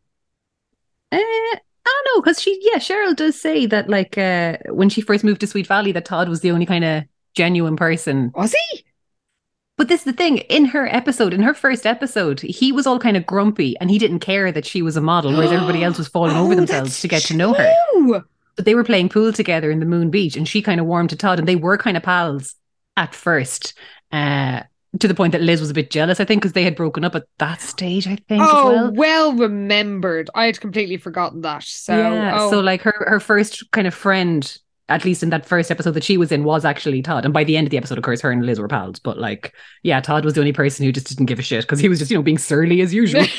Uh, 1.12 1.20
I 1.86 1.90
don't 2.06 2.16
know 2.18 2.22
because 2.22 2.42
she, 2.42 2.60
yeah, 2.64 2.80
Cheryl 2.80 3.16
does 3.16 3.40
say 3.40 3.66
that 3.66 3.90
like 3.90 4.18
uh, 4.18 4.58
when 4.70 4.90
she 4.90 5.02
first 5.02 5.24
moved 5.24 5.42
to 5.42 5.48
Sweet 5.48 5.68
Valley, 5.68 5.92
that 5.92 6.06
Todd 6.06 6.30
was 6.30 6.42
the 6.42 6.52
only 6.52 6.66
kind 6.66 6.84
of 6.86 7.04
genuine 7.36 7.76
person. 7.76 8.32
Was 8.36 8.54
he? 8.54 8.86
But 9.76 9.88
this 9.88 10.02
is 10.02 10.06
the 10.06 10.14
thing 10.14 10.38
in 10.38 10.66
her 10.66 10.88
episode, 10.88 11.34
in 11.34 11.42
her 11.42 11.54
first 11.56 11.86
episode, 11.88 12.40
he 12.42 12.72
was 12.72 12.86
all 12.86 13.00
kind 13.00 13.18
of 13.18 13.26
grumpy 13.26 13.76
and 13.80 13.90
he 13.90 13.98
didn't 13.98 14.20
care 14.20 14.52
that 14.52 14.66
she 14.68 14.82
was 14.84 14.96
a 14.96 15.02
model, 15.02 15.32
whereas 15.34 15.52
everybody 15.52 15.84
else 15.84 15.98
was 15.98 16.08
falling 16.08 16.38
over 16.38 16.54
Oh, 16.54 16.56
themselves 16.56 17.02
to 17.02 17.08
get 17.08 17.24
to 17.24 17.36
know 17.36 17.54
her. 17.54 17.74
true. 17.92 18.24
But 18.56 18.66
they 18.66 18.76
were 18.76 18.84
playing 18.84 19.10
pool 19.10 19.34
together 19.34 19.72
in 19.72 19.80
the 19.80 19.86
Moon 19.88 20.12
Beach, 20.12 20.38
and 20.38 20.48
she 20.48 20.62
kind 20.62 20.80
of 20.80 20.86
warmed 20.86 21.10
to 21.10 21.16
Todd, 21.16 21.40
and 21.40 21.48
they 21.48 21.56
were 21.56 21.78
kind 21.78 21.98
of 21.98 22.04
pals 22.04 22.54
at 22.96 23.16
first. 23.16 23.74
Uh, 24.12 24.62
to 25.00 25.08
the 25.08 25.16
point 25.16 25.32
that 25.32 25.42
Liz 25.42 25.60
was 25.60 25.70
a 25.70 25.74
bit 25.74 25.90
jealous, 25.90 26.20
I 26.20 26.26
think, 26.26 26.42
because 26.42 26.54
they 26.54 26.64
had 26.64 26.76
broken 26.76 27.04
up 27.04 27.16
at 27.16 27.26
that 27.40 27.62
stage. 27.62 28.08
I 28.08 28.18
think. 28.28 28.44
Oh, 28.46 28.70
as 28.70 28.76
well. 28.76 28.92
well 28.94 29.34
remembered. 29.34 30.30
I 30.36 30.46
had 30.46 30.60
completely 30.60 30.98
forgotten 30.98 31.42
that. 31.42 31.64
So, 31.64 31.98
yeah. 31.98 32.38
oh. 32.40 32.52
So 32.52 32.60
like 32.60 32.82
her 32.82 33.06
her 33.08 33.20
first 33.20 33.72
kind 33.72 33.88
of 33.88 33.94
friend, 33.94 34.58
at 34.90 35.04
least 35.04 35.24
in 35.24 35.30
that 35.32 35.46
first 35.46 35.72
episode 35.72 35.92
that 35.92 36.04
she 36.04 36.18
was 36.18 36.32
in, 36.32 36.44
was 36.44 36.64
actually 36.64 37.02
Todd. 37.02 37.26
And 37.26 37.34
by 37.34 37.44
the 37.44 37.58
end 37.58 37.68
of 37.68 37.72
the 37.72 37.78
episode, 37.78 37.98
of 37.98 38.04
course, 38.04 38.22
her 38.22 38.32
and 38.32 38.46
Liz 38.46 38.60
were 38.60 38.68
pals. 38.68 39.00
But 39.00 39.18
like, 39.18 39.54
yeah, 39.82 40.00
Todd 40.00 40.26
was 40.26 40.36
the 40.36 40.42
only 40.42 40.54
person 40.54 40.86
who 40.86 40.92
just 40.92 41.08
didn't 41.08 41.26
give 41.26 41.40
a 41.40 41.44
shit 41.44 41.64
because 41.64 41.80
he 41.80 41.90
was 41.90 42.00
just 42.00 42.12
you 42.12 42.18
know 42.18 42.24
being 42.24 42.38
surly 42.38 42.82
as 42.82 42.94
usual. 42.94 43.24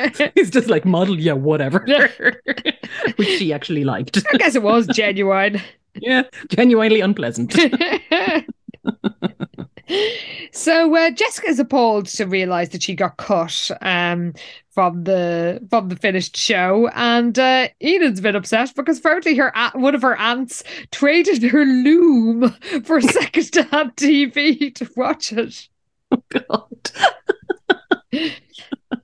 He's 0.34 0.50
just 0.50 0.68
like 0.68 0.84
model, 0.84 1.18
yeah, 1.18 1.34
whatever, 1.34 1.80
which 3.16 3.28
she 3.28 3.52
actually 3.52 3.84
liked. 3.84 4.18
I 4.32 4.38
guess 4.38 4.54
it 4.54 4.62
was 4.62 4.86
genuine. 4.88 5.60
yeah, 5.94 6.22
genuinely 6.48 7.00
unpleasant. 7.00 7.54
So 10.52 10.94
uh, 10.96 11.10
Jessica 11.10 11.48
is 11.48 11.58
appalled 11.58 12.06
to 12.06 12.26
realise 12.26 12.70
that 12.70 12.82
she 12.82 12.94
got 12.94 13.16
cut 13.16 13.70
um, 13.82 14.34
from 14.70 15.04
the 15.04 15.64
from 15.70 15.88
the 15.88 15.96
finished 15.96 16.36
show, 16.36 16.88
and 16.94 17.38
uh, 17.38 17.68
Enid's 17.80 18.18
a 18.18 18.22
bit 18.22 18.34
upset 18.34 18.72
because 18.74 18.98
apparently 18.98 19.36
her 19.36 19.52
one 19.74 19.94
of 19.94 20.02
her 20.02 20.16
aunts 20.16 20.62
traded 20.90 21.42
her 21.44 21.64
loom 21.64 22.50
for 22.84 22.98
a 22.98 23.02
second-hand 23.02 23.96
TV 23.96 24.74
to 24.74 24.90
watch 24.96 25.32
it, 25.32 25.68
God. 26.28 26.90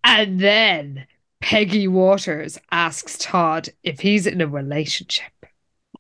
and 0.05 0.41
then 0.41 1.07
Peggy 1.41 1.87
Walters 1.87 2.59
asks 2.73 3.19
Todd 3.19 3.69
if 3.83 4.01
he's 4.01 4.27
in 4.27 4.41
a 4.41 4.47
relationship. 4.49 5.31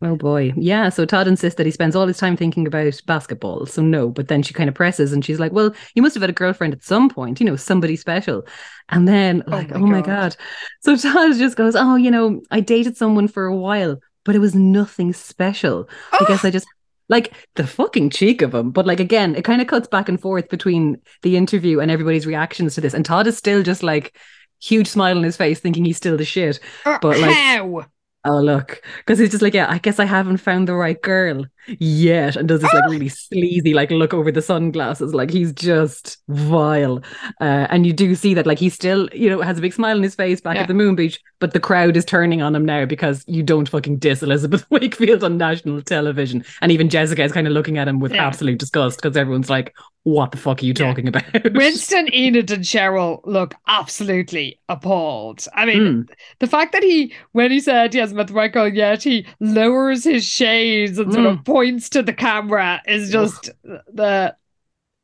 Oh 0.07 0.16
boy. 0.16 0.52
Yeah. 0.57 0.88
So 0.90 1.04
Todd 1.04 1.26
insists 1.26 1.57
that 1.57 1.66
he 1.66 1.72
spends 1.72 1.96
all 1.96 2.07
his 2.07 2.18
time 2.18 2.36
thinking 2.36 2.66
about 2.66 3.00
basketball. 3.07 3.66
So 3.66 3.82
no, 3.82 4.09
but 4.09 4.28
then 4.28 4.42
she 4.42 4.54
kind 4.54 4.68
of 4.68 4.74
presses 4.74 5.12
and 5.12 5.24
she's 5.24 5.40
like, 5.40 5.52
Well, 5.52 5.74
you 5.94 6.02
must 6.02 6.14
have 6.14 6.20
had 6.22 6.30
a 6.30 6.34
girlfriend 6.34 6.74
at 6.74 6.84
some 6.84 7.09
point, 7.09 7.40
you 7.40 7.46
know, 7.46 7.57
somebody 7.57 7.96
special. 7.96 8.46
And 8.90 9.09
then, 9.09 9.42
Oh 9.48 9.50
like, 9.50 9.70
my 9.70 9.76
oh 9.76 9.86
my 9.86 10.00
God. 10.02 10.07
God. 10.07 10.36
So 10.82 10.96
Todd 11.12 11.36
just 11.36 11.57
goes, 11.57 11.74
Oh, 11.74 11.96
you 11.96 12.11
know, 12.11 12.42
I 12.50 12.61
dated 12.61 12.96
someone 12.96 13.26
for 13.26 13.46
a 13.46 13.57
while, 13.57 13.98
but 14.24 14.34
it 14.36 14.40
was 14.40 14.54
nothing 14.54 15.12
special. 15.12 15.88
I 16.12 16.24
guess 16.28 16.44
I 16.44 16.50
just 16.50 16.66
like 17.09 17.32
the 17.54 17.66
fucking 17.66 18.11
cheek 18.11 18.42
of 18.42 18.54
him. 18.54 18.70
But 18.70 18.86
like 18.86 19.00
again, 19.00 19.34
it 19.34 19.44
kind 19.44 19.61
of 19.61 19.66
cuts 19.66 19.88
back 19.88 20.09
and 20.09 20.20
forth 20.20 20.48
between 20.48 21.00
the 21.22 21.36
interview 21.36 21.80
and 21.80 21.90
everybody's 21.90 22.26
reactions 22.26 22.74
to 22.74 22.80
this. 22.80 22.94
And 22.94 23.04
Todd 23.04 23.26
is 23.26 23.36
still 23.38 23.62
just 23.62 23.82
like 23.82 24.16
huge 24.61 24.86
smile 24.88 25.16
on 25.16 25.22
his 25.24 25.36
face, 25.36 25.61
thinking 25.61 25.84
he's 25.84 25.96
still 25.96 26.16
the 26.16 26.24
shit. 26.24 26.61
Uh, 26.84 26.98
But, 27.00 27.18
like- 27.18 27.34
how? 27.34 27.86
Oh 28.29 28.41
look, 28.41 28.83
because 28.99 29.20
he's 29.20 29.31
just 29.31 29.43
like, 29.43 29.55
yeah, 29.55 29.70
I 29.70 29.79
guess 29.79 30.01
I 30.01 30.05
haven't 30.05 30.39
found 30.39 30.66
the 30.66 30.74
right 30.74 31.01
girl 31.01 31.45
yet, 31.79 32.35
and 32.35 32.49
does 32.49 32.61
this 32.61 32.74
like 32.74 32.91
really 32.91 33.09
sleazy, 33.11 33.72
like 33.72 33.91
look 33.93 34.12
over 34.12 34.33
the 34.33 34.43
sunglasses, 34.43 35.14
like 35.14 35.31
he's 35.31 35.53
just 35.53 36.18
vile. 36.29 37.03
Uh, 37.41 37.68
and 37.70 37.87
you 37.87 37.93
do 37.93 38.16
see 38.16 38.35
that, 38.35 38.47
like 38.47 38.59
he 38.59 38.68
still, 38.68 39.09
you 39.12 39.31
know, 39.31 39.43
has 39.43 39.59
a 39.59 39.61
big 39.61 39.74
smile 39.74 39.97
on 39.97 40.03
his 40.03 40.16
face 40.16 40.41
back 40.41 40.57
Yeah. 40.57 40.62
at 40.62 40.68
the 40.68 40.74
Moon 40.74 40.97
Beach, 40.97 41.20
but 41.39 41.53
the 41.53 41.61
crowd 41.61 41.97
is 41.97 42.05
turning 42.05 42.43
on 42.43 42.53
him 42.55 42.64
now 42.64 42.85
because 42.85 43.22
you 43.29 43.45
don't 43.45 43.68
fucking 43.68 43.99
diss 43.99 44.22
Elizabeth 44.24 44.66
Wakefield 44.70 45.22
on 45.22 45.39
national 45.39 45.81
television, 45.83 46.45
and 46.62 46.72
even 46.72 46.89
Jessica 46.89 47.22
is 47.22 47.33
kind 47.33 47.47
of 47.47 47.53
looking 47.53 47.79
at 47.79 47.87
him 47.87 48.01
with 48.01 48.12
Yeah. 48.12 48.27
absolute 48.27 48.59
disgust 48.59 49.01
because 49.01 49.16
everyone's 49.16 49.51
like, 49.51 49.72
what 50.07 50.30
the 50.30 50.36
fuck 50.36 50.62
are 50.62 50.64
you 50.64 50.72
Yeah. 50.76 50.86
talking 50.86 51.09
about? 51.09 51.24
Winston, 51.52 52.09
Enid, 52.14 52.52
and 52.52 52.62
Cheryl 52.62 53.20
look 53.24 53.54
absolutely 53.66 54.61
appalled. 54.68 55.44
I 55.52 55.66
mean, 55.66 55.78
Mm. 55.82 56.09
the 56.38 56.46
fact 56.46 56.70
that 56.74 56.84
he, 56.84 57.12
when 57.32 57.50
he 57.50 57.59
said 57.59 57.92
he 57.92 57.98
hasn't 57.98 58.16
met 58.16 58.28
the 58.28 58.32
right 58.34 58.52
girl 58.52 58.68
yet, 58.72 59.02
he 59.02 59.26
lowers 59.40 60.04
his 60.04 60.24
shades 60.24 60.96
and 61.00 61.12
sort 61.12 61.26
of 61.26 61.44
points 61.44 61.88
to 61.90 62.02
the 62.04 62.12
camera 62.12 62.80
is 62.86 63.11
just 63.11 63.50
the 63.92 64.36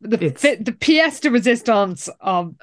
the 0.01 0.25
It's- 0.25 0.43
the 0.61 0.73
pièce 0.73 1.21
de 1.21 1.31
resistance 1.33 2.09
of 2.21 2.55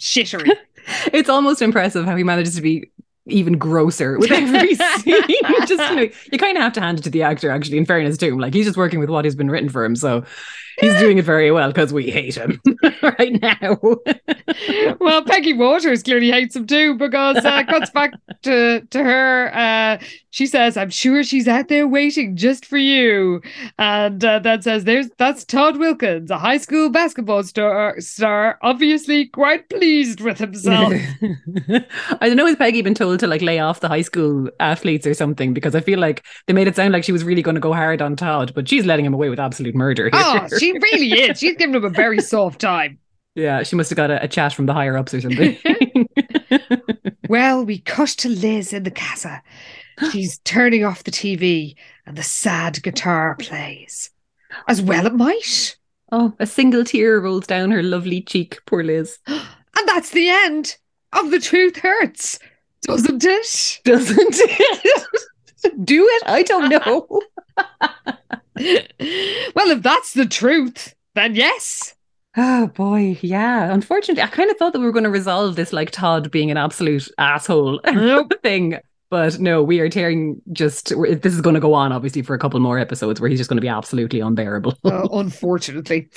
shittery. 0.00 0.48
it's 1.12 1.28
almost 1.28 1.60
impressive 1.60 2.04
how 2.04 2.14
he 2.16 2.22
manages 2.24 2.54
to 2.54 2.62
be 2.62 2.90
even 3.26 3.58
grosser 3.58 4.16
with 4.18 4.30
every 4.30 4.74
scene. 4.76 5.24
just 5.66 5.90
you 5.90 5.96
know, 5.96 6.08
you 6.32 6.38
kind 6.38 6.56
of 6.56 6.62
have 6.62 6.72
to 6.74 6.80
hand 6.80 6.98
it 7.00 7.02
to 7.02 7.10
the 7.10 7.22
actor. 7.22 7.50
Actually, 7.50 7.78
in 7.78 7.84
fairness 7.84 8.16
to 8.18 8.28
him, 8.28 8.38
like 8.38 8.54
he's 8.54 8.66
just 8.66 8.76
working 8.78 9.00
with 9.00 9.10
what 9.10 9.24
has 9.24 9.34
been 9.34 9.50
written 9.50 9.68
for 9.68 9.84
him, 9.84 9.96
so 9.96 10.24
he's 10.80 10.98
doing 10.98 11.18
it 11.18 11.24
very 11.24 11.50
well 11.50 11.68
because 11.68 11.92
we 11.92 12.10
hate 12.10 12.36
him 12.36 12.60
right 13.02 13.40
now. 13.40 13.78
well, 15.00 15.22
Peggy 15.24 15.52
Walters 15.52 16.02
clearly 16.02 16.30
hates 16.30 16.56
him 16.56 16.66
too 16.66 16.94
because 16.94 17.44
uh, 17.44 17.64
cuts 17.64 17.90
back 17.90 18.12
to 18.42 18.80
to 18.90 19.02
her. 19.02 19.54
Uh, 19.54 19.98
she 20.30 20.46
says, 20.46 20.76
"I'm 20.76 20.90
sure 20.90 21.24
she's 21.24 21.48
out 21.48 21.68
there 21.68 21.88
waiting 21.88 22.36
just 22.36 22.66
for 22.66 22.76
you," 22.76 23.40
and 23.78 24.24
uh, 24.24 24.38
then 24.38 24.62
says, 24.62 24.84
"There's 24.84 25.08
that's 25.18 25.44
Todd 25.44 25.78
Wilkins, 25.78 26.30
a 26.30 26.38
high 26.38 26.58
school 26.58 26.90
basketball 26.90 27.42
star, 27.42 28.00
star, 28.00 28.58
obviously 28.62 29.26
quite 29.26 29.68
pleased 29.68 30.20
with 30.20 30.38
himself." 30.38 30.92
I 32.20 32.28
don't 32.28 32.36
know. 32.36 32.46
Has 32.46 32.56
Peggy 32.56 32.82
been 32.82 32.94
told 32.94 33.20
to 33.20 33.26
like 33.26 33.42
lay 33.42 33.58
off 33.58 33.80
the 33.80 33.88
high 33.88 34.02
school 34.02 34.48
athletes 34.60 35.06
or 35.06 35.14
something? 35.14 35.54
Because 35.54 35.74
I 35.74 35.80
feel 35.80 35.98
like 35.98 36.24
they 36.46 36.52
made 36.52 36.68
it 36.68 36.76
sound 36.76 36.92
like 36.92 37.04
she 37.04 37.12
was 37.12 37.24
really 37.24 37.42
going 37.42 37.54
to 37.54 37.60
go 37.60 37.72
hard 37.72 38.02
on 38.02 38.16
Todd, 38.16 38.52
but 38.54 38.68
she's 38.68 38.86
letting 38.86 39.04
him 39.04 39.14
away 39.14 39.28
with 39.30 39.40
absolute 39.40 39.74
murder. 39.74 40.04
Here. 40.04 40.12
oh, 40.14 40.48
she 40.58 40.67
really 40.72 41.12
is. 41.12 41.38
She's 41.38 41.56
giving 41.56 41.74
him 41.74 41.84
a 41.84 41.90
very 41.90 42.20
soft 42.22 42.60
time. 42.60 42.98
yeah, 43.34 43.62
she 43.62 43.76
must 43.76 43.90
have 43.90 43.96
got 43.96 44.10
a, 44.10 44.22
a 44.24 44.28
chat 44.28 44.52
from 44.52 44.66
the 44.66 44.72
higher 44.74 44.96
ups 44.96 45.14
or 45.14 45.20
something. 45.20 45.56
Well, 47.28 47.64
we 47.64 47.78
cut 47.80 48.08
to 48.18 48.28
Liz 48.30 48.72
in 48.72 48.84
the 48.84 48.90
casa. 48.90 49.42
She's 50.10 50.38
turning 50.44 50.84
off 50.84 51.04
the 51.04 51.10
TV, 51.10 51.74
and 52.06 52.16
the 52.16 52.22
sad 52.22 52.82
guitar 52.82 53.36
plays. 53.36 54.10
As 54.66 54.80
well 54.80 55.06
it 55.06 55.14
might. 55.14 55.76
oh, 56.10 56.32
a 56.38 56.46
single 56.46 56.84
tear 56.84 57.20
rolls 57.20 57.46
down 57.46 57.70
her 57.70 57.82
lovely 57.82 58.22
cheek. 58.22 58.58
Poor 58.66 58.82
Liz. 58.82 59.18
And 59.76 59.86
that's 59.88 60.10
the 60.10 60.28
end 60.28 60.76
of 61.12 61.30
The 61.30 61.38
Truth 61.38 61.76
Hurts, 61.76 62.40
doesn't 62.82 63.24
it? 63.24 63.80
Doesn't 63.84 64.18
it? 64.18 65.84
Do 65.84 66.04
it? 66.10 66.22
I 66.26 66.42
don't 66.42 66.68
know. 66.68 67.20
Well, 69.54 69.70
if 69.70 69.82
that's 69.82 70.14
the 70.14 70.26
truth, 70.26 70.94
then 71.14 71.34
yes. 71.34 71.94
Oh 72.36 72.68
boy, 72.68 73.18
yeah. 73.22 73.72
Unfortunately, 73.72 74.22
I 74.22 74.28
kind 74.28 74.50
of 74.50 74.56
thought 74.56 74.72
that 74.72 74.78
we 74.78 74.84
were 74.84 74.92
going 74.92 75.04
to 75.04 75.10
resolve 75.10 75.56
this 75.56 75.72
like 75.72 75.90
Todd 75.90 76.30
being 76.30 76.50
an 76.50 76.56
absolute 76.56 77.08
asshole 77.18 77.80
Nope. 77.86 78.32
thing, 78.42 78.78
but 79.10 79.40
no, 79.40 79.62
we 79.62 79.80
are 79.80 79.88
tearing. 79.88 80.40
Just 80.52 80.90
this 80.90 81.32
is 81.34 81.40
going 81.40 81.54
to 81.54 81.60
go 81.60 81.72
on, 81.74 81.90
obviously, 81.92 82.22
for 82.22 82.34
a 82.34 82.38
couple 82.38 82.60
more 82.60 82.78
episodes 82.78 83.20
where 83.20 83.28
he's 83.30 83.38
just 83.40 83.48
going 83.48 83.56
to 83.56 83.62
be 83.62 83.66
absolutely 83.68 84.20
unbearable. 84.20 84.74
Uh, 84.84 85.08
unfortunately. 85.12 86.08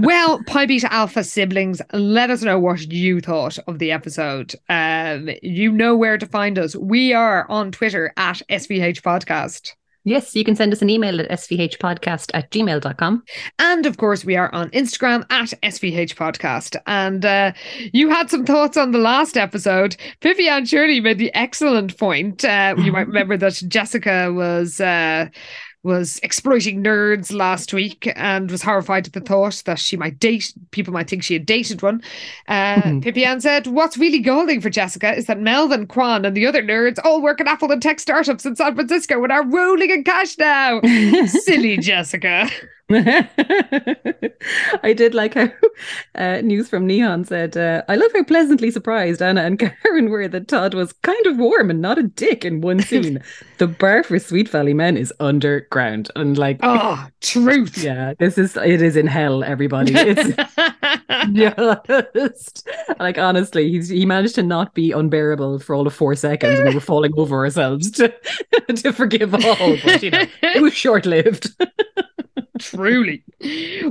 well, 0.00 0.40
Pi 0.46 0.66
Beta 0.66 0.92
Alpha 0.92 1.24
siblings, 1.24 1.80
let 1.92 2.30
us 2.30 2.42
know 2.42 2.60
what 2.60 2.92
you 2.92 3.20
thought 3.20 3.58
of 3.66 3.78
the 3.78 3.90
episode. 3.90 4.54
Um, 4.68 5.30
you 5.42 5.72
know 5.72 5.96
where 5.96 6.18
to 6.18 6.26
find 6.26 6.58
us. 6.58 6.76
We 6.76 7.12
are 7.14 7.50
on 7.50 7.72
Twitter 7.72 8.12
at 8.18 8.42
SVH 8.50 9.00
Podcast. 9.00 9.72
Yes, 10.06 10.34
you 10.34 10.44
can 10.44 10.56
send 10.56 10.72
us 10.72 10.80
an 10.80 10.88
email 10.88 11.20
at 11.20 11.28
svhpodcast 11.28 12.30
at 12.32 12.50
gmail.com. 12.50 13.22
And 13.58 13.84
of 13.84 13.98
course, 13.98 14.24
we 14.24 14.36
are 14.36 14.52
on 14.54 14.70
Instagram 14.70 15.26
at 15.30 15.52
SVH 15.62 16.14
Podcast. 16.14 16.76
And 16.86 17.24
uh, 17.26 17.52
you 17.92 18.08
had 18.08 18.30
some 18.30 18.46
thoughts 18.46 18.76
on 18.76 18.92
the 18.92 18.98
last 18.98 19.36
episode. 19.36 19.96
Vivian 20.22 20.64
Shirley 20.64 21.00
made 21.00 21.18
the 21.18 21.34
excellent 21.34 21.98
point. 21.98 22.44
Uh, 22.44 22.74
you 22.78 22.92
might 22.92 23.06
remember 23.08 23.36
that 23.36 23.60
Jessica 23.68 24.32
was. 24.32 24.80
Uh, 24.80 25.28
was 25.86 26.18
exploiting 26.22 26.82
nerds 26.82 27.32
last 27.32 27.72
week 27.72 28.12
and 28.16 28.50
was 28.50 28.62
horrified 28.62 29.06
at 29.06 29.12
the 29.12 29.20
thought 29.20 29.62
that 29.66 29.78
she 29.78 29.96
might 29.96 30.18
date 30.18 30.52
people 30.72 30.92
might 30.92 31.08
think 31.08 31.22
she 31.22 31.34
had 31.34 31.46
dated 31.46 31.80
one. 31.80 32.02
Uh, 32.48 32.76
Mhm. 32.82 33.02
Pippian 33.02 33.40
said, 33.40 33.66
What's 33.68 33.96
really 33.96 34.18
galling 34.18 34.60
for 34.60 34.68
Jessica 34.68 35.14
is 35.14 35.26
that 35.26 35.40
Melvin, 35.40 35.86
Kwan, 35.86 36.24
and 36.24 36.36
the 36.36 36.46
other 36.46 36.62
nerds 36.62 36.98
all 37.04 37.22
work 37.22 37.40
at 37.40 37.46
Apple 37.46 37.70
and 37.72 37.80
tech 37.80 38.00
startups 38.00 38.44
in 38.44 38.56
San 38.56 38.74
Francisco 38.74 39.22
and 39.22 39.32
are 39.32 39.46
rolling 39.46 39.90
in 39.90 40.02
cash 40.04 40.36
now. 40.36 40.80
Silly 41.26 41.78
Jessica. 41.78 42.50
I 44.82 44.92
did 44.96 45.12
like 45.14 45.34
how 45.34 45.48
uh, 46.14 46.40
News 46.42 46.68
from 46.68 46.86
Neon 46.86 47.24
said, 47.24 47.56
uh, 47.56 47.82
I 47.88 47.96
love 47.96 48.12
how 48.14 48.22
pleasantly 48.22 48.70
surprised 48.70 49.20
Anna 49.20 49.42
and 49.42 49.58
Karen 49.82 50.08
were 50.08 50.28
that 50.28 50.46
Todd 50.48 50.74
was 50.74 50.92
kind 51.02 51.26
of 51.26 51.36
warm 51.36 51.68
and 51.70 51.80
not 51.80 51.98
a 51.98 52.04
dick 52.04 52.44
in 52.44 52.60
one 52.60 52.80
scene. 52.82 53.20
the 53.58 53.66
bar 53.66 54.02
for 54.04 54.18
Sweet 54.20 54.48
Valley 54.48 54.72
Men 54.74 54.96
is 54.96 55.12
underground. 55.18 56.10
And 56.14 56.38
like, 56.38 56.60
Oh, 56.62 57.06
truth. 57.20 57.76
yeah, 57.78 58.14
this 58.18 58.38
is, 58.38 58.56
it 58.56 58.80
is 58.82 58.96
in 58.96 59.08
hell, 59.08 59.42
everybody. 59.42 59.92
It's 59.96 60.36
just 62.14 62.68
like, 63.00 63.18
honestly, 63.18 63.70
he's, 63.70 63.88
he 63.88 64.06
managed 64.06 64.36
to 64.36 64.42
not 64.42 64.74
be 64.74 64.92
unbearable 64.92 65.58
for 65.58 65.74
all 65.74 65.86
of 65.86 65.94
four 65.94 66.14
seconds. 66.14 66.60
We 66.60 66.74
were 66.74 66.80
falling 66.80 67.12
over 67.16 67.36
ourselves 67.44 67.90
to, 67.92 68.14
to 68.76 68.92
forgive 68.92 69.34
all, 69.34 69.76
but 69.84 70.02
you 70.02 70.10
know, 70.10 70.24
it 70.42 70.62
was 70.62 70.74
short 70.74 71.04
lived. 71.06 71.48
Truly. 72.58 73.22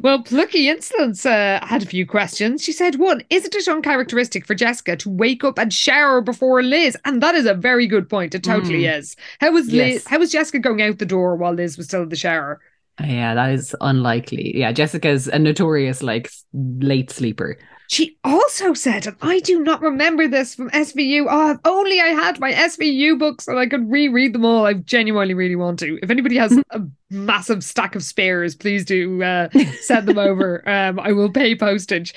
Well, 0.02 0.24
Plucky 0.24 0.70
Insolence 0.70 1.26
uh, 1.26 1.60
had 1.64 1.84
a 1.84 1.86
few 1.86 2.06
questions. 2.06 2.64
She 2.64 2.72
said, 2.72 2.96
one, 2.96 3.22
isn't 3.30 3.56
it 3.56 3.68
uncharacteristic 3.68 4.46
for 4.46 4.56
Jessica 4.56 4.96
to 4.98 5.10
wake 5.10 5.44
up 5.44 5.58
and 5.58 5.74
shower 5.74 6.22
before 6.22 6.64
Liz? 6.64 6.98
And 7.06 7.22
that 7.22 7.36
is 7.36 7.46
a 7.46 7.54
very 7.54 7.88
good 7.88 8.10
point. 8.10 8.36
It 8.36 8.44
totally 8.44 8.86
hmm. 8.86 8.94
is. 8.94 9.16
How 9.40 9.52
was 9.52 9.68
Liz, 9.68 9.94
Yes. 9.94 10.08
how 10.08 10.20
was 10.20 10.32
Jessica 10.32 10.60
going 10.60 10.82
out 10.82 11.00
the 11.00 11.06
door 11.06 11.36
while 11.36 11.54
Liz 11.54 11.78
was 11.78 11.88
still 11.88 12.04
in 12.04 12.10
the 12.10 12.16
shower? 12.16 12.60
Uh, 13.00 13.06
yeah, 13.08 13.36
that 13.36 13.52
is 13.52 13.76
unlikely. 13.82 14.58
Yeah, 14.58 14.72
Jessica's 14.72 15.28
a 15.28 15.38
notorious 15.38 16.02
like 16.02 16.32
late 16.54 17.12
sleeper. 17.12 17.58
She 17.88 18.18
also 18.24 18.74
said, 18.74 19.06
and 19.06 19.16
I 19.22 19.40
do 19.40 19.62
not 19.62 19.82
remember 19.82 20.28
this 20.28 20.56
from 20.56 20.72
SVU. 20.72 21.26
Oh, 21.26 21.30
ah, 21.30 21.52
if 21.52 21.60
only 21.66 22.02
I 22.02 22.08
had 22.08 22.40
my 22.40 22.52
SVU 22.52 23.20
books 23.20 23.48
and 23.48 23.60
I 23.60 23.68
could 23.68 23.90
reread 23.92 24.34
them 24.34 24.46
all. 24.46 24.66
I 24.66 24.74
genuinely 24.74 25.34
really 25.34 25.56
want 25.56 25.80
to. 25.80 26.00
If 26.02 26.10
anybody 26.10 26.38
has 26.38 26.58
a 26.72 26.82
massive 27.10 27.64
stack 27.64 27.96
of 27.96 28.04
spares, 28.04 28.56
please 28.56 28.84
do 28.86 29.22
uh, 29.24 29.50
send 29.82 30.08
them 30.08 30.18
over. 30.18 30.68
Um, 30.68 31.00
I 31.00 31.12
will 31.12 31.30
pay 31.30 31.56
postage. 31.56 32.14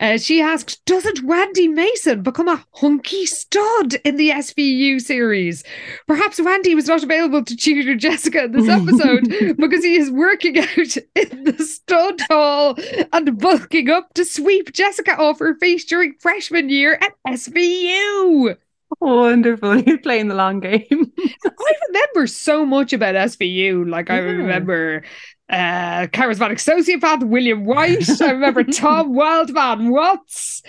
Uh, 0.00 0.18
she 0.18 0.40
asked, 0.40 0.84
Doesn't 0.86 1.22
Randy 1.24 1.68
Mason 1.68 2.22
become 2.22 2.48
a 2.48 2.64
hunky 2.72 3.26
stud 3.26 3.94
in 4.04 4.16
the 4.16 4.30
SVU 4.30 5.00
series? 5.00 5.62
Perhaps 6.06 6.40
Randy 6.40 6.74
was 6.74 6.88
not 6.88 7.02
available 7.02 7.44
to 7.44 7.56
tutor 7.56 7.94
Jessica 7.94 8.44
in 8.44 8.52
this 8.52 8.68
episode 8.68 9.56
because 9.56 9.84
he 9.84 9.96
is 9.96 10.10
working 10.10 10.58
out 10.58 10.96
in 11.14 11.44
the 11.44 11.64
stud 11.64 12.20
hall 12.28 12.76
and 13.12 13.38
bulking 13.38 13.88
up 13.88 14.12
to 14.14 14.24
sweep 14.24 14.72
Jessica 14.72 15.16
off 15.16 15.38
her 15.38 15.54
face 15.58 15.84
during 15.84 16.14
freshman 16.20 16.68
year 16.68 16.98
at 17.00 17.14
SVU. 17.26 18.56
Wonderful. 19.00 19.72
He's 19.82 19.98
playing 19.98 20.28
the 20.28 20.34
long 20.34 20.60
game. 20.60 21.12
I 21.46 21.72
remember 21.88 22.26
so 22.26 22.64
much 22.64 22.92
about 22.92 23.14
SVU. 23.14 23.84
Like 23.88 24.10
I 24.10 24.20
Yeah. 24.20 24.20
remember 24.20 25.04
uh 25.50 26.06
charismatic 26.08 26.56
sociopath 26.58 27.22
William 27.28 27.66
White. 27.66 28.08
I 28.20 28.30
remember 28.30 28.64
Tom 28.82 29.14
Wildman 29.14 29.90
Watts. 29.90 30.62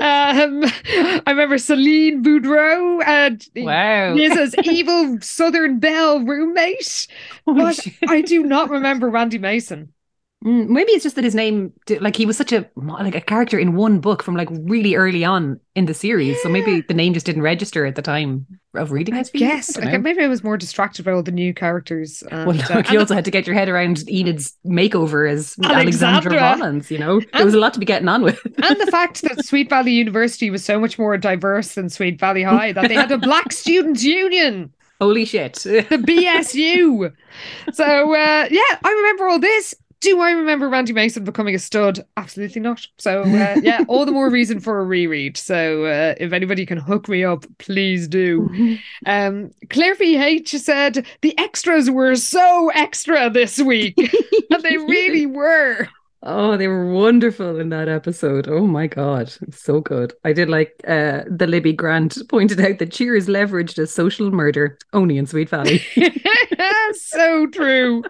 Um 0.00 0.64
I 0.64 1.22
remember 1.28 1.58
Celine 1.58 2.22
Boudreau 2.24 3.02
and 3.06 3.44
wow. 3.56 4.14
Liz's 4.14 4.54
evil 4.62 5.18
Southern 5.20 5.78
Belle 5.78 6.24
roommate. 6.24 7.06
Holy 7.46 7.60
But 7.62 7.76
shit. 7.76 7.94
I 8.08 8.22
do 8.22 8.42
not 8.42 8.70
remember 8.70 9.08
Randy 9.10 9.38
Mason. 9.38 9.92
Mm, 10.44 10.68
Maybe 10.68 10.92
it's 10.92 11.02
just 11.02 11.16
that 11.16 11.24
his 11.24 11.34
name, 11.34 11.72
like 12.00 12.14
he 12.14 12.26
was 12.26 12.36
such 12.36 12.52
a 12.52 12.68
like 12.76 13.14
a 13.14 13.22
character 13.22 13.58
in 13.58 13.74
one 13.74 14.00
book 14.00 14.22
from 14.22 14.36
like 14.36 14.48
really 14.50 14.94
early 14.94 15.24
on 15.24 15.58
in 15.74 15.86
the 15.86 15.94
series. 15.94 16.40
So 16.42 16.50
maybe 16.50 16.82
the 16.82 16.92
name 16.94 17.14
just 17.14 17.24
didn't 17.24 17.40
register 17.42 17.86
at 17.86 17.94
the 17.94 18.02
time 18.02 18.46
of 18.74 18.92
reading 18.92 19.14
I 19.14 19.20
it. 19.20 19.30
guess. 19.32 19.78
I 19.78 19.80
I 19.80 19.84
don't 19.84 19.92
know. 19.94 19.98
maybe 20.00 20.22
I 20.22 20.28
was 20.28 20.44
more 20.44 20.58
distracted 20.58 21.06
by 21.06 21.12
all 21.12 21.22
the 21.22 21.32
new 21.32 21.54
characters. 21.54 22.22
And, 22.30 22.46
Well, 22.46 22.60
uh, 22.70 22.74
you 22.74 22.84
and 22.90 22.98
also 22.98 23.14
had 23.14 23.24
to 23.24 23.30
get 23.30 23.46
your 23.46 23.54
head 23.54 23.70
around 23.70 24.04
Enid's 24.10 24.54
makeover 24.66 25.28
as 25.28 25.56
Alexandra. 25.64 26.34
Alexandra 26.34 26.34
Rollins. 26.36 26.90
You 26.90 26.98
know, 26.98 27.20
there 27.32 27.44
was 27.44 27.54
a 27.54 27.58
lot 27.58 27.72
to 27.72 27.80
be 27.80 27.86
getting 27.86 28.08
on 28.08 28.20
with. 28.22 28.38
and 28.44 28.78
the 28.78 28.86
fact 28.90 29.22
that 29.22 29.42
Sweet 29.44 29.70
Valley 29.70 29.92
University 29.92 30.50
was 30.50 30.62
so 30.62 30.78
much 30.78 30.98
more 30.98 31.16
diverse 31.16 31.74
than 31.76 31.88
Sweet 31.88 32.20
Valley 32.20 32.42
High, 32.52 32.72
that 32.72 32.88
they 32.88 32.94
had 32.94 33.10
a 33.10 33.16
Black 33.18 33.52
Students 33.52 34.04
Union, 34.04 34.70
Holy 35.00 35.24
shit! 35.24 35.54
the 35.54 35.82
BSU. 36.06 37.12
So, 37.72 37.84
uh, 38.14 38.46
yeah, 38.50 38.78
I 38.84 38.90
remember 38.90 39.28
all 39.28 39.38
this. 39.38 39.74
Do 40.00 40.20
I 40.20 40.32
remember 40.32 40.68
Randy 40.68 40.92
Mason 40.92 41.24
becoming 41.24 41.54
a 41.54 41.58
stud? 41.58 42.04
Absolutely 42.16 42.60
not. 42.60 42.86
So, 42.98 43.22
uh, 43.22 43.56
yeah, 43.62 43.84
all 43.88 44.04
the 44.04 44.12
more 44.12 44.30
reason 44.30 44.60
for 44.60 44.78
a 44.80 44.84
reread. 44.84 45.36
So, 45.36 45.84
uh, 45.86 46.14
if 46.18 46.32
anybody 46.32 46.66
can 46.66 46.78
hook 46.78 47.08
me 47.08 47.24
up, 47.24 47.44
please 47.58 48.08
do. 48.08 48.78
Um, 49.04 49.52
Claire 49.70 49.94
VH 49.94 50.48
said 50.48 51.06
the 51.22 51.38
extras 51.38 51.90
were 51.90 52.16
so 52.16 52.70
extra 52.74 53.30
this 53.30 53.60
week, 53.60 53.94
and 54.50 54.62
they 54.62 54.76
really 54.78 55.26
were. 55.26 55.88
Oh, 56.28 56.56
they 56.56 56.66
were 56.66 56.92
wonderful 56.92 57.60
in 57.60 57.68
that 57.68 57.88
episode. 57.88 58.48
Oh 58.48 58.66
my 58.66 58.88
god, 58.88 59.32
so 59.54 59.80
good. 59.80 60.12
I 60.24 60.32
did 60.32 60.48
like 60.48 60.74
uh, 60.84 61.22
the 61.30 61.46
Libby 61.46 61.72
Grant 61.72 62.18
pointed 62.28 62.60
out 62.60 62.80
that 62.80 62.90
Cheers 62.90 63.28
leveraged 63.28 63.78
a 63.78 63.86
social 63.86 64.32
murder 64.32 64.76
only 64.92 65.18
in 65.18 65.26
Sweet 65.26 65.48
Valley. 65.48 65.80
so 66.94 67.46
true. 67.46 68.02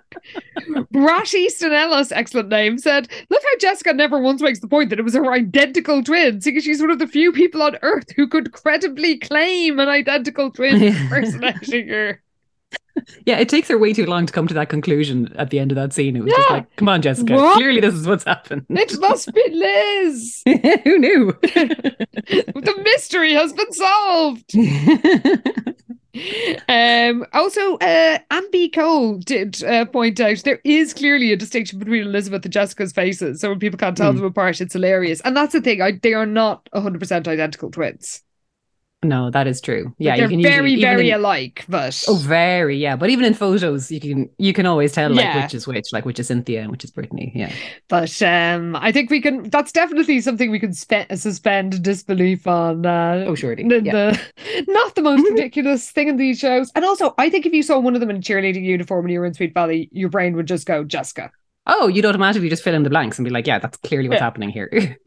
Brash 0.92 1.34
Easton 1.34 1.74
Ellis, 1.74 2.10
excellent 2.10 2.48
name, 2.48 2.78
said, 2.78 3.06
Look 3.28 3.42
how 3.42 3.58
Jessica 3.58 3.92
never 3.92 4.18
once 4.18 4.40
makes 4.40 4.60
the 4.60 4.68
point 4.68 4.88
that 4.88 4.98
it 4.98 5.04
was 5.04 5.14
her 5.14 5.30
identical 5.32 6.02
twin, 6.02 6.40
because 6.42 6.64
she's 6.64 6.80
one 6.80 6.90
of 6.90 6.98
the 6.98 7.06
few 7.06 7.32
people 7.32 7.60
on 7.60 7.76
earth 7.82 8.10
who 8.16 8.26
could 8.26 8.52
credibly 8.52 9.18
claim 9.18 9.78
an 9.78 9.88
identical 9.90 10.50
twin 10.50 10.82
impersonating 10.82 11.88
her. 11.88 12.22
Yeah, 13.26 13.38
it 13.38 13.48
takes 13.48 13.68
her 13.68 13.78
way 13.78 13.92
too 13.92 14.06
long 14.06 14.26
to 14.26 14.32
come 14.32 14.46
to 14.48 14.54
that 14.54 14.68
conclusion 14.68 15.32
at 15.36 15.50
the 15.50 15.58
end 15.58 15.70
of 15.72 15.76
that 15.76 15.92
scene. 15.92 16.16
It 16.16 16.24
was 16.24 16.32
just 16.32 16.50
like, 16.50 16.76
come 16.76 16.88
on, 16.88 17.02
Jessica. 17.02 17.34
What? 17.34 17.56
Clearly, 17.56 17.80
this 17.80 17.94
is 17.94 18.06
what's 18.06 18.24
happened. 18.24 18.66
It 18.70 18.98
must 19.00 19.32
be 19.34 19.44
Liz. 19.52 20.42
Who 20.84 20.98
knew? 20.98 21.32
the 21.42 22.80
mystery 22.84 23.32
has 23.32 23.52
been 23.52 23.72
solved. 23.72 24.54
Um, 26.68 27.26
also, 27.34 27.76
uh, 27.76 28.18
Cole 28.72 29.18
did 29.18 29.62
uh, 29.64 29.84
point 29.84 30.18
out 30.20 30.38
there 30.44 30.60
is 30.64 30.94
clearly 30.94 31.32
a 31.32 31.36
distinction 31.36 31.78
between 31.78 32.02
Elizabeth 32.04 32.44
and 32.44 32.52
Jessica's 32.52 32.92
faces. 32.92 33.40
So 33.40 33.50
when 33.50 33.58
people 33.58 33.78
can't 33.78 33.96
tell 33.96 34.12
Hmm. 34.12 34.18
them 34.18 34.26
apart, 34.26 34.60
it's 34.60 34.72
hilarious. 34.72 35.20
And 35.22 35.36
that's 35.36 35.52
the 35.52 35.60
thing, 35.60 35.82
I, 35.82 35.92
they 36.02 36.14
are 36.14 36.26
not 36.26 36.68
100% 36.74 37.28
identical 37.28 37.70
twins. 37.70 38.22
No, 39.02 39.30
that 39.30 39.46
is 39.46 39.60
true. 39.60 39.94
Yeah, 39.98 40.12
Like, 40.12 40.18
they're 40.20 40.30
you 40.30 40.36
can 40.38 40.42
very, 40.42 40.70
usually, 40.72 40.82
very 40.82 41.10
in- 41.10 41.16
alike, 41.16 41.64
but 41.68 42.02
Oh, 42.08 42.16
very, 42.16 42.76
yeah. 42.76 42.96
But 42.96 43.10
even 43.10 43.24
in 43.24 43.34
photos, 43.34 43.90
you 43.90 44.00
can 44.00 44.28
you 44.38 44.52
can 44.52 44.66
always 44.66 44.92
tell 44.92 45.10
like 45.10 45.20
Yeah. 45.24 45.42
which 45.44 45.54
is 45.54 45.66
which, 45.66 45.92
like 45.92 46.04
which 46.04 46.18
is 46.18 46.26
Cynthia 46.28 46.62
and 46.62 46.70
which 46.70 46.82
is 46.82 46.90
Brittany. 46.90 47.30
Yeah. 47.34 47.52
but 47.88 48.20
um, 48.22 48.74
I 48.74 48.90
think 48.92 49.10
we 49.10 49.20
can. 49.20 49.48
That's 49.50 49.70
definitely 49.70 50.20
something 50.20 50.50
we 50.50 50.58
can 50.58 50.72
spe- 50.72 51.12
suspend 51.14 51.82
disbelief 51.82 52.46
on. 52.46 52.84
Uh, 52.86 53.24
Oh, 53.28 53.34
surely. 53.34 53.68
the, 53.68 53.82
yeah. 53.82 53.92
the- 53.92 54.64
not 54.68 54.94
the 54.94 55.02
most 55.02 55.28
ridiculous 55.30 55.90
thing 55.90 56.08
in 56.08 56.16
these 56.16 56.38
shows. 56.38 56.72
And 56.74 56.84
also, 56.84 57.14
I 57.18 57.30
think 57.30 57.46
if 57.46 57.52
you 57.52 57.62
saw 57.62 57.78
one 57.78 57.94
of 57.94 58.00
them 58.00 58.10
in 58.10 58.20
cheerleading 58.22 58.64
uniform 58.64 59.04
when 59.04 59.12
you 59.12 59.20
were 59.20 59.26
in 59.26 59.34
Sweet 59.34 59.54
Valley, 59.54 59.88
your 59.92 60.08
brain 60.08 60.34
would 60.36 60.46
just 60.46 60.66
go 60.66 60.82
Jessica. 60.84 61.30
Oh, 61.66 61.88
you'd 61.88 62.06
automatically 62.06 62.48
just 62.48 62.62
fill 62.62 62.74
in 62.74 62.84
the 62.84 62.90
blanks 62.90 63.18
and 63.18 63.24
be 63.24 63.30
like, 63.30 63.46
yeah, 63.46 63.58
that's 63.58 63.76
clearly 63.78 64.08
what's 64.08 64.20
happening 64.20 64.50
here. 64.50 64.96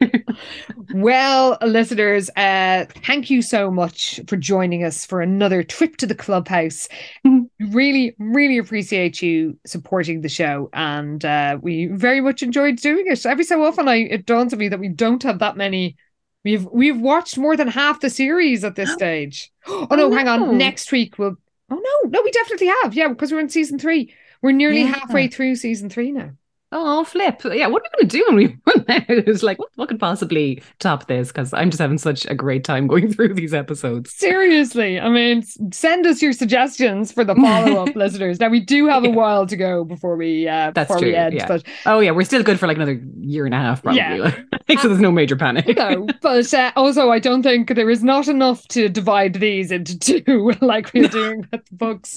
Well, 0.94 1.56
listeners, 1.62 2.30
uh, 2.36 2.84
thank 3.04 3.30
you 3.30 3.42
so 3.42 3.70
much 3.70 4.20
for 4.26 4.36
joining 4.36 4.84
us 4.84 5.04
for 5.04 5.20
another 5.20 5.62
trip 5.62 5.96
to 5.98 6.06
the 6.06 6.14
clubhouse. 6.14 6.88
Mhm. 7.26 7.48
really, 7.72 8.14
really 8.18 8.58
appreciate 8.58 9.22
you 9.22 9.58
supporting 9.66 10.20
the 10.22 10.28
show, 10.28 10.68
and 10.72 11.24
uh, 11.24 11.58
we 11.60 11.86
very 11.86 12.20
much 12.20 12.42
enjoyed 12.42 12.76
doing 12.76 13.04
it. 13.06 13.24
Every 13.24 13.44
so 13.44 13.62
often, 13.64 13.88
I 13.88 13.96
it 13.96 14.26
dawns 14.26 14.52
on 14.52 14.58
me 14.58 14.68
that 14.68 14.80
we 14.80 14.88
don't 14.88 15.22
have 15.22 15.38
that 15.40 15.56
many. 15.56 15.96
We've 16.44 16.64
we've 16.72 17.00
watched 17.00 17.38
more 17.38 17.56
than 17.56 17.68
half 17.68 18.00
the 18.00 18.10
series 18.10 18.64
at 18.64 18.74
this 18.76 18.92
stage. 18.94 19.50
Oh 19.66 19.86
no, 19.90 20.06
Oh, 20.06 20.12
hang 20.12 20.28
on. 20.28 20.58
Next 20.58 20.90
week 20.92 21.18
we'll. 21.18 21.36
Oh 21.70 21.76
no, 21.76 22.10
no, 22.10 22.22
we 22.24 22.30
definitely 22.32 22.72
have. 22.82 22.94
Yeah, 22.94 23.08
because 23.08 23.30
we're 23.30 23.40
in 23.40 23.48
season 23.48 23.78
three. 23.78 24.14
We're 24.42 24.52
nearly 24.52 24.80
Yeah. 24.82 24.94
halfway 24.94 25.28
through 25.28 25.54
season 25.56 25.88
three 25.90 26.10
now. 26.10 26.30
Oh, 26.72 27.04
flip. 27.04 27.42
Yeah, 27.44 27.66
what 27.66 27.82
are 27.82 27.90
we 27.92 27.98
going 27.98 28.08
to 28.08 28.18
do 28.18 28.24
when 28.28 28.36
we 28.36 28.46
run 28.66 28.84
out? 28.88 29.04
It's 29.08 29.42
like, 29.42 29.58
what, 29.58 29.70
what 29.74 29.88
could 29.88 29.98
possibly 29.98 30.62
top 30.78 31.06
this? 31.06 31.28
Because 31.28 31.52
I'm 31.52 31.70
just 31.70 31.80
having 31.80 31.98
such 31.98 32.26
a 32.26 32.34
great 32.34 32.64
time 32.64 32.86
going 32.86 33.12
through 33.12 33.34
these 33.34 33.52
episodes. 33.54 34.12
Seriously, 34.12 35.00
I 35.00 35.08
mean, 35.08 35.42
send 35.72 36.06
us 36.06 36.22
your 36.22 36.32
suggestions 36.32 37.12
for 37.12 37.24
the 37.24 37.34
follow 37.34 37.82
up, 37.82 37.94
listeners. 37.96 38.40
Now 38.40 38.48
we 38.48 38.60
do 38.60 38.86
have 38.86 39.04
a 39.04 39.10
while 39.10 39.46
to 39.46 39.56
go 39.56 39.84
before 39.84 40.16
we 40.16 40.48
uh, 40.48 40.70
That's 40.72 40.88
before 40.88 41.02
we 41.02 41.10
true, 41.12 41.20
end, 41.20 41.34
yeah. 41.34 41.46
but 41.46 41.64
Oh, 41.86 42.00
yeah, 42.00 42.12
we're 42.12 42.24
still 42.24 42.42
good 42.42 42.58
for 42.58 42.66
like 42.66 42.76
another 42.76 43.00
year 43.18 43.46
and 43.46 43.54
a 43.54 43.58
half, 43.58 43.82
probably. 43.82 44.00
Yeah. 44.00 44.34
Like, 44.68 44.78
so 44.78 44.88
there's 44.88 45.00
no 45.00 45.10
major 45.10 45.36
panic. 45.36 45.76
no. 45.76 46.06
But 46.22 46.52
uh, 46.54 46.72
also, 46.76 47.10
I 47.10 47.18
don't 47.18 47.42
think 47.42 47.74
there 47.74 47.90
is 47.90 48.04
not 48.04 48.28
enough 48.28 48.66
to 48.68 48.88
divide 48.88 49.34
these 49.34 49.72
into 49.72 49.98
two, 49.98 50.52
like 50.60 50.92
we're 50.94 51.08
doing 51.08 51.46
with 51.50 51.64
the 51.66 51.74
books. 51.74 52.16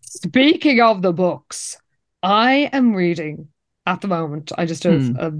Speaking 0.00 0.80
of 0.80 1.02
the 1.02 1.12
books, 1.12 1.76
I 2.22 2.70
am 2.72 2.94
reading 2.94 3.48
at 3.86 4.00
the 4.00 4.08
moment. 4.08 4.52
I 4.56 4.66
just 4.66 4.82
have 4.84 5.16
a 5.18 5.30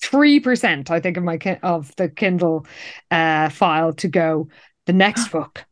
three 0.00 0.40
percent, 0.40 0.90
I 0.90 1.00
think, 1.00 1.16
of 1.16 1.24
my 1.24 1.38
of 1.62 1.94
the 1.96 2.08
Kindle 2.08 2.66
uh, 3.10 3.48
file 3.48 3.92
to 3.94 4.08
go. 4.08 4.48
The 4.86 4.92
next 4.92 5.28
book, 5.32 5.64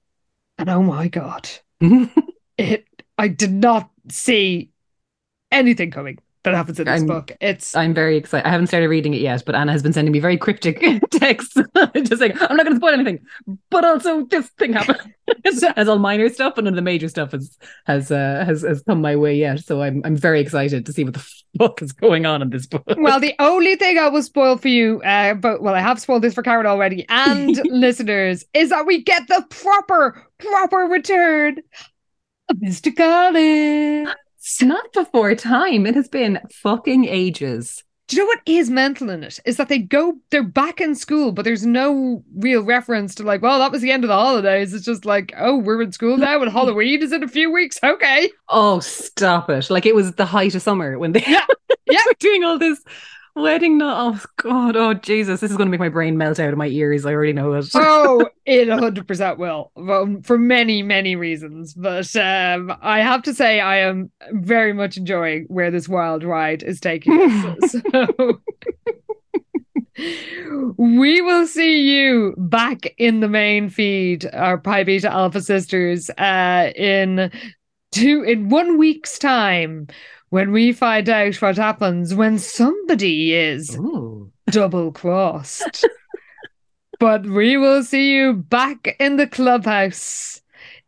and 0.59 0.69
oh 0.69 0.83
my 0.83 1.09
god, 1.09 1.49
it 2.59 2.87
I 3.17 3.29
did 3.29 3.53
not 3.53 3.91
see 4.11 4.71
anything 5.51 5.91
coming 5.91 6.19
that 6.45 6.55
happens 6.55 6.79
in 6.79 6.87
this 6.87 7.01
I'm- 7.01 7.07
book. 7.07 7.33
It's 7.41 7.75
I'm 7.77 7.95
very 7.95 8.17
excited. 8.17 8.47
I 8.47 8.51
haven't 8.51 8.69
started 8.69 8.89
reading 8.89 9.15
it 9.15 9.21
yet, 9.21 9.43
but 9.45 9.55
Anna 9.55 9.73
has 9.73 9.83
been 9.83 9.93
sending 9.93 10.13
me 10.13 10.21
very 10.21 10.37
cryptic 10.37 10.81
texts, 11.11 11.57
just 12.05 12.21
like 12.21 12.41
I'm 12.41 12.57
not 12.57 12.65
going 12.65 12.75
to 12.75 12.77
spoil 12.77 12.93
anything, 12.95 13.21
but 13.71 13.85
also 13.85 14.25
this 14.27 14.49
thing 14.51 14.73
happened. 14.75 15.15
as 15.77 15.89
all 15.89 15.99
minor 15.99 16.29
stuff, 16.29 16.55
but 16.55 16.65
none 16.65 16.73
of 16.73 16.77
the 16.77 16.83
major 16.83 17.09
stuff 17.09 17.33
has 17.33 17.59
has 17.87 18.11
uh, 18.11 18.45
has 18.47 18.63
has 18.63 18.83
come 18.83 19.01
my 19.01 19.17
way 19.17 19.37
yet. 19.37 19.61
So 19.61 19.83
I'm 19.83 20.01
I'm 20.05 20.17
very 20.17 20.41
excited 20.41 20.87
to 20.87 20.93
see 20.93 21.05
what 21.05 21.15
the 21.15 21.27
fuck 21.59 21.83
is 21.83 21.93
going 21.93 22.25
on 22.27 22.41
in 22.43 22.51
this 22.51 22.67
book. 22.67 22.85
well, 22.97 23.21
the 23.21 23.35
only 23.39 23.77
thing 23.77 23.99
I 23.99 24.09
will 24.09 24.23
spoil 24.23 24.57
for 24.57 24.69
you, 24.69 25.03
uh, 25.03 25.35
but 25.35 25.63
well, 25.63 25.75
I 25.75 25.81
have 25.81 26.01
spoiled 26.01 26.23
this 26.23 26.35
for 26.35 26.43
Karen 26.43 26.67
already 26.67 27.05
and 27.09 27.57
listeners, 27.67 28.45
is 28.55 28.71
that 28.71 28.87
we 28.87 29.03
get 29.03 29.29
the 29.29 29.45
proper, 29.51 30.25
proper 30.39 30.79
return 30.79 31.59
of 32.49 32.57
Mr. 32.57 32.95
Collins. 32.97 34.09
It's 34.39 34.63
not 34.63 34.93
before 34.93 35.35
time. 35.35 35.87
It 35.87 35.95
has 35.95 36.09
been 36.09 36.39
fucking 36.63 37.05
ages. 37.07 37.83
Do 38.07 38.17
you 38.17 38.23
know 38.23 38.27
what 38.27 38.41
is 38.47 38.71
mental 38.71 39.11
in 39.11 39.23
it? 39.23 39.39
Is 39.45 39.59
that 39.59 39.69
they 39.69 39.79
go, 39.79 40.15
they're 40.31 40.43
back 40.43 40.81
in 40.81 40.95
school, 40.95 41.31
but 41.31 41.45
there's 41.45 41.67
no 41.67 42.25
real 42.37 42.63
reference 42.65 43.15
to 43.17 43.23
like, 43.23 43.43
well, 43.43 43.59
that 43.59 43.71
was 43.71 43.83
the 43.83 43.91
end 43.91 44.03
of 44.03 44.09
the 44.09 44.15
holidays. 44.15 44.73
It's 44.73 44.87
just 44.87 45.05
like, 45.05 45.35
oh, 45.37 45.59
we're 45.59 45.83
in 45.83 45.93
school 45.93 46.17
now 46.17 46.41
and 46.41 46.51
Halloween 46.53 47.03
is 47.03 47.13
in 47.13 47.23
a 47.23 47.29
few 47.29 47.53
weeks. 47.53 47.79
Okay. 47.83 48.31
Oh, 48.49 48.81
stop 48.81 49.51
it! 49.51 49.69
Like 49.69 49.85
it 49.85 49.95
was 49.95 50.13
the 50.13 50.25
height 50.25 50.55
of 50.55 50.63
summer 50.63 50.99
when 50.99 51.13
they 51.13 51.23
Yeah, 51.27 51.45
yeah. 51.91 52.01
were 52.07 52.15
doing 52.19 52.45
all 52.45 52.59
this 52.59 52.83
wedding. 53.35 53.79
No, 53.79 53.95
oh 53.97 54.25
god, 54.37 54.77
oh 54.77 54.95
Jesus, 54.95 55.41
this 55.41 55.51
is 55.51 55.57
going 55.57 55.67
to 55.67 55.71
make 55.71 55.81
my 55.81 55.89
brain 55.89 56.17
melt 56.17 56.41
out 56.41 56.53
of 56.53 56.59
my 56.59 56.67
ears. 56.67 57.07
I 57.07 57.13
already 57.13 57.33
know 57.33 57.53
it. 57.55 57.67
oh, 57.75 58.29
it 58.47 58.69
100% 58.69 59.39
will 59.39 59.73
well, 59.77 60.17
for 60.23 60.39
many, 60.39 60.83
many 60.83 61.17
reasons. 61.17 61.75
But 61.75 62.15
um, 62.17 62.77
I 62.81 63.01
have 63.01 63.23
to 63.25 63.35
say, 63.35 63.61
I 63.61 63.79
am 63.79 64.11
very 64.33 64.73
much 64.73 64.97
enjoying 64.97 65.45
where 65.49 65.71
this 65.71 65.89
wild 65.89 66.25
ride 66.25 66.63
is 66.63 66.81
taking 66.81 67.21
us. 67.21 67.77
so 67.93 68.41
we 70.77 71.21
will 71.21 71.47
see 71.47 71.81
you 71.81 72.35
back 72.39 72.95
in 72.99 73.21
the 73.21 73.29
main 73.29 73.69
feed, 73.69 74.29
our 74.33 74.59
Pi 74.59 74.85
Beta 74.85 75.11
Alpha 75.11 75.41
sisters, 75.41 76.11
uh, 76.11 76.71
in 76.77 77.31
two 77.91 78.23
in 78.23 78.49
one 78.49 78.79
week's 78.79 79.19
time. 79.19 79.89
When 80.31 80.53
we 80.53 80.73
find 80.73 81.09
out 81.09 81.41
what 81.41 81.57
happens 81.57 82.15
when 82.15 82.39
somebody 82.39 83.35
is 83.35 83.77
Ooh. 83.77 84.31
double 84.51 84.93
crossed. 84.93 85.87
but 86.99 87.25
we 87.25 87.57
will 87.57 87.83
see 87.83 88.15
you 88.15 88.35
back 88.35 88.97
in 89.01 89.17
the 89.17 89.27
clubhouse 89.27 90.43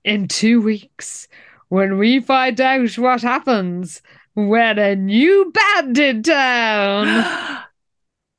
in 0.04 0.28
two 0.28 0.60
weeks 0.60 1.28
when 1.68 1.98
we 1.98 2.20
find 2.20 2.60
out 2.60 2.98
what 2.98 3.22
happens 3.22 4.02
when 4.34 4.78
a 4.78 4.94
new 4.94 5.52
band 5.52 5.98
in 5.98 6.22
town 6.22 7.06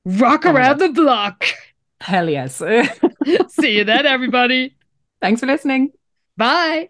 rock 0.05 0.45
Oh 0.45 0.51
around 0.51 0.79
the 0.79 0.89
block. 0.89 1.45
Hell 1.99 2.29
yes. 2.29 2.57
see 3.49 3.77
you 3.77 3.83
then, 3.83 4.05
everybody. 4.05 4.75
Thanks 5.21 5.41
for 5.41 5.47
listening. 5.47 5.91
Bye. 6.37 6.89